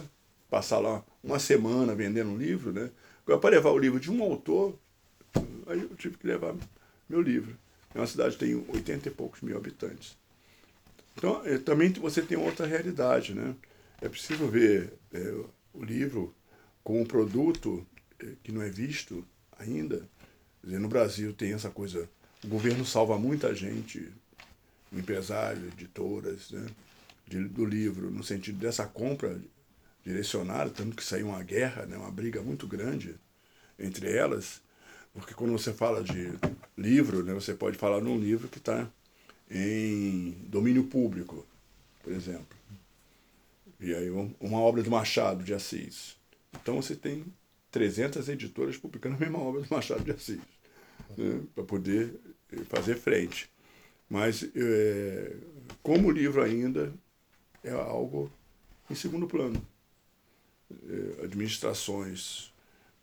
passar 0.50 0.80
lá 0.80 1.02
uma 1.22 1.38
semana 1.38 1.94
vendendo 1.94 2.30
um 2.30 2.36
livro, 2.36 2.72
né? 2.72 2.90
Agora, 3.24 3.40
para 3.40 3.50
levar 3.56 3.70
o 3.70 3.78
livro 3.78 3.98
de 3.98 4.10
um 4.10 4.22
autor, 4.22 4.78
aí 5.66 5.80
eu 5.80 5.96
tive 5.96 6.18
que 6.18 6.26
levar 6.26 6.54
meu 7.08 7.22
livro. 7.22 7.56
É 7.94 7.98
uma 7.98 8.06
cidade 8.06 8.36
que 8.36 8.44
tem 8.44 8.54
80 8.68 9.08
e 9.08 9.10
poucos 9.12 9.40
mil 9.40 9.56
habitantes. 9.56 10.16
Então, 11.16 11.42
é, 11.44 11.58
também 11.58 11.92
você 11.92 12.20
tem 12.22 12.36
outra 12.36 12.66
realidade, 12.66 13.34
né? 13.34 13.54
É 14.00 14.08
preciso 14.08 14.48
ver 14.48 14.92
é, 15.12 15.34
o 15.72 15.84
livro 15.84 16.34
como 16.82 17.00
um 17.00 17.06
produto 17.06 17.86
é, 18.18 18.32
que 18.42 18.50
não 18.50 18.62
é 18.62 18.68
visto 18.68 19.24
ainda. 19.58 20.08
Dizer, 20.62 20.80
no 20.80 20.88
Brasil 20.88 21.32
tem 21.32 21.52
essa 21.52 21.70
coisa, 21.70 22.08
o 22.42 22.48
governo 22.48 22.84
salva 22.84 23.16
muita 23.16 23.54
gente, 23.54 24.10
empresários, 24.92 25.72
editoras, 25.72 26.50
né? 26.50 26.66
De, 27.26 27.42
do 27.44 27.64
livro, 27.64 28.10
no 28.10 28.22
sentido 28.22 28.58
dessa 28.58 28.84
compra 28.86 29.40
direcionada, 30.04 30.70
tanto 30.70 30.94
que 30.94 31.02
saiu 31.02 31.28
uma 31.28 31.42
guerra, 31.42 31.86
né, 31.86 31.96
uma 31.96 32.10
briga 32.10 32.42
muito 32.42 32.66
grande 32.66 33.14
entre 33.78 34.14
elas, 34.14 34.60
porque 35.14 35.32
quando 35.32 35.52
você 35.52 35.72
fala 35.72 36.02
de 36.02 36.32
livro, 36.76 37.22
né, 37.22 37.32
você 37.32 37.54
pode 37.54 37.78
falar 37.78 38.00
num 38.00 38.18
livro 38.18 38.48
que 38.48 38.58
está 38.58 38.90
em 39.50 40.32
domínio 40.48 40.84
público, 40.84 41.46
por 42.02 42.12
exemplo. 42.12 42.56
E 43.80 43.94
aí 43.94 44.10
uma 44.10 44.58
obra 44.58 44.82
do 44.82 44.90
Machado 44.90 45.44
de 45.44 45.54
Assis. 45.54 46.16
Então 46.52 46.76
você 46.82 46.96
tem 46.96 47.24
300 47.70 48.28
editoras 48.28 48.76
publicando 48.76 49.16
a 49.16 49.18
mesma 49.18 49.38
obra 49.38 49.62
do 49.62 49.68
Machado 49.72 50.04
de 50.04 50.10
Assis, 50.10 50.40
né, 51.16 51.40
para 51.54 51.64
poder 51.64 52.18
fazer 52.68 52.96
frente. 52.96 53.48
Mas 54.10 54.44
é, 54.54 55.36
como 55.82 56.10
livro 56.10 56.42
ainda 56.42 56.92
é 57.62 57.70
algo 57.70 58.30
em 58.90 58.94
segundo 58.94 59.26
plano. 59.26 59.64
Eh, 60.70 61.24
administrações 61.24 62.52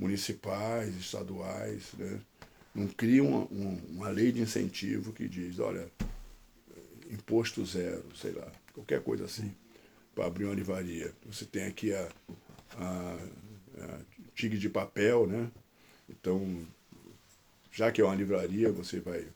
municipais, 0.02 0.96
estaduais, 0.98 1.94
né, 1.94 2.20
não 2.74 2.88
criam 2.88 3.28
uma, 3.28 3.82
uma, 3.90 4.10
lei 4.10 4.32
de 4.32 4.42
incentivo 4.42 5.14
que 5.14 5.30
diz, 5.30 5.60
olha, 5.60 5.88
imposto 7.12 7.64
zero, 7.66 8.04
sei 8.16 8.32
lá, 8.32 8.52
qualquer 8.74 9.02
coisa 9.04 9.26
assim, 9.26 9.54
para 10.16 10.26
abrir 10.26 10.46
uma 10.46 10.56
livraria. 10.56 11.14
Você 11.26 11.46
tem 11.46 11.66
aqui 11.66 11.94
a, 11.94 12.10
a, 12.78 13.18
a 13.78 14.48
de 14.48 14.70
papel, 14.70 15.28
né? 15.28 15.52
Então, 16.10 16.66
já 17.72 17.92
que 17.92 18.02
é 18.02 18.04
uma 18.04 18.16
livraria, 18.16 18.72
você 18.72 19.00
vai 19.00 19.28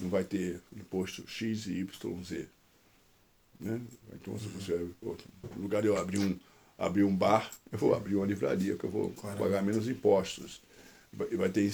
não 0.00 0.08
vai 0.08 0.24
ter 0.24 0.60
imposto 0.76 1.28
X 1.28 1.66
e 1.66 1.80
Y, 1.80 2.22
Z. 2.24 2.48
Né? 3.60 3.80
Então, 4.12 4.38
se 4.38 4.46
você, 4.46 4.88
no 5.02 5.62
lugar 5.62 5.82
de 5.82 5.88
eu 5.88 5.96
abrir 5.96 6.18
um, 6.18 6.38
abrir 6.78 7.02
um 7.02 7.14
bar, 7.14 7.50
eu 7.72 7.78
vou 7.78 7.94
abrir 7.94 8.14
uma 8.14 8.26
livraria, 8.26 8.76
que 8.76 8.84
eu 8.84 8.90
vou 8.90 9.10
Claramente. 9.10 9.42
pagar 9.42 9.62
menos 9.62 9.88
impostos. 9.88 10.62
vai, 11.12 11.48
ter, 11.48 11.68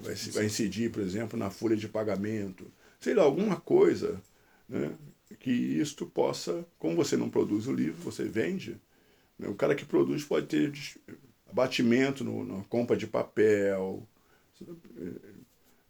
vai, 0.00 0.14
vai 0.14 0.44
incidir, 0.46 0.90
por 0.90 1.02
exemplo, 1.02 1.38
na 1.38 1.50
folha 1.50 1.76
de 1.76 1.88
pagamento, 1.88 2.66
sei 2.98 3.14
lá, 3.14 3.22
alguma 3.22 3.60
coisa 3.60 4.20
né, 4.68 4.92
que 5.38 5.50
isto 5.50 6.06
possa, 6.06 6.64
como 6.78 6.96
você 6.96 7.16
não 7.16 7.28
produz 7.28 7.66
o 7.66 7.72
livro, 7.72 8.00
você 8.02 8.24
vende, 8.24 8.80
né, 9.38 9.48
o 9.48 9.54
cara 9.54 9.74
que 9.74 9.84
produz 9.84 10.24
pode 10.24 10.46
ter 10.46 10.72
abatimento 11.50 12.24
no, 12.24 12.44
na 12.44 12.64
compra 12.64 12.96
de 12.96 13.06
papel, 13.06 14.06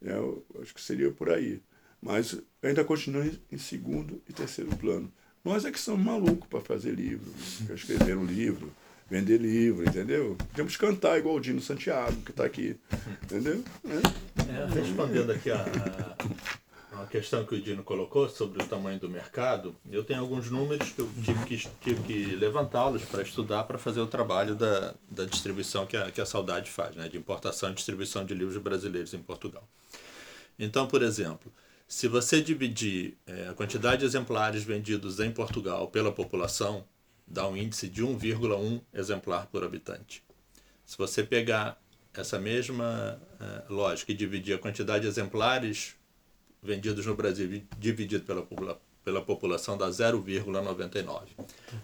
é, 0.02 0.12
eu 0.12 0.44
acho 0.60 0.74
que 0.74 0.80
seria 0.80 1.10
por 1.10 1.30
aí. 1.30 1.62
Mas 2.00 2.40
ainda 2.62 2.82
continua 2.82 3.30
em 3.52 3.58
segundo 3.58 4.22
e 4.26 4.32
terceiro 4.32 4.74
plano. 4.76 5.12
Nós 5.44 5.64
é 5.64 5.70
que 5.70 5.80
somos 5.80 6.04
malucos 6.04 6.46
para 6.48 6.60
fazer 6.60 6.92
livro, 6.92 7.32
para 7.64 7.74
escrever 7.74 8.16
um 8.16 8.24
livro, 8.24 8.70
vender 9.08 9.38
livro, 9.38 9.82
entendeu? 9.88 10.36
Temos 10.54 10.76
que 10.76 10.86
cantar 10.86 11.18
igual 11.18 11.36
o 11.36 11.40
Dino 11.40 11.62
Santiago, 11.62 12.20
que 12.22 12.30
está 12.30 12.44
aqui, 12.44 12.76
entendeu? 13.24 13.64
É. 13.84 14.50
É, 14.50 14.66
respondendo 14.66 15.32
aqui 15.32 15.50
a, 15.50 15.64
a, 16.92 17.06
questão 17.06 17.44
que 17.46 17.54
o 17.54 17.60
Dino 17.60 17.82
colocou 17.82 18.28
sobre 18.28 18.62
o 18.62 18.66
tamanho 18.66 19.00
do 19.00 19.08
mercado, 19.08 19.74
eu 19.90 20.04
tenho 20.04 20.20
alguns 20.20 20.50
números 20.50 20.90
que 20.90 20.98
eu 20.98 21.08
tive 21.24 21.44
que, 21.46 21.68
tive 21.80 22.02
que 22.02 22.36
levantá-los 22.36 23.02
para 23.06 23.22
estudar, 23.22 23.64
para 23.64 23.78
fazer 23.78 24.00
o 24.00 24.06
trabalho 24.06 24.54
da, 24.54 24.94
da 25.10 25.24
distribuição 25.24 25.86
que 25.86 25.96
a, 25.96 26.10
que 26.10 26.20
a 26.20 26.26
Saudade 26.26 26.70
faz, 26.70 26.94
né, 26.94 27.08
de 27.08 27.16
importação 27.16 27.70
e 27.70 27.74
distribuição 27.74 28.26
de 28.26 28.34
livros 28.34 28.58
brasileiros 28.58 29.14
em 29.14 29.22
Portugal. 29.22 29.66
Então, 30.58 30.86
por 30.86 31.02
exemplo, 31.02 31.50
se 31.90 32.06
você 32.06 32.40
dividir 32.40 33.18
é, 33.26 33.48
a 33.48 33.52
quantidade 33.52 33.98
de 33.98 34.04
exemplares 34.04 34.62
vendidos 34.62 35.18
em 35.18 35.32
Portugal 35.32 35.88
pela 35.88 36.12
população, 36.12 36.86
dá 37.26 37.48
um 37.48 37.56
índice 37.56 37.88
de 37.88 38.04
1,1 38.04 38.80
exemplar 38.94 39.48
por 39.48 39.64
habitante. 39.64 40.22
Se 40.84 40.96
você 40.96 41.24
pegar 41.24 41.82
essa 42.14 42.38
mesma 42.38 43.20
uh, 43.40 43.74
lógica 43.74 44.12
e 44.12 44.14
dividir 44.14 44.54
a 44.54 44.58
quantidade 44.58 45.02
de 45.02 45.08
exemplares 45.08 45.96
vendidos 46.62 47.06
no 47.06 47.16
Brasil 47.16 47.66
dividido 47.76 48.24
pela, 48.24 48.80
pela 49.10 49.20
população 49.20 49.76
dá 49.76 49.88
0,99. 49.88 51.22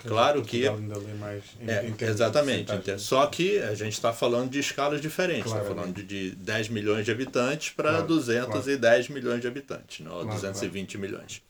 Claro 0.06 0.42
que. 0.42 0.70
Mais 1.18 1.42
em, 1.60 1.68
é, 1.68 1.88
em 1.88 2.04
exatamente. 2.04 2.70
Só 2.98 3.26
que 3.26 3.58
a 3.58 3.74
gente 3.74 3.94
está 3.94 4.12
falando 4.12 4.50
de 4.50 4.60
escalas 4.60 5.00
diferentes. 5.00 5.52
Está 5.52 5.64
falando 5.64 5.92
de, 5.92 6.04
de 6.04 6.30
10 6.36 6.68
milhões 6.68 7.04
de 7.04 7.10
habitantes 7.10 7.70
para 7.70 7.90
claro, 7.90 8.06
210 8.06 8.78
claro. 8.78 9.12
milhões 9.12 9.40
de 9.40 9.48
habitantes, 9.48 10.04
não, 10.04 10.12
claro, 10.12 10.28
220 10.28 10.98
milhões. 10.98 11.42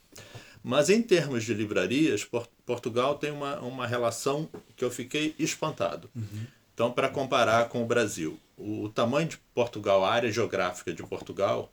Mas 0.63 0.89
em 0.89 1.01
termos 1.01 1.43
de 1.43 1.53
livrarias, 1.53 2.27
Portugal 2.65 3.15
tem 3.15 3.31
uma, 3.31 3.59
uma 3.59 3.85
relação 3.85 4.49
que 4.75 4.83
eu 4.83 4.89
fiquei 4.89 5.35
espantado. 5.37 6.09
Uhum. 6.15 6.47
Então, 6.73 6.91
para 6.91 7.07
comparar 7.07 7.69
com 7.69 7.83
o 7.83 7.85
Brasil, 7.85 8.37
o 8.57 8.89
tamanho 8.89 9.29
de 9.29 9.37
Portugal, 9.53 10.03
a 10.03 10.11
área 10.11 10.31
geográfica 10.31 10.91
de 10.91 11.03
Portugal, 11.03 11.71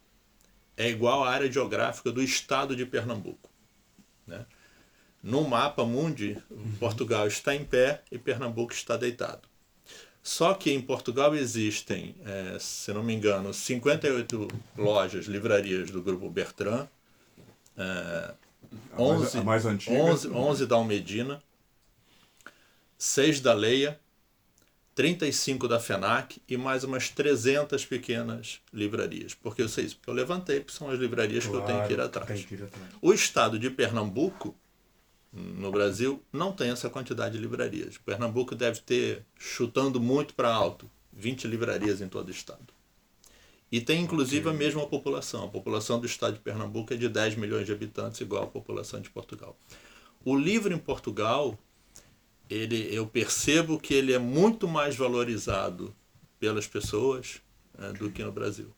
é 0.76 0.88
igual 0.88 1.24
à 1.24 1.30
área 1.30 1.50
geográfica 1.50 2.12
do 2.12 2.22
estado 2.22 2.76
de 2.76 2.84
Pernambuco. 2.86 3.53
Né? 4.26 4.44
No 5.22 5.46
mapa 5.48 5.84
mundi, 5.84 6.36
Portugal 6.78 7.26
está 7.26 7.54
em 7.54 7.64
pé 7.64 8.02
e 8.12 8.18
Pernambuco 8.18 8.72
está 8.72 8.96
deitado. 8.96 9.48
Só 10.22 10.54
que 10.54 10.70
em 10.70 10.80
Portugal 10.80 11.34
existem, 11.34 12.14
é, 12.24 12.58
se 12.58 12.92
não 12.92 13.02
me 13.02 13.14
engano, 13.14 13.52
58 13.52 14.48
lojas, 14.76 15.26
livrarias 15.26 15.90
do 15.90 16.00
grupo 16.00 16.30
Bertrand, 16.30 16.88
é, 17.76 18.34
11, 18.98 19.38
a 19.38 19.42
mais, 19.42 19.66
a 19.66 19.70
mais 19.70 19.86
11, 19.86 20.28
11 20.28 20.66
da 20.66 20.76
Almedina, 20.76 21.42
6 22.96 23.40
da 23.40 23.52
Leia, 23.52 24.00
35 24.94 25.66
da 25.66 25.80
FENAC 25.80 26.40
e 26.48 26.56
mais 26.56 26.84
umas 26.84 27.08
300 27.08 27.84
pequenas 27.84 28.60
livrarias. 28.72 29.34
Por 29.34 29.54
que 29.54 29.62
eu 29.62 29.68
sei 29.68 29.86
isso? 29.86 29.96
Porque 29.96 30.10
eu 30.10 30.14
levantei, 30.14 30.60
porque 30.60 30.76
são 30.76 30.88
as 30.88 30.98
livrarias 30.98 31.44
claro, 31.44 31.64
que 31.64 31.70
eu 31.70 31.74
tenho 31.74 31.86
que 31.88 31.92
ir 31.92 32.00
atrás. 32.00 32.44
Que 32.44 32.54
ir 32.54 32.62
atrás. 32.62 32.92
O 33.02 33.12
estado 33.12 33.58
de 33.58 33.70
Pernambuco, 33.70 34.54
no 35.32 35.72
Brasil, 35.72 36.22
não 36.32 36.52
tem 36.52 36.70
essa 36.70 36.88
quantidade 36.88 37.36
de 37.36 37.40
livrarias. 37.40 37.98
Pernambuco 37.98 38.54
deve 38.54 38.80
ter, 38.80 39.24
chutando 39.36 40.00
muito 40.00 40.32
para 40.34 40.52
alto, 40.52 40.88
20 41.12 41.48
livrarias 41.48 42.00
em 42.00 42.08
todo 42.08 42.28
o 42.28 42.30
estado. 42.30 42.72
E 43.72 43.80
tem 43.80 44.00
inclusive 44.00 44.46
okay. 44.46 44.52
a 44.52 44.56
mesma 44.56 44.86
população. 44.86 45.46
A 45.46 45.48
população 45.48 45.98
do 45.98 46.06
estado 46.06 46.34
de 46.34 46.40
Pernambuco 46.40 46.94
é 46.94 46.96
de 46.96 47.08
10 47.08 47.34
milhões 47.34 47.66
de 47.66 47.72
habitantes, 47.72 48.20
igual 48.20 48.44
à 48.44 48.46
população 48.46 49.00
de 49.00 49.10
Portugal. 49.10 49.58
O 50.24 50.36
livro 50.36 50.72
em 50.72 50.78
Portugal 50.78 51.58
ele, 52.54 52.88
eu 52.94 53.06
percebo 53.06 53.78
que 53.78 53.92
ele 53.92 54.12
é 54.12 54.18
muito 54.18 54.68
mais 54.68 54.96
valorizado 54.96 55.94
pelas 56.38 56.66
pessoas 56.66 57.40
né, 57.76 57.92
do 57.92 58.10
que 58.10 58.22
no 58.22 58.30
Brasil. 58.30 58.68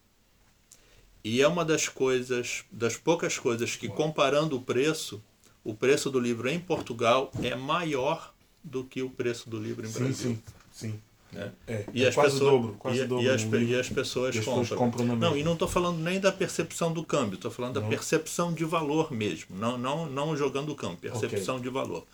E 1.22 1.42
é 1.42 1.48
uma 1.48 1.64
das 1.64 1.88
coisas, 1.88 2.64
das 2.70 2.96
poucas 2.96 3.38
coisas 3.38 3.74
que, 3.76 3.88
comparando 3.88 4.56
o 4.56 4.62
preço, 4.62 5.22
o 5.64 5.74
preço 5.74 6.10
do 6.10 6.20
livro 6.20 6.48
em 6.48 6.58
Portugal 6.58 7.30
é 7.42 7.54
maior 7.54 8.32
do 8.62 8.84
que 8.84 9.02
o 9.02 9.10
preço 9.10 9.50
do 9.50 9.58
livro 9.58 9.84
em 9.84 9.90
sim, 9.90 9.98
Brasil. 9.98 10.14
Sim, 10.14 10.42
sim. 10.72 11.00
Né? 11.32 11.52
É, 11.66 11.84
e, 11.92 12.04
é 12.04 12.08
as 12.08 12.14
pessoas, 12.14 12.40
dobro, 12.40 12.76
quase 12.78 13.00
e, 13.00 13.04
dobro 13.04 13.24
e, 13.24 13.28
as, 13.28 13.42
e 13.42 13.74
as 13.74 13.88
pessoas 13.88 14.36
e 14.36 14.38
as 14.38 14.44
compram. 14.44 14.78
compram 14.78 15.16
não, 15.16 15.36
e 15.36 15.42
não 15.42 15.54
estou 15.54 15.66
falando 15.66 15.98
nem 15.98 16.20
da 16.20 16.30
percepção 16.30 16.92
do 16.92 17.04
câmbio, 17.04 17.34
estou 17.34 17.50
falando 17.50 17.74
não. 17.74 17.82
da 17.82 17.88
percepção 17.88 18.54
de 18.54 18.64
valor 18.64 19.12
mesmo. 19.12 19.56
Não, 19.56 19.76
não, 19.76 20.06
não 20.06 20.36
jogando 20.36 20.70
o 20.70 20.76
câmbio, 20.76 20.98
percepção 20.98 21.56
okay. 21.56 21.68
de 21.68 21.74
valor. 21.74 22.06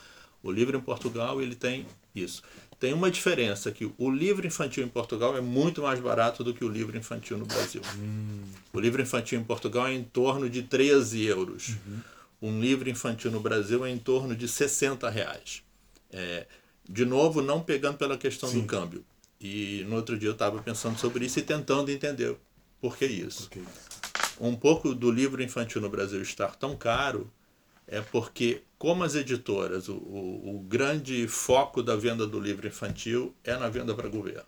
O 0.42 0.50
livro 0.50 0.76
em 0.76 0.80
Portugal 0.80 1.40
ele 1.40 1.54
tem 1.54 1.86
isso. 2.14 2.42
Tem 2.78 2.92
uma 2.92 3.10
diferença 3.10 3.70
que 3.70 3.92
o 3.96 4.10
livro 4.10 4.46
infantil 4.46 4.84
em 4.84 4.88
Portugal 4.88 5.36
é 5.36 5.40
muito 5.40 5.82
mais 5.82 6.00
barato 6.00 6.42
do 6.42 6.52
que 6.52 6.64
o 6.64 6.68
livro 6.68 6.96
infantil 6.96 7.38
no 7.38 7.46
Brasil. 7.46 7.80
Hum. 7.96 8.42
O 8.72 8.80
livro 8.80 9.00
infantil 9.00 9.38
em 9.38 9.44
Portugal 9.44 9.86
é 9.86 9.94
em 9.94 10.02
torno 10.02 10.50
de 10.50 10.64
13 10.64 11.24
euros. 11.24 11.68
Uhum. 11.68 12.00
Um 12.42 12.60
livro 12.60 12.90
infantil 12.90 13.30
no 13.30 13.38
Brasil 13.38 13.86
é 13.86 13.90
em 13.90 13.98
torno 13.98 14.34
de 14.34 14.48
60 14.48 15.08
reais. 15.08 15.62
É, 16.10 16.46
de 16.88 17.04
novo, 17.04 17.40
não 17.40 17.62
pegando 17.62 17.98
pela 17.98 18.18
questão 18.18 18.48
Sim. 18.48 18.62
do 18.62 18.66
câmbio. 18.66 19.04
E 19.40 19.84
no 19.88 19.94
outro 19.94 20.18
dia 20.18 20.28
eu 20.28 20.32
estava 20.32 20.60
pensando 20.60 20.98
sobre 20.98 21.24
isso 21.24 21.38
e 21.38 21.42
tentando 21.42 21.90
entender 21.90 22.36
por 22.80 22.96
que 22.96 23.06
isso. 23.06 23.46
Okay. 23.46 23.62
Um 24.40 24.56
pouco 24.56 24.92
do 24.92 25.08
livro 25.08 25.40
infantil 25.40 25.80
no 25.80 25.88
Brasil 25.88 26.20
estar 26.20 26.56
tão 26.56 26.76
caro 26.76 27.30
é 27.86 28.00
porque, 28.00 28.62
como 28.78 29.04
as 29.04 29.14
editoras, 29.14 29.88
o, 29.88 29.94
o, 29.94 30.56
o 30.56 30.60
grande 30.60 31.26
foco 31.28 31.82
da 31.82 31.96
venda 31.96 32.26
do 32.26 32.40
livro 32.40 32.66
infantil 32.66 33.34
é 33.44 33.56
na 33.56 33.68
venda 33.68 33.94
para 33.94 34.08
governo. 34.08 34.46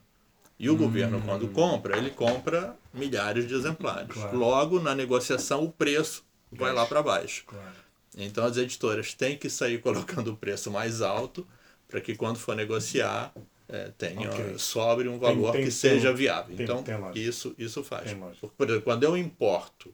E 0.58 0.70
o 0.70 0.74
hum. 0.74 0.76
governo, 0.76 1.20
quando 1.22 1.48
compra, 1.48 1.96
ele 1.96 2.10
compra 2.10 2.76
milhares 2.92 3.46
de 3.46 3.54
exemplares. 3.54 4.12
Claro. 4.12 4.36
Logo, 4.36 4.80
na 4.80 4.94
negociação, 4.94 5.64
o 5.64 5.72
preço 5.72 6.24
vai 6.50 6.72
lá 6.72 6.86
para 6.86 7.02
baixo. 7.02 7.44
Claro. 7.46 7.74
Então, 8.16 8.44
as 8.44 8.56
editoras 8.56 9.12
têm 9.14 9.36
que 9.36 9.50
sair 9.50 9.78
colocando 9.82 10.32
o 10.32 10.36
preço 10.36 10.70
mais 10.70 11.02
alto 11.02 11.46
para 11.88 12.00
que, 12.00 12.14
quando 12.14 12.38
for 12.38 12.54
negociar, 12.54 13.34
é, 13.68 13.90
tenha, 13.98 14.30
okay. 14.30 14.58
sobre 14.58 15.08
um 15.08 15.18
valor 15.18 15.52
tem, 15.52 15.60
tem, 15.60 15.64
que 15.64 15.70
seja 15.70 16.08
tem, 16.08 16.16
viável. 16.16 16.56
então, 16.58 16.84
isso, 17.14 17.54
isso 17.58 17.82
faz. 17.82 18.16
Por 18.56 18.68
exemplo, 18.68 18.82
quando 18.82 19.02
eu 19.02 19.16
importo 19.16 19.92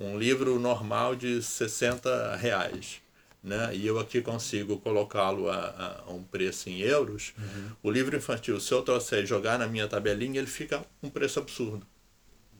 um 0.00 0.18
livro 0.18 0.58
normal 0.58 1.14
de 1.14 1.42
60 1.42 2.36
reais. 2.36 3.02
Né? 3.42 3.74
E 3.74 3.86
eu 3.86 3.98
aqui 3.98 4.20
consigo 4.20 4.78
colocá-lo 4.78 5.48
a, 5.50 6.02
a, 6.06 6.10
um 6.10 6.22
preço 6.22 6.68
em 6.68 6.78
euros. 6.80 7.32
Uhum. 7.38 7.70
O 7.82 7.90
livro 7.90 8.16
infantil, 8.16 8.58
se 8.58 8.72
eu 8.72 8.82
trouxer 8.82 9.24
e 9.24 9.26
jogar 9.26 9.58
na 9.58 9.66
minha 9.66 9.86
tabelinha, 9.86 10.38
ele 10.38 10.46
fica 10.46 10.84
um 11.02 11.08
preço 11.08 11.38
absurdo. 11.38 11.86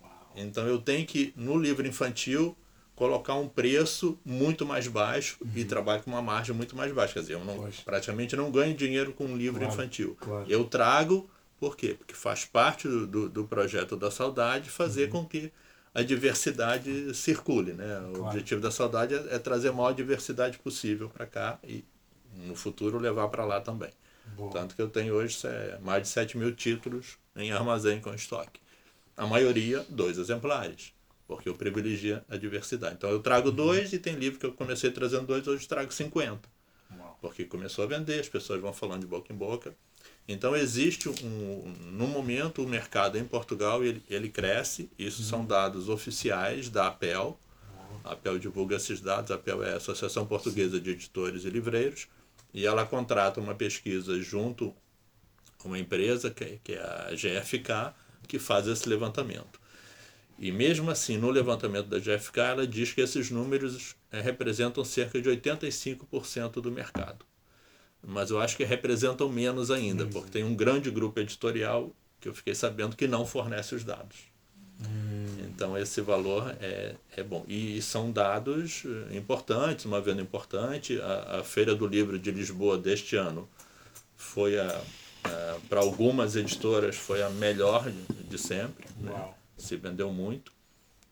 Uau. 0.03 0.33
Então 0.37 0.67
eu 0.67 0.79
tenho 0.79 1.07
que, 1.07 1.33
no 1.37 1.59
livro 1.59 1.87
infantil, 1.87 2.57
colocar 2.95 3.35
um 3.35 3.49
preço 3.49 4.19
muito 4.25 4.65
mais 4.67 4.87
baixo 4.87 5.39
uhum. 5.41 5.51
e 5.55 5.65
trabalho 5.65 6.03
com 6.03 6.11
uma 6.11 6.23
margem 6.23 6.55
muito 6.55 6.77
mais 6.77 6.93
baixa. 6.93 7.15
Quer 7.15 7.21
dizer, 7.21 7.35
eu 7.35 7.45
não, 7.45 7.71
praticamente 7.85 8.37
não 8.37 8.51
ganho 8.51 8.75
dinheiro 8.75 9.13
com 9.13 9.25
um 9.25 9.37
livro 9.37 9.61
claro, 9.61 9.75
infantil. 9.75 10.17
Claro. 10.21 10.45
Eu 10.49 10.65
trago, 10.65 11.29
por 11.59 11.77
quê? 11.77 11.95
Porque 11.99 12.15
faz 12.15 12.45
parte 12.45 12.89
do, 12.89 13.07
do, 13.07 13.29
do 13.29 13.45
projeto 13.45 13.97
da 13.97 14.11
saudade 14.11 14.71
fazer 14.71 15.05
uhum. 15.07 15.11
com 15.11 15.27
que 15.27 15.53
a 15.95 16.03
diversidade 16.03 17.15
circule. 17.15 17.73
Né? 17.73 17.99
O 18.01 18.13
claro. 18.13 18.25
objetivo 18.27 18.61
da 18.61 18.71
saudade 18.71 19.15
é, 19.15 19.35
é, 19.35 19.39
trazer 19.39 19.69
a 19.69 19.73
maior 19.73 19.93
diversidade 19.93 20.59
possível 20.59 21.09
para 21.09 21.27
cá 21.27 21.59
e 21.65 21.85
no 22.47 22.55
futuro 22.55 22.99
levar 22.99 23.29
para 23.29 23.45
lá 23.45 23.61
também. 23.61 23.91
Boa. 24.37 24.53
Tanto 24.53 24.77
que 24.77 24.83
eu 24.83 24.89
tenho 24.89 25.15
hoje 25.15 25.39
mais 25.83 26.03
de 26.03 26.09
7 26.09 26.39
mil 26.39 26.55
títulos 26.55 27.19
em 27.37 27.51
armazém 27.53 28.01
com 28.01 28.15
estoque. 28.15 28.61
A 29.17 29.27
maioria, 29.27 29.85
dois 29.89 30.17
exemplares, 30.19 30.93
porque 31.27 31.49
eu 31.49 31.55
privilegio 31.55 32.23
a 32.29 32.37
diversidade. 32.37 32.95
Então 32.95 33.11
eu 33.11 33.21
trago 33.21 33.49
uhum. 33.49 33.55
dois 33.55 33.93
e 33.93 33.99
tem 33.99 34.15
livro 34.15 34.39
que 34.39 34.47
eu 34.47 34.53
comecei 34.53 34.91
trazendo 34.91 35.27
dois, 35.27 35.47
hoje 35.47 35.67
trago 35.67 35.93
50. 35.93 36.49
Uau. 36.97 37.19
Porque 37.21 37.45
começou 37.45 37.85
a 37.85 37.89
vender, 37.89 38.21
as 38.21 38.29
pessoas 38.29 38.61
vão 38.61 38.73
falando 38.73 39.01
de 39.01 39.07
boca 39.07 39.33
em 39.33 39.37
boca. 39.37 39.75
Então 40.31 40.55
existe 40.55 41.09
um, 41.09 41.75
no 41.91 42.07
momento 42.07 42.63
o 42.63 42.69
mercado 42.69 43.19
em 43.19 43.25
Portugal 43.25 43.85
ele, 43.85 44.01
ele 44.09 44.29
cresce, 44.29 44.89
isso 44.97 45.23
uhum. 45.23 45.29
são 45.29 45.45
dados 45.45 45.89
oficiais 45.89 46.69
da 46.69 46.87
APEL. 46.87 47.37
A 48.05 48.13
APEL 48.13 48.39
divulga 48.39 48.77
esses 48.77 49.01
dados, 49.01 49.33
a 49.33 49.35
APEL 49.35 49.65
é 49.65 49.73
a 49.73 49.79
Associação 49.79 50.25
Portuguesa 50.25 50.81
de 50.81 50.91
Editores 50.91 51.45
e 51.45 51.51
Livreiros, 51.51 52.07
e 52.55 52.65
ela 52.65 52.87
contrata 52.87 53.41
uma 53.41 53.57
pesquisa 53.57 54.23
junto 54.23 54.73
a 55.65 55.67
uma 55.67 55.81
empresa 55.81 56.31
que, 56.31 56.61
que 56.63 56.75
é 56.75 56.81
a 56.81 57.11
GFK 57.11 57.93
que 58.29 58.39
faz 58.39 58.69
esse 58.69 58.89
levantamento. 58.89 59.61
E 60.39 60.53
mesmo 60.53 60.93
assim, 60.93 61.19
no 61.19 61.29
levantamento 61.29 61.89
da 61.89 61.99
GFK, 61.99 62.41
ela 62.41 62.67
diz 62.69 62.93
que 62.93 63.01
esses 63.01 63.33
números 63.33 63.97
é, 64.13 64.21
representam 64.21 64.85
cerca 64.85 65.21
de 65.21 65.29
85% 65.29 66.61
do 66.61 66.71
mercado. 66.71 67.30
Mas 68.03 68.31
eu 68.31 68.41
acho 68.41 68.57
que 68.57 68.65
representam 68.65 69.29
menos 69.29 69.71
ainda, 69.71 70.05
uhum. 70.05 70.11
porque 70.11 70.31
tem 70.31 70.45
um 70.45 70.55
grande 70.55 70.91
grupo 70.91 71.21
editorial 71.21 71.91
que 72.21 72.29
eu 72.29 72.35
fiquei 72.35 72.55
sabendo 72.55 72.97
que 72.97 73.07
não 73.07 73.27
fornece 73.27 73.75
os 73.75 73.85
dados. 73.85 74.17
Uhum. 74.81 75.47
Então 75.47 75.77
esse 75.77 76.01
valor 76.01 76.55
é, 76.61 76.95
é 77.17 77.23
bom. 77.23 77.45
E 77.47 77.81
são 77.83 78.11
dados 78.11 78.85
eh, 78.87 79.17
importantes, 79.17 79.85
uma 79.85 80.01
venda 80.01 80.23
importante. 80.23 81.01
A, 81.01 81.41
a 81.41 81.45
Feira 81.45 81.75
do 81.75 81.87
Livro 81.87 82.19
de 82.19 82.31
Lisboa 82.31 82.79
deste 82.79 83.17
ano 83.17 83.49
foi 84.17 84.59
a, 84.59 84.83
a 85.25 85.59
para 85.69 85.81
algumas 85.81 86.37
editoras 86.37 86.97
foi 86.97 87.23
a 87.23 87.29
melhor 87.29 87.91
de, 87.91 88.25
de 88.25 88.39
sempre. 88.39 88.87
Né? 88.99 89.13
Se 89.59 89.77
vendeu 89.77 90.11
muito. 90.13 90.53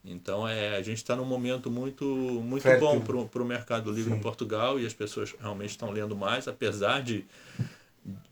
Então 0.05 0.46
é, 0.46 0.76
a 0.76 0.82
gente 0.82 0.99
está 0.99 1.14
num 1.14 1.24
momento 1.24 1.70
muito, 1.70 2.05
muito 2.05 2.66
bom 2.78 3.01
para 3.01 3.42
o 3.42 3.44
mercado 3.44 3.90
livre 3.90 4.12
Sim. 4.12 4.18
em 4.18 4.22
Portugal 4.22 4.78
e 4.78 4.86
as 4.86 4.94
pessoas 4.94 5.34
realmente 5.38 5.70
estão 5.70 5.90
lendo 5.90 6.16
mais, 6.16 6.49
apesar 6.49 7.03
de, 7.03 7.26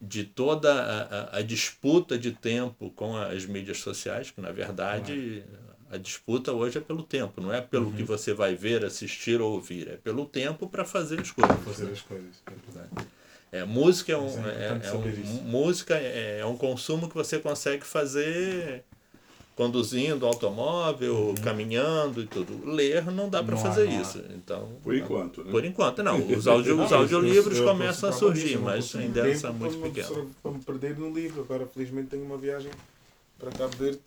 de 0.00 0.24
toda 0.24 0.72
a, 0.72 1.02
a, 1.02 1.38
a 1.38 1.42
disputa 1.42 2.16
de 2.16 2.32
tempo 2.32 2.90
com 2.90 3.16
as 3.16 3.44
mídias 3.44 3.78
sociais, 3.80 4.30
que 4.30 4.40
na 4.40 4.52
verdade 4.52 5.44
a 5.90 5.96
disputa 5.96 6.52
hoje 6.52 6.78
é 6.78 6.80
pelo 6.80 7.02
tempo, 7.02 7.40
não 7.40 7.52
é 7.52 7.60
pelo 7.60 7.86
uhum. 7.86 7.92
que 7.92 8.02
você 8.02 8.32
vai 8.32 8.54
ver, 8.54 8.84
assistir 8.84 9.40
ou 9.40 9.52
ouvir, 9.52 9.88
é 9.88 9.96
pelo 9.96 10.26
tempo 10.26 10.68
para 10.68 10.84
fazer 10.84 11.20
as 11.20 11.30
coisas. 11.30 11.56
Fazer 11.64 11.92
as 11.92 12.00
coisas. 12.00 12.42
É, 13.52 13.64
música 13.64 14.12
é 14.12 14.18
um, 14.18 14.46
é, 14.46 14.80
é, 14.82 14.88
é 14.88 14.92
um 14.92 15.42
música 15.44 15.94
é, 15.94 16.40
é 16.40 16.46
um 16.46 16.56
consumo 16.56 17.08
que 17.08 17.14
você 17.14 17.38
consegue 17.38 17.86
fazer 17.86 18.84
conduzindo 19.56 20.26
automóvel, 20.26 21.28
uhum. 21.28 21.34
caminhando 21.36 22.20
e 22.20 22.26
tudo. 22.26 22.70
Ler 22.70 23.06
não 23.06 23.28
dá 23.28 23.42
para 23.42 23.56
fazer 23.56 23.88
não. 23.88 24.02
isso. 24.02 24.22
Então, 24.30 24.68
por 24.82 24.94
enquanto, 24.94 25.42
né? 25.42 25.50
Por 25.50 25.64
enquanto, 25.64 26.02
não. 26.02 26.18
Os, 26.30 26.46
audio, 26.46 26.80
os 26.80 26.92
audiolivros 26.92 27.58
começam 27.60 28.10
a 28.10 28.12
surgir, 28.12 28.58
mas 28.58 28.94
ainda 28.94 29.34
são 29.34 29.54
muito 29.54 29.78
pequenos. 29.78 30.28
Para 30.42 30.52
me 30.52 30.62
perder 30.62 30.98
no 30.98 31.12
livro. 31.12 31.40
Agora, 31.40 31.66
felizmente, 31.66 32.10
tenho 32.10 32.24
uma 32.24 32.36
viagem 32.36 32.70
para 33.38 33.50
Cabo 33.50 33.76
Verde 33.76 34.00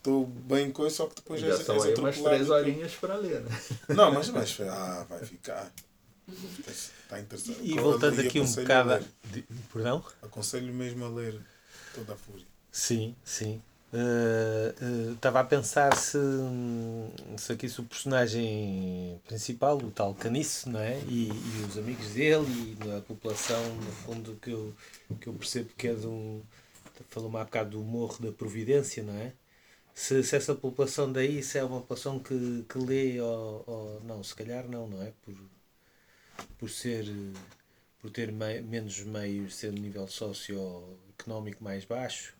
estou 0.00 0.26
bem 0.26 0.70
com 0.70 0.86
isso, 0.86 0.96
só 0.96 1.06
que 1.06 1.16
depois 1.16 1.40
já 1.42 1.56
são 1.62 1.80
aí 1.82 1.94
umas 1.94 2.18
três 2.18 2.48
horinhas 2.48 2.94
para 2.94 3.16
ler, 3.16 3.42
né? 3.42 3.60
Não, 3.90 4.10
mas, 4.10 4.30
mas 4.30 4.58
ah, 4.62 5.06
vai 5.08 5.20
ficar. 5.20 5.70
Está 6.66 7.20
interessante. 7.20 7.58
E 7.62 7.78
voltando 7.78 8.18
aqui 8.18 8.40
um 8.40 8.50
bocado. 8.50 9.04
De... 9.24 9.44
Perdão? 9.72 10.02
Aconselho 10.22 10.72
mesmo 10.72 11.04
a 11.04 11.08
ler 11.08 11.38
toda 11.94 12.14
a 12.14 12.16
fúria. 12.16 12.46
Sim, 12.72 13.14
sim. 13.22 13.60
Estava 15.14 15.38
uh, 15.38 15.42
uh, 15.42 15.44
a 15.44 15.44
pensar 15.44 15.96
se, 15.96 16.18
se 17.36 17.52
aqui 17.52 17.68
se 17.68 17.80
o 17.80 17.84
personagem 17.84 19.20
principal, 19.26 19.76
o 19.78 19.90
tal 19.90 20.14
Caniço, 20.14 20.70
não 20.70 20.80
é? 20.80 20.98
E, 21.08 21.28
e 21.28 21.66
os 21.68 21.76
amigos 21.76 22.10
dele 22.10 22.78
e 22.84 22.96
a 22.96 23.00
população, 23.00 23.62
no 23.76 23.92
fundo, 23.92 24.38
que 24.40 24.50
eu, 24.50 24.74
que 25.20 25.26
eu 25.26 25.32
percebo 25.34 25.70
que 25.76 25.88
é 25.88 25.94
de 25.94 26.06
um. 26.06 26.42
Falou-me 27.08 27.38
há 27.38 27.44
bocado 27.44 27.70
do 27.70 27.82
Morro 27.82 28.24
da 28.24 28.30
Providência, 28.30 29.02
não 29.02 29.14
é? 29.14 29.32
se, 30.00 30.22
se 30.22 30.36
essa 30.36 30.54
população 30.54 31.12
daí 31.12 31.42
se 31.42 31.58
é 31.58 31.64
uma 31.64 31.80
população 31.80 32.18
que, 32.18 32.64
que 32.68 32.78
lê 32.78 33.20
ou, 33.20 33.64
ou 33.66 34.00
não, 34.04 34.22
se 34.22 34.34
calhar 34.34 34.66
não, 34.68 34.88
não 34.88 35.02
é? 35.02 35.12
Por, 35.22 35.34
por 36.58 36.70
ser 36.70 37.04
por 38.00 38.10
ter 38.10 38.32
mei, 38.32 38.62
menos 38.62 39.00
meios, 39.00 39.54
ser 39.56 39.72
nível 39.72 40.08
socioeconómico 40.08 41.62
mais 41.62 41.84
baixo. 41.84 42.34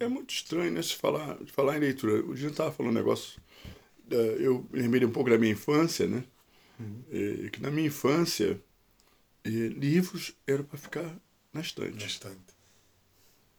É 0.00 0.08
muito 0.08 0.34
estranho, 0.34 0.72
né? 0.72 0.82
Se 0.82 0.94
falar, 0.94 1.38
falar 1.46 1.76
em 1.76 1.80
leitura. 1.80 2.24
O 2.24 2.34
dia 2.34 2.48
estava 2.48 2.72
falando 2.72 2.92
um 2.92 2.94
negócio. 2.94 3.40
Eu 4.10 4.66
lembrei 4.72 5.06
um 5.06 5.10
pouco 5.10 5.30
da 5.30 5.38
minha 5.38 5.52
infância, 5.52 6.06
né? 6.06 6.24
Uhum. 6.78 7.02
Que 7.50 7.60
na 7.60 7.70
minha 7.70 7.86
infância, 7.86 8.60
livros 9.44 10.34
eram 10.46 10.64
para 10.64 10.78
ficar 10.78 11.16
na 11.52 11.60
estante. 11.60 12.00
Na 12.00 12.06
estante. 12.06 12.54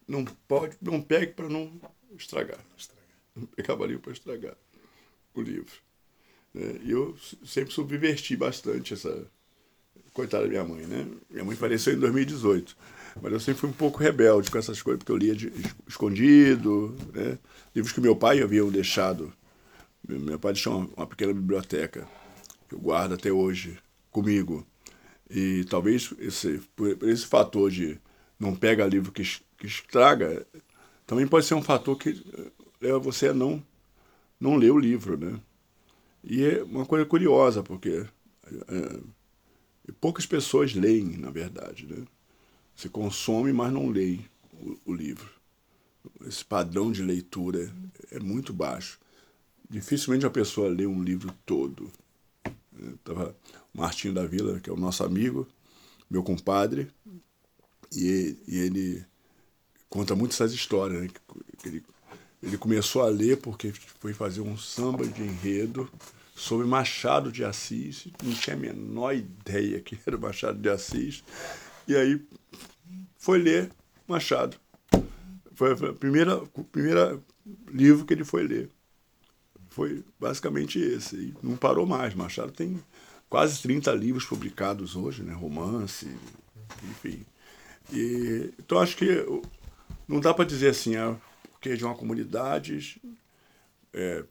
Não 0.08 0.24
pode, 0.26 0.78
não 0.82 1.02
pegue 1.02 1.34
para 1.34 1.50
não 1.50 1.72
estragar. 2.18 2.60
estragar. 2.78 3.06
Pegava 3.56 3.86
livro 3.86 4.02
para 4.02 4.14
estragar 4.14 4.56
o 5.34 5.42
livro. 5.42 5.74
Né? 6.54 6.80
E 6.84 6.92
eu 6.92 7.18
sempre 7.46 7.74
subverti 7.74 8.36
bastante 8.36 8.94
essa. 8.94 9.28
Coitada 10.14 10.44
da 10.44 10.50
minha 10.50 10.64
mãe, 10.64 10.86
né? 10.86 11.06
Minha 11.30 11.44
mãe 11.44 11.58
faleceu 11.58 11.94
em 11.94 12.00
2018. 12.00 12.78
Mas 13.22 13.32
eu 13.32 13.40
sempre 13.40 13.62
fui 13.62 13.70
um 13.70 13.74
pouco 13.74 14.00
rebelde 14.00 14.52
com 14.52 14.58
essas 14.58 14.82
coisas, 14.82 15.00
porque 15.00 15.12
eu 15.12 15.18
lia 15.18 15.36
de, 15.36 15.52
escondido, 15.88 16.96
né? 17.14 17.38
Livros 17.74 17.94
que 17.94 18.02
meu 18.02 18.16
pai 18.16 18.42
havia 18.42 18.64
deixado. 18.66 19.34
Meu 20.08 20.38
pai 20.38 20.54
deixou 20.54 20.78
uma, 20.78 20.90
uma 20.98 21.08
pequena 21.08 21.34
biblioteca, 21.34 22.08
que 22.68 22.76
eu 22.76 22.80
guardo 22.80 23.14
até 23.14 23.32
hoje 23.32 23.78
comigo. 24.12 24.66
E 25.30 25.66
talvez 25.70 26.14
esse, 26.20 26.62
por, 26.76 26.98
esse 27.04 27.26
fator 27.26 27.72
de 27.72 28.00
não 28.40 28.56
pega 28.56 28.86
livro 28.86 29.12
que, 29.12 29.24
que 29.58 29.66
estraga, 29.66 30.46
também 31.08 31.28
pode 31.28 31.46
ser 31.46 31.56
um 31.56 31.64
fator 31.64 31.98
que 31.98 32.24
eh, 32.38 32.52
leva 32.82 33.00
você 33.00 33.30
a 33.30 33.34
não, 33.34 33.64
não 34.40 34.56
ler 34.56 34.72
o 34.72 34.80
livro, 34.80 35.18
né? 35.18 35.40
E 36.24 36.44
é 36.44 36.64
uma 36.64 36.86
coisa 36.86 37.06
curiosa, 37.06 37.64
porque 37.64 38.06
é, 38.68 39.00
poucas 40.00 40.26
pessoas 40.26 40.74
leem, 40.74 41.18
na 41.18 41.30
verdade, 41.30 41.88
né? 41.88 42.06
Você 42.76 42.90
consome, 42.90 43.54
mas 43.54 43.72
não 43.72 43.90
lê 43.90 44.20
o, 44.54 44.78
o 44.86 44.94
livro. 44.94 45.30
Esse 46.28 46.44
padrão 46.44 46.92
de 46.92 47.02
leitura 47.02 47.74
é 48.12 48.20
muito 48.20 48.54
baixo. 48.54 49.00
Dificilmente 49.70 50.26
a 50.26 50.30
pessoa 50.30 50.70
lê 50.70 50.86
um 50.86 51.02
livro 51.02 51.34
todo. 51.46 51.92
Tava 53.04 53.36
o 53.74 53.78
Martinho 53.80 54.14
da 54.14 54.26
Vila, 54.26 54.60
que 54.60 54.70
é 54.70 54.74
o 54.74 54.78
nosso 54.78 55.04
amigo, 55.04 55.48
meu 56.10 56.22
compadre, 56.22 56.92
e, 57.92 58.38
e 58.48 58.58
ele 58.58 59.06
conta 59.90 60.16
muito 60.16 60.34
essas 60.34 60.54
histórias. 60.54 61.02
Né? 61.02 61.10
Ele, 61.66 61.84
ele 62.44 62.58
começou 62.58 63.02
a 63.02 63.08
ler 63.08 63.38
porque 63.38 63.72
foi 64.00 64.14
fazer 64.14 64.42
um 64.42 64.58
samba 64.58 65.08
de 65.08 65.24
enredo 65.24 65.90
sobre 66.36 66.68
Machado 66.68 67.32
de 67.32 67.46
Assis, 67.46 68.08
não 68.22 68.34
tinha 68.34 68.56
a 68.56 68.60
menor 68.60 69.16
ideia 69.16 69.80
que 69.80 69.98
era 70.06 70.18
Machado 70.18 70.60
de 70.60 70.70
Assis, 70.70 71.24
e 71.88 71.96
aí 71.96 72.22
foi 73.18 73.40
ler 73.40 73.72
Machado. 74.08 74.58
Foi 75.54 75.74
o 75.74 75.94
primeiro 75.96 76.48
primeira 76.72 77.20
livro 77.68 78.06
que 78.06 78.14
ele 78.14 78.24
foi 78.24 78.44
ler. 78.44 78.70
Foi 79.70 80.04
basicamente 80.20 80.80
esse. 80.80 81.16
E 81.16 81.34
não 81.42 81.56
parou 81.56 81.86
mais. 81.86 82.14
Machado 82.14 82.52
tem 82.52 82.82
quase 83.30 83.62
30 83.62 83.92
livros 83.94 84.26
publicados 84.26 84.96
hoje, 84.96 85.24
né? 85.24 85.34
romance, 85.34 86.08
enfim. 86.84 87.26
E, 87.92 88.54
então 88.60 88.80
acho 88.80 88.96
que 88.98 89.26
não 90.08 90.20
dá 90.20 90.34
para 90.34 90.46
dizer 90.46 90.70
assim, 90.70 90.96
é 90.96 91.16
porque 91.52 91.76
de 91.76 91.84
uma 91.84 91.96
comunidade, 91.96 93.02
é, 93.94 94.24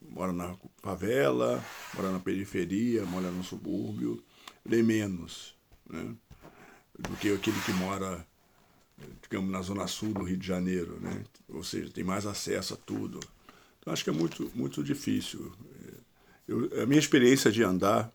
mora 0.00 0.32
na 0.32 0.56
favela, 0.82 1.64
mora 1.94 2.10
na 2.10 2.20
periferia, 2.20 3.04
mora 3.04 3.30
no 3.30 3.42
subúrbio, 3.42 4.22
lê 4.64 4.82
menos 4.82 5.54
né, 5.88 6.14
do 7.00 7.16
que 7.16 7.32
aquele 7.32 7.60
que 7.60 7.72
mora, 7.72 8.26
digamos, 9.22 9.50
na 9.50 9.62
zona 9.62 9.86
sul 9.86 10.12
do 10.12 10.24
Rio 10.24 10.36
de 10.36 10.46
Janeiro, 10.46 10.98
né? 11.00 11.24
ou 11.48 11.64
seja, 11.64 11.90
tem 11.90 12.04
mais 12.04 12.26
acesso 12.26 12.74
a 12.74 12.76
tudo. 12.76 13.20
Então 13.78 13.92
acho 13.92 14.04
que 14.04 14.10
é 14.10 14.12
muito, 14.12 14.50
muito 14.54 14.82
difícil. 14.82 15.52
Eu, 16.46 16.82
a 16.82 16.86
minha 16.86 16.98
experiência 16.98 17.50
de 17.50 17.62
andar, 17.62 18.12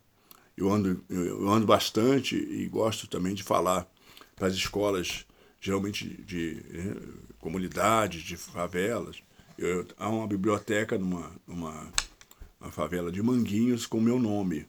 eu 0.55 0.71
ando, 0.71 1.03
eu 1.09 1.49
ando 1.49 1.65
bastante 1.65 2.35
e 2.35 2.67
gosto 2.67 3.07
também 3.07 3.33
de 3.33 3.43
falar 3.43 3.87
para 4.35 4.47
as 4.47 4.53
escolas 4.53 5.25
geralmente 5.59 6.07
de, 6.23 6.61
de 6.61 6.97
comunidades, 7.39 8.21
de 8.21 8.37
favelas. 8.37 9.17
Eu, 9.57 9.87
há 9.97 10.09
uma 10.09 10.27
biblioteca 10.27 10.97
numa, 10.97 11.31
numa 11.47 11.91
uma 12.65 12.71
favela 12.71 13.11
de 13.11 13.21
Manguinhos 13.21 13.85
com 13.85 14.01
meu 14.01 14.19
nome. 14.19 14.67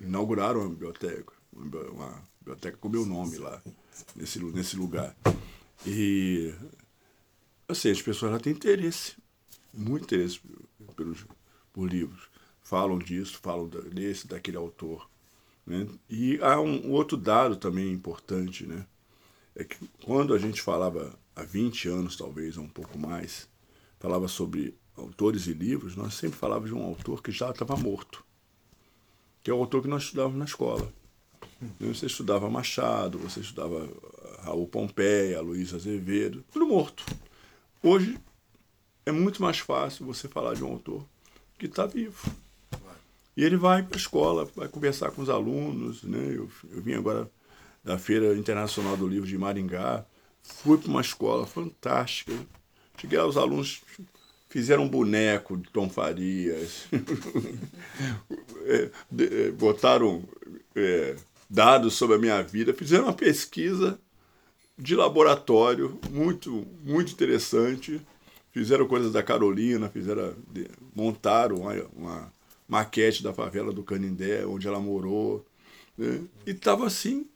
Inauguraram 0.00 0.60
uma 0.60 0.68
biblioteca, 0.68 1.32
uma 1.52 2.22
biblioteca 2.46 2.76
com 2.76 2.88
meu 2.88 3.04
nome 3.04 3.38
lá, 3.38 3.60
nesse, 4.14 4.38
nesse 4.38 4.76
lugar. 4.76 5.16
E, 5.84 6.54
assim, 7.68 7.90
as 7.90 8.00
pessoas 8.00 8.32
já 8.32 8.38
têm 8.38 8.52
interesse, 8.52 9.16
muito 9.74 10.04
interesse 10.04 10.40
pelos, 10.94 11.26
por 11.72 11.90
livros. 11.90 12.28
Falam 12.62 12.98
disso, 12.98 13.38
falam 13.42 13.68
desse, 13.68 14.28
daquele 14.28 14.56
autor. 14.56 15.10
Né? 15.66 15.88
E 16.08 16.38
há 16.40 16.60
um 16.60 16.92
outro 16.92 17.16
dado 17.16 17.56
também 17.56 17.90
importante, 17.90 18.64
né? 18.64 18.86
é 19.56 19.64
que 19.64 19.76
quando 20.04 20.32
a 20.32 20.38
gente 20.38 20.62
falava 20.62 21.18
há 21.34 21.42
20 21.42 21.88
anos, 21.88 22.16
talvez, 22.16 22.56
ou 22.56 22.64
um 22.64 22.68
pouco 22.68 22.96
mais, 22.96 23.48
falava 23.98 24.28
sobre 24.28 24.76
autores 24.96 25.46
e 25.46 25.52
livros, 25.52 25.96
nós 25.96 26.14
sempre 26.14 26.38
falávamos 26.38 26.70
de 26.70 26.76
um 26.76 26.84
autor 26.84 27.22
que 27.22 27.32
já 27.32 27.50
estava 27.50 27.76
morto, 27.76 28.24
que 29.42 29.50
é 29.50 29.54
o 29.54 29.58
autor 29.58 29.82
que 29.82 29.88
nós 29.88 30.04
estudávamos 30.04 30.38
na 30.38 30.44
escola. 30.44 30.92
Você 31.80 32.06
estudava 32.06 32.50
Machado, 32.50 33.18
você 33.18 33.40
estudava 33.40 33.88
Raul 34.42 34.66
Pompeia, 34.66 35.40
Luiz 35.40 35.72
Azevedo, 35.72 36.44
tudo 36.52 36.66
morto. 36.66 37.04
hoje 37.82 38.18
é 39.04 39.12
muito 39.12 39.40
mais 39.40 39.58
fácil 39.58 40.04
você 40.04 40.28
falar 40.28 40.54
de 40.54 40.64
um 40.64 40.68
autor 40.68 41.04
que 41.58 41.66
está 41.66 41.86
vivo. 41.86 42.30
E 43.36 43.44
ele 43.44 43.56
vai 43.56 43.82
para 43.82 43.96
a 43.96 44.00
escola, 44.00 44.48
vai 44.56 44.68
conversar 44.68 45.10
com 45.10 45.22
os 45.22 45.28
alunos. 45.28 46.02
Né? 46.02 46.32
Eu, 46.34 46.50
eu 46.70 46.82
vim 46.82 46.94
agora 46.94 47.30
da 47.84 47.98
Feira 47.98 48.36
Internacional 48.36 48.96
do 48.96 49.06
Livro 49.06 49.28
de 49.28 49.38
Maringá, 49.38 50.04
fui 50.42 50.76
para 50.78 50.88
uma 50.88 51.00
escola 51.00 51.46
fantástica. 51.46 52.32
Cheguei 52.98 53.18
lá, 53.18 53.26
os 53.26 53.36
alunos 53.36 53.82
fizeram 54.48 54.84
um 54.84 54.88
boneco 54.88 55.56
de 55.56 55.70
Tom 55.70 55.88
Farias, 55.88 56.86
é, 58.64 58.90
é, 59.18 59.50
botaram 59.50 60.24
é, 60.76 61.16
dados 61.48 61.94
sobre 61.94 62.16
a 62.16 62.18
minha 62.18 62.42
vida, 62.42 62.74
fizeram 62.74 63.04
uma 63.04 63.12
pesquisa 63.12 63.98
de 64.78 64.94
laboratório 64.94 65.98
muito, 66.10 66.66
muito 66.84 67.12
interessante. 67.12 68.00
Fizeram 68.52 68.86
coisas 68.86 69.12
da 69.12 69.22
Carolina, 69.22 69.88
fizeram, 69.88 70.34
montaram 70.94 71.56
uma, 71.56 71.74
uma 71.94 72.32
maquete 72.68 73.22
da 73.22 73.32
favela 73.32 73.72
do 73.72 73.82
Canindé, 73.82 74.46
onde 74.46 74.66
ela 74.66 74.80
morou. 74.80 75.44
Né? 75.96 76.22
E 76.46 76.50
estava 76.50 76.86
assim, 76.86 77.26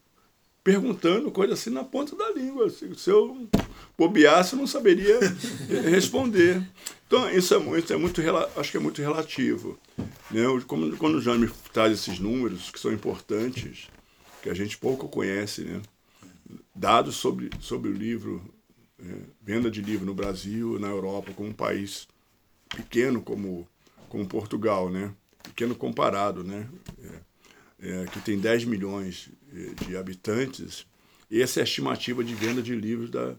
perguntando 0.62 1.30
coisas 1.30 1.58
assim 1.58 1.70
na 1.70 1.84
ponta 1.84 2.14
da 2.16 2.30
língua. 2.30 2.68
Se 2.70 3.10
eu 3.10 3.48
bobeasse, 3.96 4.52
eu 4.52 4.58
não 4.58 4.66
saberia 4.66 5.18
responder. 5.90 6.62
Então, 7.06 7.28
isso 7.30 7.54
é 7.54 7.58
muito, 7.58 7.92
é 7.92 7.96
muito 7.96 8.20
acho 8.56 8.70
que 8.70 8.76
é 8.76 8.80
muito 8.80 9.00
relativo. 9.00 9.78
Né? 10.30 10.42
Como, 10.66 10.96
quando 10.96 11.16
o 11.16 11.22
Jaime 11.22 11.50
traz 11.72 11.92
esses 11.92 12.18
números, 12.18 12.70
que 12.70 12.78
são 12.78 12.92
importantes, 12.92 13.88
que 14.42 14.48
a 14.48 14.54
gente 14.54 14.78
pouco 14.78 15.08
conhece, 15.08 15.62
né? 15.62 15.82
dados 16.74 17.16
sobre, 17.16 17.50
sobre 17.60 17.90
o 17.90 17.94
livro 17.94 18.42
é, 18.98 19.04
venda 19.42 19.70
de 19.70 19.80
livro 19.80 20.06
no 20.06 20.14
Brasil, 20.14 20.78
na 20.78 20.88
Europa, 20.88 21.32
como 21.32 21.48
um 21.48 21.54
país 21.54 22.06
pequeno 22.68 23.20
como, 23.20 23.66
como 24.08 24.26
Portugal, 24.26 24.90
né? 24.90 25.12
pequeno 25.42 25.74
comparado, 25.74 26.44
né? 26.44 26.68
É, 27.02 27.30
é, 27.82 28.04
que 28.06 28.20
tem 28.20 28.38
10 28.38 28.66
milhões 28.66 29.30
de 29.86 29.96
habitantes, 29.96 30.86
essa 31.30 31.60
é 31.60 31.62
a 31.62 31.64
estimativa 31.64 32.24
de 32.24 32.34
venda 32.34 32.60
de 32.62 32.74
livros 32.74 33.10
da, 33.10 33.34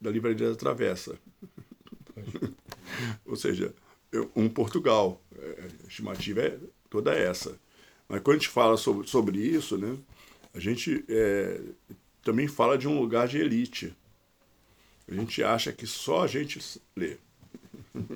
da 0.00 0.10
Livraria 0.10 0.50
da 0.50 0.56
Travessa. 0.56 1.18
Ou 3.26 3.36
seja, 3.36 3.74
um 4.34 4.48
Portugal, 4.48 5.22
é, 5.36 5.68
a 5.84 5.86
estimativa 5.88 6.40
é 6.40 6.58
toda 6.88 7.14
essa. 7.14 7.58
Mas 8.08 8.22
quando 8.22 8.36
a 8.36 8.38
gente 8.38 8.48
fala 8.48 8.76
sobre, 8.76 9.06
sobre 9.06 9.38
isso, 9.38 9.76
né, 9.76 9.96
a 10.54 10.60
gente 10.60 11.04
é, 11.08 11.60
também 12.22 12.48
fala 12.48 12.78
de 12.78 12.88
um 12.88 12.98
lugar 12.98 13.28
de 13.28 13.38
elite. 13.38 13.94
A 15.08 15.14
gente 15.14 15.42
acha 15.42 15.72
que 15.72 15.86
só 15.86 16.24
a 16.24 16.26
gente 16.26 16.60
lê. 16.96 17.16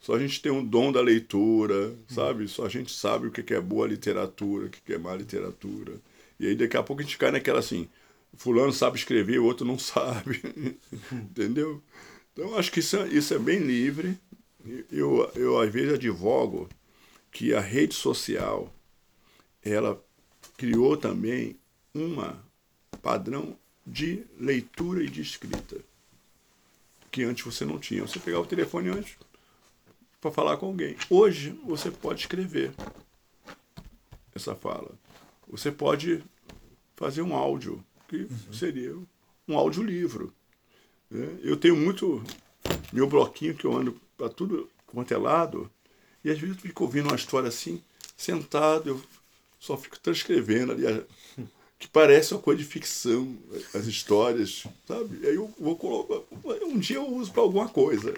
Só 0.00 0.16
a 0.16 0.18
gente 0.18 0.42
tem 0.42 0.52
um 0.52 0.62
dom 0.62 0.92
da 0.92 1.00
leitura, 1.00 1.96
sabe? 2.08 2.46
Só 2.46 2.66
a 2.66 2.68
gente 2.68 2.92
sabe 2.92 3.26
o 3.26 3.30
que 3.30 3.54
é 3.54 3.58
boa 3.58 3.88
literatura, 3.88 4.66
o 4.66 4.68
que 4.68 4.92
é 4.92 4.98
má 4.98 5.14
literatura. 5.14 5.94
E 6.38 6.48
aí 6.48 6.54
daqui 6.54 6.76
a 6.76 6.82
pouco 6.82 7.02
a 7.02 7.04
gente 7.04 7.18
cai 7.18 7.30
naquela 7.30 7.58
assim, 7.58 7.88
fulano 8.36 8.72
sabe 8.72 8.98
escrever, 8.98 9.38
o 9.38 9.44
outro 9.44 9.66
não 9.66 9.78
sabe. 9.78 10.42
Entendeu? 11.12 11.82
Então 12.32 12.56
acho 12.56 12.72
que 12.72 12.80
isso 12.80 12.96
é, 12.96 13.08
isso 13.08 13.34
é 13.34 13.38
bem 13.38 13.58
livre. 13.58 14.18
Eu, 14.90 15.30
eu 15.34 15.60
às 15.60 15.70
vezes 15.70 15.94
advogo 15.94 16.68
que 17.30 17.54
a 17.54 17.60
rede 17.60 17.94
social 17.94 18.72
ela 19.62 20.02
criou 20.56 20.96
também 20.96 21.56
uma 21.92 22.42
padrão 23.02 23.56
de 23.86 24.24
leitura 24.38 25.02
e 25.02 25.08
de 25.08 25.20
escrita 25.20 25.76
que 27.14 27.22
antes 27.22 27.44
você 27.44 27.64
não 27.64 27.78
tinha. 27.78 28.02
Você 28.02 28.18
pegava 28.18 28.42
o 28.42 28.46
telefone 28.46 28.88
antes 28.88 29.16
para 30.20 30.32
falar 30.32 30.56
com 30.56 30.66
alguém. 30.66 30.96
Hoje 31.08 31.50
você 31.64 31.88
pode 31.88 32.22
escrever 32.22 32.72
essa 34.34 34.54
fala. 34.56 34.90
Você 35.54 35.70
pode 35.70 36.20
fazer 36.96 37.22
um 37.22 37.32
áudio, 37.32 37.84
que 38.08 38.16
uhum. 38.16 38.52
seria 38.52 38.96
um 39.46 39.56
audiolivro. 39.56 40.34
Né? 41.08 41.28
Eu 41.42 41.56
tenho 41.56 41.76
muito 41.76 42.24
meu 42.92 43.06
bloquinho 43.06 43.54
que 43.54 43.64
eu 43.64 43.76
ando 43.76 44.00
para 44.16 44.28
tudo 44.28 44.68
quanto 44.84 45.14
é 45.14 45.16
lado, 45.16 45.70
e 46.24 46.30
às 46.30 46.38
vezes 46.38 46.56
eu 46.56 46.62
fico 46.62 46.82
ouvindo 46.82 47.06
uma 47.06 47.14
história 47.14 47.48
assim, 47.48 47.80
sentado, 48.16 48.88
eu 48.88 49.02
só 49.60 49.76
fico 49.76 49.98
transcrevendo 50.00 50.72
ali 50.72 50.84
que 51.78 51.86
parece 51.86 52.34
uma 52.34 52.40
coisa 52.40 52.60
de 52.60 52.68
ficção, 52.68 53.36
as 53.74 53.86
histórias, 53.86 54.64
sabe? 54.88 55.24
Aí 55.24 55.36
eu 55.36 55.54
vou 55.56 55.76
colocar. 55.76 56.20
Um 56.64 56.78
dia 56.78 56.96
eu 56.96 57.06
uso 57.06 57.30
para 57.30 57.42
alguma 57.42 57.68
coisa. 57.68 58.12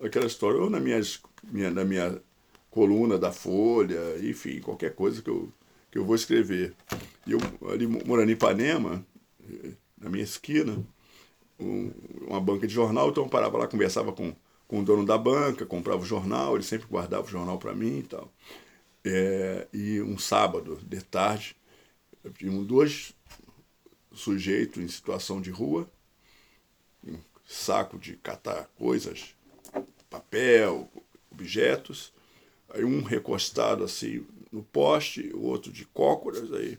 Aquela 0.00 0.26
história, 0.26 0.58
ou 0.58 0.70
na, 0.70 0.80
minhas, 0.80 1.20
minha, 1.42 1.70
na 1.70 1.84
minha 1.84 2.18
coluna 2.70 3.18
da 3.18 3.30
Folha, 3.30 4.18
enfim, 4.22 4.60
qualquer 4.60 4.94
coisa 4.94 5.20
que 5.20 5.28
eu, 5.28 5.52
que 5.92 5.98
eu 5.98 6.04
vou 6.04 6.16
escrever. 6.16 6.74
E 7.24 7.32
eu, 7.32 7.38
ali 7.70 7.86
morando 7.86 8.30
em 8.30 8.32
Ipanema, 8.32 9.06
na 9.96 10.10
minha 10.10 10.24
esquina, 10.24 10.84
um, 11.60 11.92
uma 12.26 12.40
banca 12.40 12.66
de 12.66 12.74
jornal, 12.74 13.10
então 13.10 13.22
eu 13.22 13.28
parava 13.28 13.58
lá, 13.58 13.68
conversava 13.68 14.12
com, 14.12 14.34
com 14.66 14.80
o 14.80 14.84
dono 14.84 15.06
da 15.06 15.16
banca, 15.16 15.64
comprava 15.64 16.02
o 16.02 16.06
jornal, 16.06 16.56
ele 16.56 16.64
sempre 16.64 16.88
guardava 16.88 17.24
o 17.24 17.30
jornal 17.30 17.58
para 17.58 17.72
mim 17.72 18.00
e 18.00 18.02
tal. 18.02 18.32
É, 19.04 19.68
e 19.72 20.00
um 20.02 20.18
sábado, 20.18 20.80
de 20.82 21.00
tarde, 21.02 21.54
Tínhamos 22.30 22.66
dois 22.66 23.14
sujeitos 24.12 24.82
em 24.82 24.86
situação 24.86 25.40
de 25.40 25.50
rua, 25.50 25.90
um 27.04 27.18
saco 27.44 27.98
de 27.98 28.16
catar 28.16 28.66
coisas, 28.76 29.34
papel, 30.08 30.88
objetos, 31.30 32.12
aí 32.68 32.84
um 32.84 33.02
recostado 33.02 33.82
assim 33.82 34.24
no 34.52 34.62
poste, 34.62 35.30
o 35.34 35.42
outro 35.42 35.72
de 35.72 35.84
cócoras, 35.86 36.52
aí. 36.52 36.78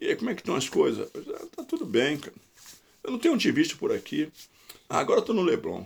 E 0.00 0.08
aí, 0.08 0.16
como 0.16 0.30
é 0.30 0.34
que 0.34 0.40
estão 0.40 0.56
as 0.56 0.68
coisas? 0.68 1.08
Ah, 1.14 1.46
tá 1.56 1.64
tudo 1.64 1.86
bem, 1.86 2.18
cara. 2.18 2.34
Eu 3.04 3.12
não 3.12 3.18
tenho 3.18 3.38
te 3.38 3.50
visto 3.50 3.78
por 3.78 3.92
aqui. 3.92 4.30
Ah, 4.88 4.98
agora 4.98 5.20
eu 5.20 5.24
tô 5.24 5.32
no 5.32 5.42
Leblon. 5.42 5.84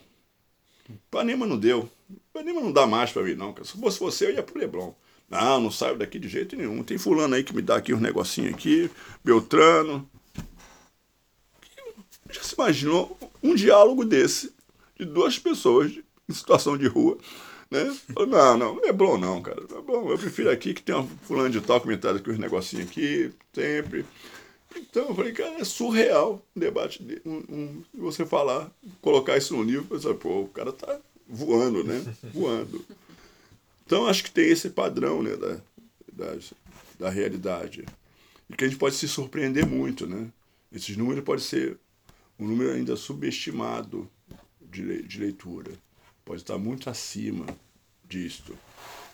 Panema 1.11 1.47
não 1.47 1.59
deu. 1.59 1.89
Panema 2.33 2.61
não 2.61 2.73
dá 2.73 2.87
mais 2.87 3.13
para 3.13 3.23
mim, 3.23 3.35
não. 3.35 3.55
Se 3.63 3.79
fosse 3.79 4.01
você, 4.01 4.27
eu 4.27 4.33
ia 4.33 4.43
pro 4.43 4.59
Leblon. 4.59 4.93
Não, 5.29 5.61
não 5.61 5.71
saio 5.71 5.99
daqui 5.99 6.19
de 6.19 6.29
jeito 6.29 6.57
nenhum. 6.57 6.83
Tem 6.83 6.99
fulano 6.99 7.35
aí 7.35 7.43
que 7.43 7.55
me 7.55 7.63
dá 7.63 7.77
aqui 7.77 7.93
uns 7.93 8.01
negocinhos 8.01 8.55
aqui, 8.55 8.91
Beltrano. 9.25 10.09
Já 12.31 12.43
se 12.43 12.55
imaginou 12.55 13.19
um 13.43 13.55
diálogo 13.55 14.05
desse 14.05 14.53
de 14.99 15.05
duas 15.05 15.39
pessoas 15.39 15.93
em 16.29 16.33
situação 16.33 16.77
de 16.77 16.87
rua? 16.87 17.19
Né? 17.71 17.97
Não, 18.17 18.57
não, 18.57 18.77
não 18.77 18.85
é 18.85 18.93
bom 18.93 19.19
não, 19.19 19.43
cara. 19.43 19.63
Não 19.69 20.11
é. 20.11 20.13
Eu 20.13 20.19
prefiro 20.19 20.51
aqui 20.51 20.73
que 20.73 20.83
tem 20.83 20.95
um 20.95 21.07
fulano 21.07 21.51
de 21.51 21.61
tal 21.61 21.81
traz 21.81 22.17
aqui 22.17 22.31
uns 22.31 22.39
negocinhos 22.39 22.89
aqui, 22.89 23.33
sempre. 23.53 24.05
Então 24.77 25.09
eu 25.09 25.15
falei, 25.15 25.33
cara, 25.33 25.61
é 25.61 25.65
surreal 25.65 26.43
um 26.55 26.61
debate, 26.61 27.03
de, 27.03 27.21
um, 27.25 27.43
um, 27.49 27.85
você 27.95 28.27
falar, 28.27 28.71
colocar 29.01 29.37
isso 29.37 29.57
no 29.57 29.63
livro, 29.63 29.87
pensar, 29.87 30.15
pô, 30.15 30.43
o 30.43 30.49
cara 30.49 30.73
tá 30.73 31.01
voando, 31.27 31.83
né? 31.83 32.05
Voando. 32.33 32.85
Então 33.85 34.07
acho 34.07 34.25
que 34.25 34.31
tem 34.31 34.51
esse 34.51 34.71
padrão 34.71 35.23
né, 35.23 35.37
da, 35.37 35.61
da, 36.13 36.39
da 36.99 37.11
realidade. 37.11 37.85
E 38.51 38.55
que 38.55 38.65
a 38.65 38.69
gente 38.69 38.79
pode 38.79 38.97
se 38.97 39.09
surpreender 39.09 39.67
muito. 39.67 40.07
Né? 40.07 40.29
Esses 40.73 40.97
números 40.97 41.25
podem 41.25 41.45
ser 41.45 41.79
um 42.39 42.47
número 42.47 42.73
ainda 42.73 42.97
subestimado 42.97 44.11
de, 44.61 45.03
de 45.03 45.21
leitura. 45.21 45.73
Pode 46.27 46.43
estar 46.43 46.59
muito 46.59 46.91
acima 46.91 47.47
disto. 48.05 48.59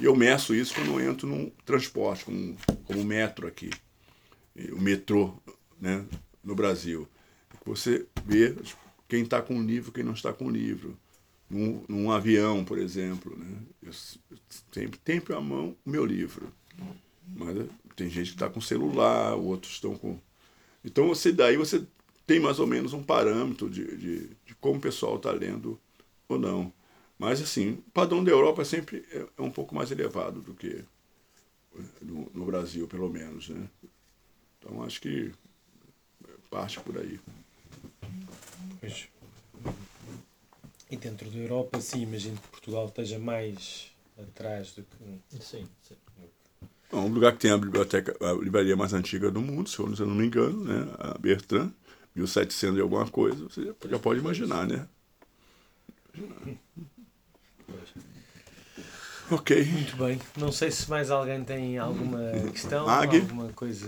E 0.01 0.05
eu 0.05 0.17
meço 0.17 0.55
isso 0.55 0.75
quando 0.75 0.99
eu 0.99 1.11
entro 1.11 1.29
num 1.29 1.51
transporte, 1.65 2.25
como, 2.25 2.57
como 2.87 3.01
o 3.01 3.05
metro 3.05 3.47
aqui, 3.47 3.69
o 4.73 4.81
metrô 4.81 5.35
né, 5.79 6.05
no 6.43 6.55
Brasil. 6.55 7.07
Você 7.67 8.07
vê 8.25 8.57
quem 9.07 9.25
está 9.25 9.43
com 9.43 9.59
o 9.59 9.63
livro, 9.63 9.93
quem 9.93 10.03
não 10.03 10.15
está 10.15 10.33
com 10.33 10.47
o 10.47 10.51
livro 10.51 10.99
num, 11.51 11.85
num 11.87 12.11
avião, 12.11 12.65
por 12.65 12.79
exemplo. 12.79 13.37
Né? 13.37 13.59
Eu 13.83 13.93
sempre 14.73 14.99
tenho 14.99 15.23
à 15.37 15.41
mão 15.41 15.77
o 15.85 15.91
meu 15.91 16.07
livro. 16.07 16.51
Mas 17.29 17.59
eh, 17.59 17.67
tem 17.95 18.09
gente 18.09 18.31
que 18.31 18.37
está 18.37 18.49
com 18.49 18.61
celular, 18.61 19.35
outros 19.35 19.75
estão 19.75 19.95
com. 19.97 20.19
Então 20.83 21.09
você 21.09 21.31
daí 21.31 21.59
você 21.59 21.85
tem 22.27 22.41
mais 22.41 22.59
ou 22.59 22.67
menos 22.67 22.95
um 22.95 23.03
parâmetro 23.03 23.69
de, 23.69 23.85
de, 23.99 24.31
de 24.47 24.55
como 24.59 24.79
o 24.79 24.81
pessoal 24.81 25.17
está 25.17 25.31
lendo 25.31 25.79
ou 26.27 26.39
não. 26.39 26.73
Mas 27.23 27.41
assim, 27.41 27.75
o 27.75 27.91
padrão 27.93 28.25
da 28.25 28.33
Europa 28.33 28.64
sempre 28.64 29.07
é, 29.12 29.25
é 29.39 29.43
um 29.43 29.51
pouco 29.51 29.77
mais 29.77 29.93
elevado 29.93 30.41
do 30.41 30.55
que 30.55 30.85
no, 32.01 32.29
no, 32.35 32.45
Brasil, 32.45 32.89
pelo 32.89 33.09
menos. 33.09 33.49
Né? 33.49 33.68
Então 34.59 34.83
acho 34.83 35.01
que 35.01 35.33
parte 36.51 36.81
por 36.81 36.99
aí. 36.99 37.20
Pois. 38.81 39.07
E 40.91 40.97
dentro 40.97 41.31
da 41.31 41.39
Europa, 41.39 41.81
sim, 41.81 42.03
imagino 42.03 42.37
que 42.39 42.49
Portugal 42.49 42.87
esteja 42.87 43.20
mais 43.20 43.93
atrás 44.18 44.73
do 44.73 44.83
que. 44.83 45.39
Sim, 45.41 45.68
sim. 45.81 45.97
É 46.91 46.97
um 46.97 47.07
lugar 47.07 47.35
que 47.35 47.39
tem 47.39 47.53
a 47.53 47.57
biblioteca, 47.57 48.16
a 48.20 48.33
livraria 48.33 48.77
mais 48.77 48.93
antiga 48.93 49.31
do 49.31 49.41
mundo, 49.41 49.70
se 49.70 49.79
eu 49.79 49.87
não 49.87 50.16
me 50.16 50.27
engano, 50.27 50.64
né? 50.64 50.93
A 50.99 51.16
Bertrand, 51.18 51.70
1700 52.16 52.79
e 52.79 52.81
alguma 52.81 53.09
coisa, 53.09 53.45
você 53.45 53.73
já 53.89 53.99
pode 54.01 54.18
imaginar, 54.18 54.66
né? 54.66 54.89
Ok. 59.33 59.64
Muito 59.64 59.97
bem. 59.97 60.20
Não 60.37 60.53
sei 60.53 60.70
se 60.70 60.89
mais 60.91 61.11
alguém 61.11 61.43
tem 61.43 61.78
alguma 61.78 62.20
questão, 62.53 62.87
Mag? 62.87 63.16
alguma 63.20 63.49
coisa. 63.53 63.87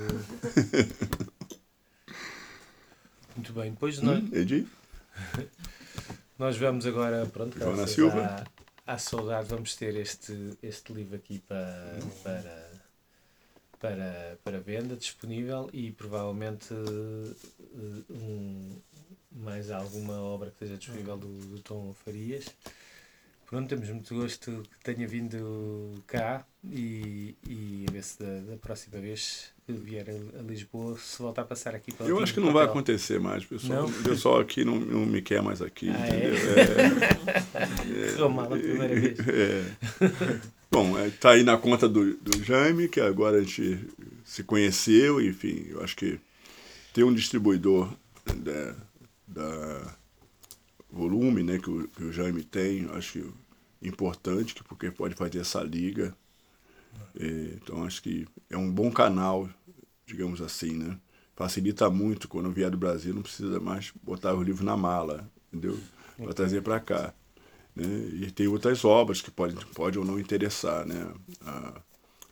Muito 3.37 3.53
bem. 3.53 3.71
Depois 3.73 4.01
nós, 4.01 4.19
Hum, 4.23 4.31
Edi? 4.33 4.67
nós 6.39 6.57
vamos 6.57 6.87
agora, 6.87 7.27
pronto, 7.27 7.59
Joana 7.59 7.87
Silva. 7.87 8.47
à, 8.87 8.95
à 8.95 8.99
saudade, 8.99 9.49
vamos 9.49 9.75
ter 9.77 9.95
este, 9.97 10.57
este 10.63 10.93
livro 10.93 11.17
aqui 11.17 11.41
para, 11.41 11.99
para, 12.23 12.71
para, 13.81 14.39
para 14.43 14.61
venda, 14.61 14.97
disponível 14.97 15.69
e 15.73 15.91
provavelmente 15.91 16.73
eh, 16.73 18.03
um, 18.11 18.71
mais 19.33 19.71
alguma 19.71 20.21
obra 20.21 20.49
que 20.51 20.55
esteja 20.65 20.79
disponível 20.79 21.17
do, 21.17 21.29
do 21.49 21.59
Tom 21.61 21.93
Farias. 22.05 22.47
Pronto, 23.47 23.69
temos 23.69 23.89
muito 23.89 24.15
gosto 24.15 24.63
que 24.71 24.93
tenha 24.93 25.07
vindo 25.07 25.93
cá 26.07 26.45
e, 26.65 27.35
e 27.47 27.85
a 27.89 27.93
ver 27.93 28.03
se 28.03 28.19
da, 28.19 28.53
da 28.53 28.57
próxima 28.57 29.01
vez 29.01 29.53
que 29.67 29.73
vier 29.73 30.07
a, 30.09 30.41
a 30.41 30.43
Lisboa 30.43 30.99
se 30.99 31.21
voltar 31.21 31.43
a 31.43 31.45
passar 31.45 31.75
aqui 31.75 31.93
para 31.93 32.07
Eu 32.07 32.21
acho 32.21 32.35
que 32.35 32.41
não 32.41 32.53
vai 32.53 32.65
acontecer 32.65 33.21
mais, 33.21 33.45
pessoal. 33.45 33.87
O 33.87 34.03
pessoal 34.03 34.41
aqui 34.41 34.65
não, 34.65 34.77
não 34.77 35.07
me 35.07 35.23
quer 35.23 35.43
mais 35.43 35.63
aqui. 35.63 35.91
Ah, 35.91 36.09
é? 36.09 36.29
entendeu? 36.29 38.13
Correu 38.13 38.29
mal 38.31 38.47
a 38.47 38.59
primeira 38.59 38.95
vez. 38.95 39.19
É. 39.29 40.55
Bom, 40.71 40.99
está 41.07 41.31
aí 41.31 41.45
na 41.45 41.57
conta 41.57 41.89
do, 41.89 42.15
do 42.15 42.43
Jaime, 42.43 42.89
que 42.89 43.01
agora 43.01 43.39
a 43.39 43.43
gente 43.43 43.79
se 44.25 44.43
conheceu, 44.43 45.21
enfim, 45.21 45.67
eu 45.69 45.83
acho 45.85 45.95
que 45.95 46.19
ter 46.93 47.05
um 47.05 47.15
distribuidor 47.15 47.93
da, 48.27 48.75
da 49.29 49.97
volume 50.95 51.43
né, 51.43 51.59
que, 51.59 51.71
o, 51.71 51.89
que 51.89 52.05
o 52.05 52.13
Jaime 52.13 52.43
tem, 52.45 52.87
acho 52.93 53.13
que 53.21 53.89
importante, 53.89 54.55
que- 54.55 54.65
porque 54.65 54.91
pode 54.91 55.15
fazer 55.15 55.41
essa 55.41 55.63
liga. 55.63 56.17
É, 57.19 57.27
então 57.63 57.85
acho 57.85 58.03
que 58.03 58.27
é 58.51 58.57
um 58.57 58.71
bom 58.71 58.91
canal, 58.91 59.49
digamos 60.07 60.41
assim, 60.41 60.75
né? 60.75 60.99
Facilita 61.37 61.91
muito 61.91 62.29
quando 62.29 62.51
vier 62.51 62.71
do 62.71 62.77
Brasil, 62.79 63.15
não 63.15 63.23
precisa 63.23 63.59
mais 63.61 63.93
botar 64.03 64.35
o 64.35 64.43
livro 64.43 64.65
na 64.65 64.77
mala, 64.77 65.29
entendeu? 65.53 65.79
Para 66.17 66.33
trazer 66.33 66.63
para 66.63 66.79
cá. 66.79 67.13
Né? 67.75 67.85
E 68.15 68.31
tem 68.31 68.47
outras 68.47 68.85
obras 68.85 69.21
que 69.21 69.31
podem 69.31 69.57
pode 69.75 69.99
ou 69.99 70.05
não 70.05 70.19
interessar 70.19 70.87
né? 70.87 71.13
a- 71.45 71.81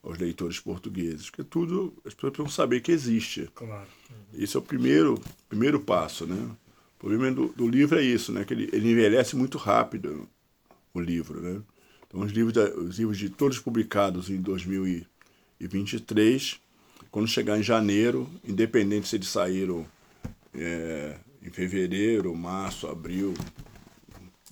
aos 0.03 0.19
leitores 0.19 0.59
portugueses, 0.61 1.31
porque 1.31 1.45
tudo 1.45 1.95
as 2.05 2.15
pessoas 2.15 2.33
precisam 2.33 2.51
saber 2.51 2.81
que 2.81 2.93
existe. 2.93 3.49
Claro. 3.55 3.89
Esse 4.35 4.57
é 4.57 4.61
o 4.61 4.63
primeiro, 4.63 5.21
primeiro 5.49 5.81
passo, 5.81 6.27
né? 6.27 6.51
O 7.03 7.09
problema 7.09 7.35
do, 7.35 7.49
do 7.49 7.69
livro 7.69 7.99
é 7.99 8.03
isso, 8.03 8.31
né? 8.33 8.45
Que 8.45 8.55
ele, 8.55 8.69
ele 8.73 8.93
envelhece 8.93 9.35
muito 9.35 9.59
rápido, 9.59 10.29
o 10.95 11.01
livro, 11.01 11.41
né? 11.41 11.61
Então, 12.07 12.21
os 12.21 12.31
livros, 12.31 12.53
da- 12.53 12.73
os 12.77 12.97
livros 12.97 13.19
de 13.19 13.29
todos 13.29 13.59
publicados 13.59 14.31
em 14.31 14.41
2023, 14.41 16.61
quando 17.11 17.27
chegar 17.27 17.59
em 17.59 17.63
janeiro, 17.63 18.31
independente 18.47 19.09
se 19.09 19.17
eles 19.17 19.27
saíram 19.29 19.85
é, 20.55 21.17
em 21.43 21.51
fevereiro, 21.51 22.33
março, 22.37 22.87
abril, 22.87 23.35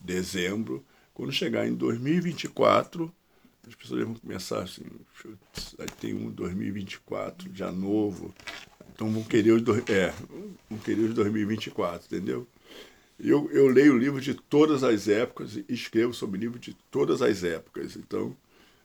dezembro, 0.03 0.85
quando 1.15 1.31
chegar 1.33 1.69
em 1.69 1.75
2024, 1.75 3.13
as 3.71 3.75
pessoas 3.77 4.05
vão 4.05 4.15
começar 4.15 4.63
assim, 4.63 4.85
"Putz, 5.23 5.75
aí 5.79 5.87
tem 6.01 6.15
um 6.15 6.31
2024, 6.31 7.49
já 7.55 7.71
novo, 7.73 8.35
então 8.95 9.11
vão 9.11 9.23
querer 9.23 9.53
os, 9.53 9.63
dois- 9.63 9.89
é, 9.89 10.13
vão 10.69 10.79
querer 10.81 11.03
os 11.03 11.15
2024, 11.15 12.07
entendeu? 12.07 12.47
Eu, 13.19 13.51
eu 13.53 13.69
leio 13.69 13.97
livros 13.99 14.25
de 14.25 14.35
todas 14.35 14.83
as 14.83 15.07
épocas 15.07 15.55
e 15.57 15.65
escrevo 15.69 16.13
sobre 16.15 16.41
livros 16.41 16.61
de 16.61 16.75
todas 16.91 17.21
as 17.23 17.45
épocas. 17.45 17.95
Então, 17.97 18.35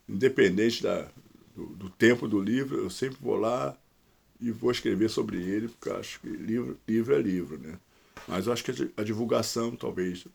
independente 0.09 0.83
da, 0.83 1.07
do, 1.55 1.67
do 1.67 1.89
tempo 1.89 2.27
do 2.27 2.39
livro, 2.41 2.77
eu 2.77 2.89
sempre 2.89 3.17
vou 3.21 3.37
lá 3.37 3.77
e 4.41 4.51
vou 4.51 4.71
escrever 4.71 5.09
sobre 5.09 5.37
ele, 5.41 5.69
porque 5.69 5.87
eu 5.89 5.95
acho 5.97 6.19
que 6.19 6.27
livro, 6.27 6.77
livro 6.85 7.15
é 7.15 7.21
livro, 7.21 7.57
né? 7.57 7.79
Mas 8.27 8.45
eu 8.45 8.51
acho 8.53 8.63
que 8.63 8.71
a 8.71 8.73
di- 8.73 8.91
a 8.97 9.03
divulgação, 9.03 9.73
talvez, 9.75 10.25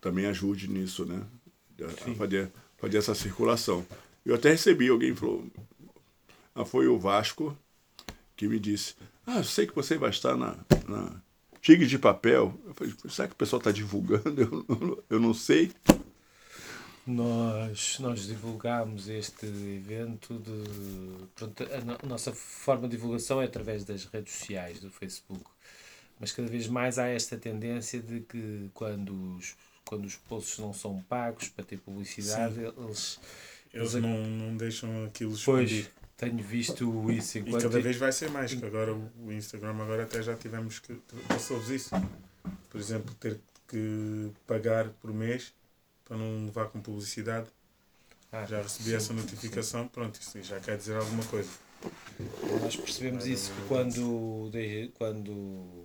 também 0.00 0.26
ajude 0.26 0.68
nisso, 0.68 1.04
né? 1.04 1.22
A 2.12 2.14
fazer, 2.14 2.52
fazer 2.84 2.98
essa 2.98 3.14
circulação. 3.14 3.84
Eu 4.24 4.34
até 4.34 4.50
recebi, 4.50 4.88
alguém 4.88 5.14
falou, 5.14 5.46
ah, 6.54 6.64
foi 6.64 6.86
o 6.86 6.98
Vasco 6.98 7.56
que 8.36 8.48
me 8.48 8.58
disse, 8.58 8.94
ah, 9.26 9.38
eu 9.38 9.44
sei 9.44 9.66
que 9.66 9.74
você 9.74 9.96
vai 9.96 10.10
estar 10.10 10.36
na, 10.36 10.56
na 10.88 11.20
Tigre 11.60 11.86
de 11.86 11.98
Papel. 11.98 12.54
Eu 12.66 12.74
falei, 12.74 12.94
será 13.08 13.28
que 13.28 13.34
o 13.34 13.36
pessoal 13.38 13.58
está 13.58 13.70
divulgando? 13.70 14.40
Eu, 14.68 14.78
não- 14.78 14.98
eu 15.10 15.20
não 15.20 15.34
sei. 15.34 15.72
Nós, 17.06 17.98
nós 18.00 18.26
divulgamos 18.26 19.08
este 19.08 19.44
evento 19.46 20.38
de. 20.38 21.26
Pronto, 21.34 21.62
a, 21.64 21.80
no- 21.84 21.98
a 22.02 22.06
nossa 22.06 22.32
forma 22.32 22.88
de 22.88 22.96
divulgação 22.96 23.42
é 23.42 23.44
através 23.44 23.84
das 23.84 24.06
redes 24.06 24.32
sociais, 24.32 24.80
do 24.80 24.90
Facebook. 24.90 25.44
Mas 26.18 26.32
cada 26.32 26.48
vez 26.48 26.66
mais 26.66 26.98
há 26.98 27.06
esta 27.08 27.36
tendência 27.36 28.00
de 28.00 28.20
que 28.20 28.70
quando 28.72 29.36
os, 29.36 29.54
quando 29.84 30.04
os 30.06 30.16
posts 30.16 30.58
não 30.58 30.72
são 30.72 31.02
pagos 31.02 31.48
para 31.48 31.64
ter 31.64 31.78
publicidade, 31.78 32.58
eles. 32.60 33.20
Eles 33.72 33.94
Mas- 33.94 34.02
não, 34.02 34.24
não 34.26 34.56
deixam 34.56 35.04
aquilo 35.04 35.36
Pois, 35.44 35.90
tenho 36.16 36.38
visto 36.42 37.10
isso 37.10 37.38
E 37.38 37.40
enquanto. 37.40 37.62
cada 37.62 37.80
vez 37.80 37.96
vai 37.96 38.12
ser 38.12 38.30
mais, 38.30 38.54
que 38.54 38.64
agora 38.64 38.94
o 38.94 39.32
Instagram 39.32 39.70
agora 39.82 40.04
até 40.04 40.22
já 40.22 40.36
tivemos 40.36 40.78
que. 40.78 40.94
Passou-vos 41.28 41.70
isso. 41.70 41.90
Por 42.70 42.80
exemplo, 42.80 43.14
ter 43.16 43.40
que 43.68 44.30
pagar 44.46 44.88
por 45.00 45.12
mês 45.12 45.52
para 46.04 46.16
não 46.16 46.44
levar 46.46 46.66
com 46.66 46.80
publicidade. 46.80 47.48
Ah, 48.30 48.44
Já 48.46 48.62
recebi 48.62 48.90
sim. 48.90 48.96
essa 48.96 49.12
notificação, 49.12 49.86
pronto, 49.88 50.20
isso 50.20 50.42
já 50.42 50.58
quer 50.60 50.76
dizer 50.76 50.96
alguma 50.96 51.24
coisa. 51.26 51.50
Nós 52.62 52.76
percebemos 52.76 53.26
isso 53.26 53.52
que 53.52 53.68
quando, 53.68 54.48
de- 54.50 54.90
quando, 54.94 55.84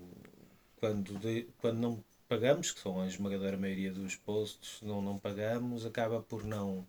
quando, 0.77 1.19
de- 1.19 1.47
quando 1.59 1.77
não 1.79 2.03
pagamos, 2.29 2.71
que 2.71 2.79
são 2.79 3.01
a 3.01 3.07
esmagadora 3.07 3.57
maioria 3.57 3.91
dos 3.91 4.15
posts, 4.15 4.79
não, 4.81 5.01
não 5.01 5.17
pagamos, 5.17 5.85
acaba 5.85 6.21
por 6.21 6.45
não 6.45 6.85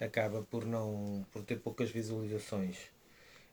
acaba 0.00 0.42
por 0.42 0.64
não 0.66 1.24
por 1.30 1.42
ter 1.44 1.56
poucas 1.60 1.90
visualizações. 1.90 2.76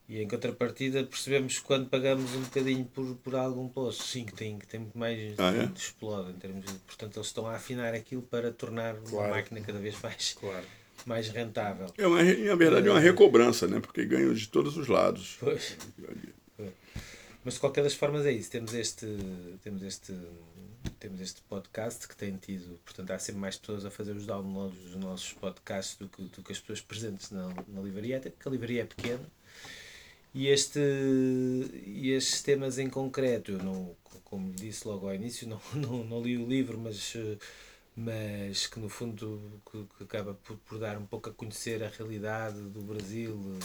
E 0.07 0.19
em 0.23 0.27
contrapartida 0.27 1.03
percebemos 1.03 1.59
que 1.59 1.65
quando 1.65 1.87
pagamos 1.87 2.33
um 2.33 2.41
bocadinho 2.41 2.83
por, 2.85 3.15
por 3.17 3.35
algum 3.35 3.69
post, 3.69 4.01
sim, 4.03 4.25
que 4.25 4.33
tem, 4.33 4.57
que 4.57 4.65
tem 4.65 4.79
muito 4.79 4.97
mais 4.97 5.35
Ah, 5.37 5.53
é? 5.53 5.69
explode 5.77 6.31
em 6.31 6.33
termos 6.33 6.65
de, 6.65 6.73
portanto 6.79 7.17
eles 7.17 7.27
estão 7.27 7.45
a 7.45 7.55
afinar 7.55 7.93
aquilo 7.93 8.23
para 8.23 8.51
tornar 8.51 8.95
Claro. 8.95 9.27
a 9.33 9.35
máquina 9.35 9.61
cada 9.61 9.77
vez 9.77 10.01
mais, 10.01 10.33
Claro. 10.39 10.65
mais 11.05 11.29
rentável. 11.29 11.85
É 11.95 12.07
uma, 12.07 12.23
na 12.23 12.55
verdade, 12.55 12.87
é 12.87 12.91
uma 12.91 12.99
recobrança, 12.99 13.67
né? 13.67 13.79
Porque 13.79 14.03
ganham 14.05 14.33
de 14.33 14.47
todos 14.47 14.75
os 14.77 14.87
lados. 14.87 15.37
Pois. 15.39 15.77
Mas 17.49 17.55
de 17.55 17.61
qualquer 17.61 17.83
das 17.83 17.95
formas 17.95 18.27
é 18.27 18.31
isso. 18.31 18.51
Temos 18.51 18.75
este, 18.75 19.07
temos 19.63 19.81
este, 19.81 20.13
temos 20.99 21.19
este 21.19 21.41
podcast 21.41 22.07
que 22.07 22.15
tem 22.15 22.37
tido, 22.37 22.79
portanto, 22.85 23.09
há 23.09 23.17
sempre 23.17 23.41
mais 23.41 23.57
pessoas 23.57 23.83
a 23.85 23.89
fazer 23.89 24.15
os 24.15 24.27
downloads 24.27 24.77
dos 24.77 24.95
nossos 24.97 25.33
podcasts 25.33 25.97
do 25.97 26.07
que, 26.07 26.21
do 26.21 26.43
que 26.43 26.51
as 26.51 26.59
pessoas 26.59 26.79
presentes 26.81 27.31
na, 27.31 27.51
na 27.67 27.81
livraria, 27.81 28.17
até 28.17 28.29
porque 28.29 28.47
a 28.47 28.51
livraria 28.51 28.83
é 28.83 28.85
pequena. 28.85 29.27
E, 30.31 30.47
este, 30.47 30.79
e 31.87 32.11
estes 32.11 32.43
temas 32.43 32.77
em 32.77 32.87
concreto, 32.87 33.53
eu 33.53 33.57
não, 33.57 33.95
como 34.23 34.53
disse 34.53 34.87
logo 34.87 35.07
ao 35.07 35.15
início, 35.15 35.47
não, 35.47 35.59
não, 35.73 36.03
não 36.03 36.21
li 36.21 36.37
o 36.37 36.47
livro, 36.47 36.77
mas, 36.77 37.15
mas 37.95 38.67
que 38.67 38.79
no 38.79 38.89
fundo 38.89 39.59
que, 39.71 39.87
que 39.97 40.03
acaba 40.03 40.35
por, 40.35 40.55
por 40.57 40.77
dar 40.77 40.99
um 40.99 41.05
pouco 41.07 41.31
a 41.31 41.33
conhecer 41.33 41.83
a 41.83 41.87
realidade 41.87 42.61
do 42.61 42.81
Brasil 42.81 43.57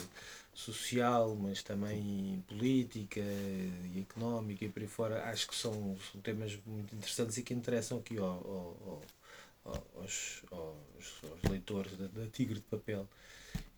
social, 0.55 1.35
mas 1.37 1.63
também 1.63 2.43
política 2.49 3.21
e 3.21 4.01
económica 4.01 4.65
e 4.65 4.69
por 4.69 4.83
aí 4.83 4.89
fora, 4.89 5.25
acho 5.31 5.49
que 5.49 5.55
são, 5.57 5.97
são 6.13 6.21
temas 6.21 6.59
muito 6.67 6.95
interessantes 6.95 7.37
e 7.39 7.43
que 7.43 7.55
interessam 7.55 7.99
aqui 7.99 8.19
ao, 8.19 8.27
ao- 8.27 9.03
ao- 9.65 9.87
aos, 9.97 10.43
aos, 10.51 11.25
aos 11.31 11.43
leitores 11.51 11.97
da, 11.97 12.07
da 12.09 12.27
Tigre 12.29 12.57
de 12.57 12.63
Papel. 12.63 13.09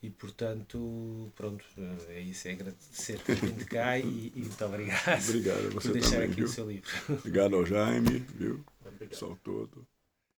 E 0.02 0.10
portanto, 0.10 1.32
pronto, 1.34 1.64
é 2.08 2.20
isso, 2.20 2.48
é 2.48 2.52
agradecer 2.52 3.18
por 3.20 3.34
de 3.52 3.64
cá 3.64 3.98
e, 3.98 4.32
e 4.34 4.40
muito 4.42 4.64
obrigado 4.64 5.22
Obrigado 5.28 5.80
por 5.80 5.90
deixar 5.90 6.16
também, 6.16 6.26
aqui 6.26 6.36
viu? 6.36 6.46
o 6.46 6.48
seu 6.48 6.68
livro. 6.70 6.90
Obrigado 7.20 7.56
ao 7.56 7.66
Jaime, 7.66 8.18
viu? 8.34 8.64
O 9.04 9.08
pessoal 9.08 9.36
todo. 9.42 9.86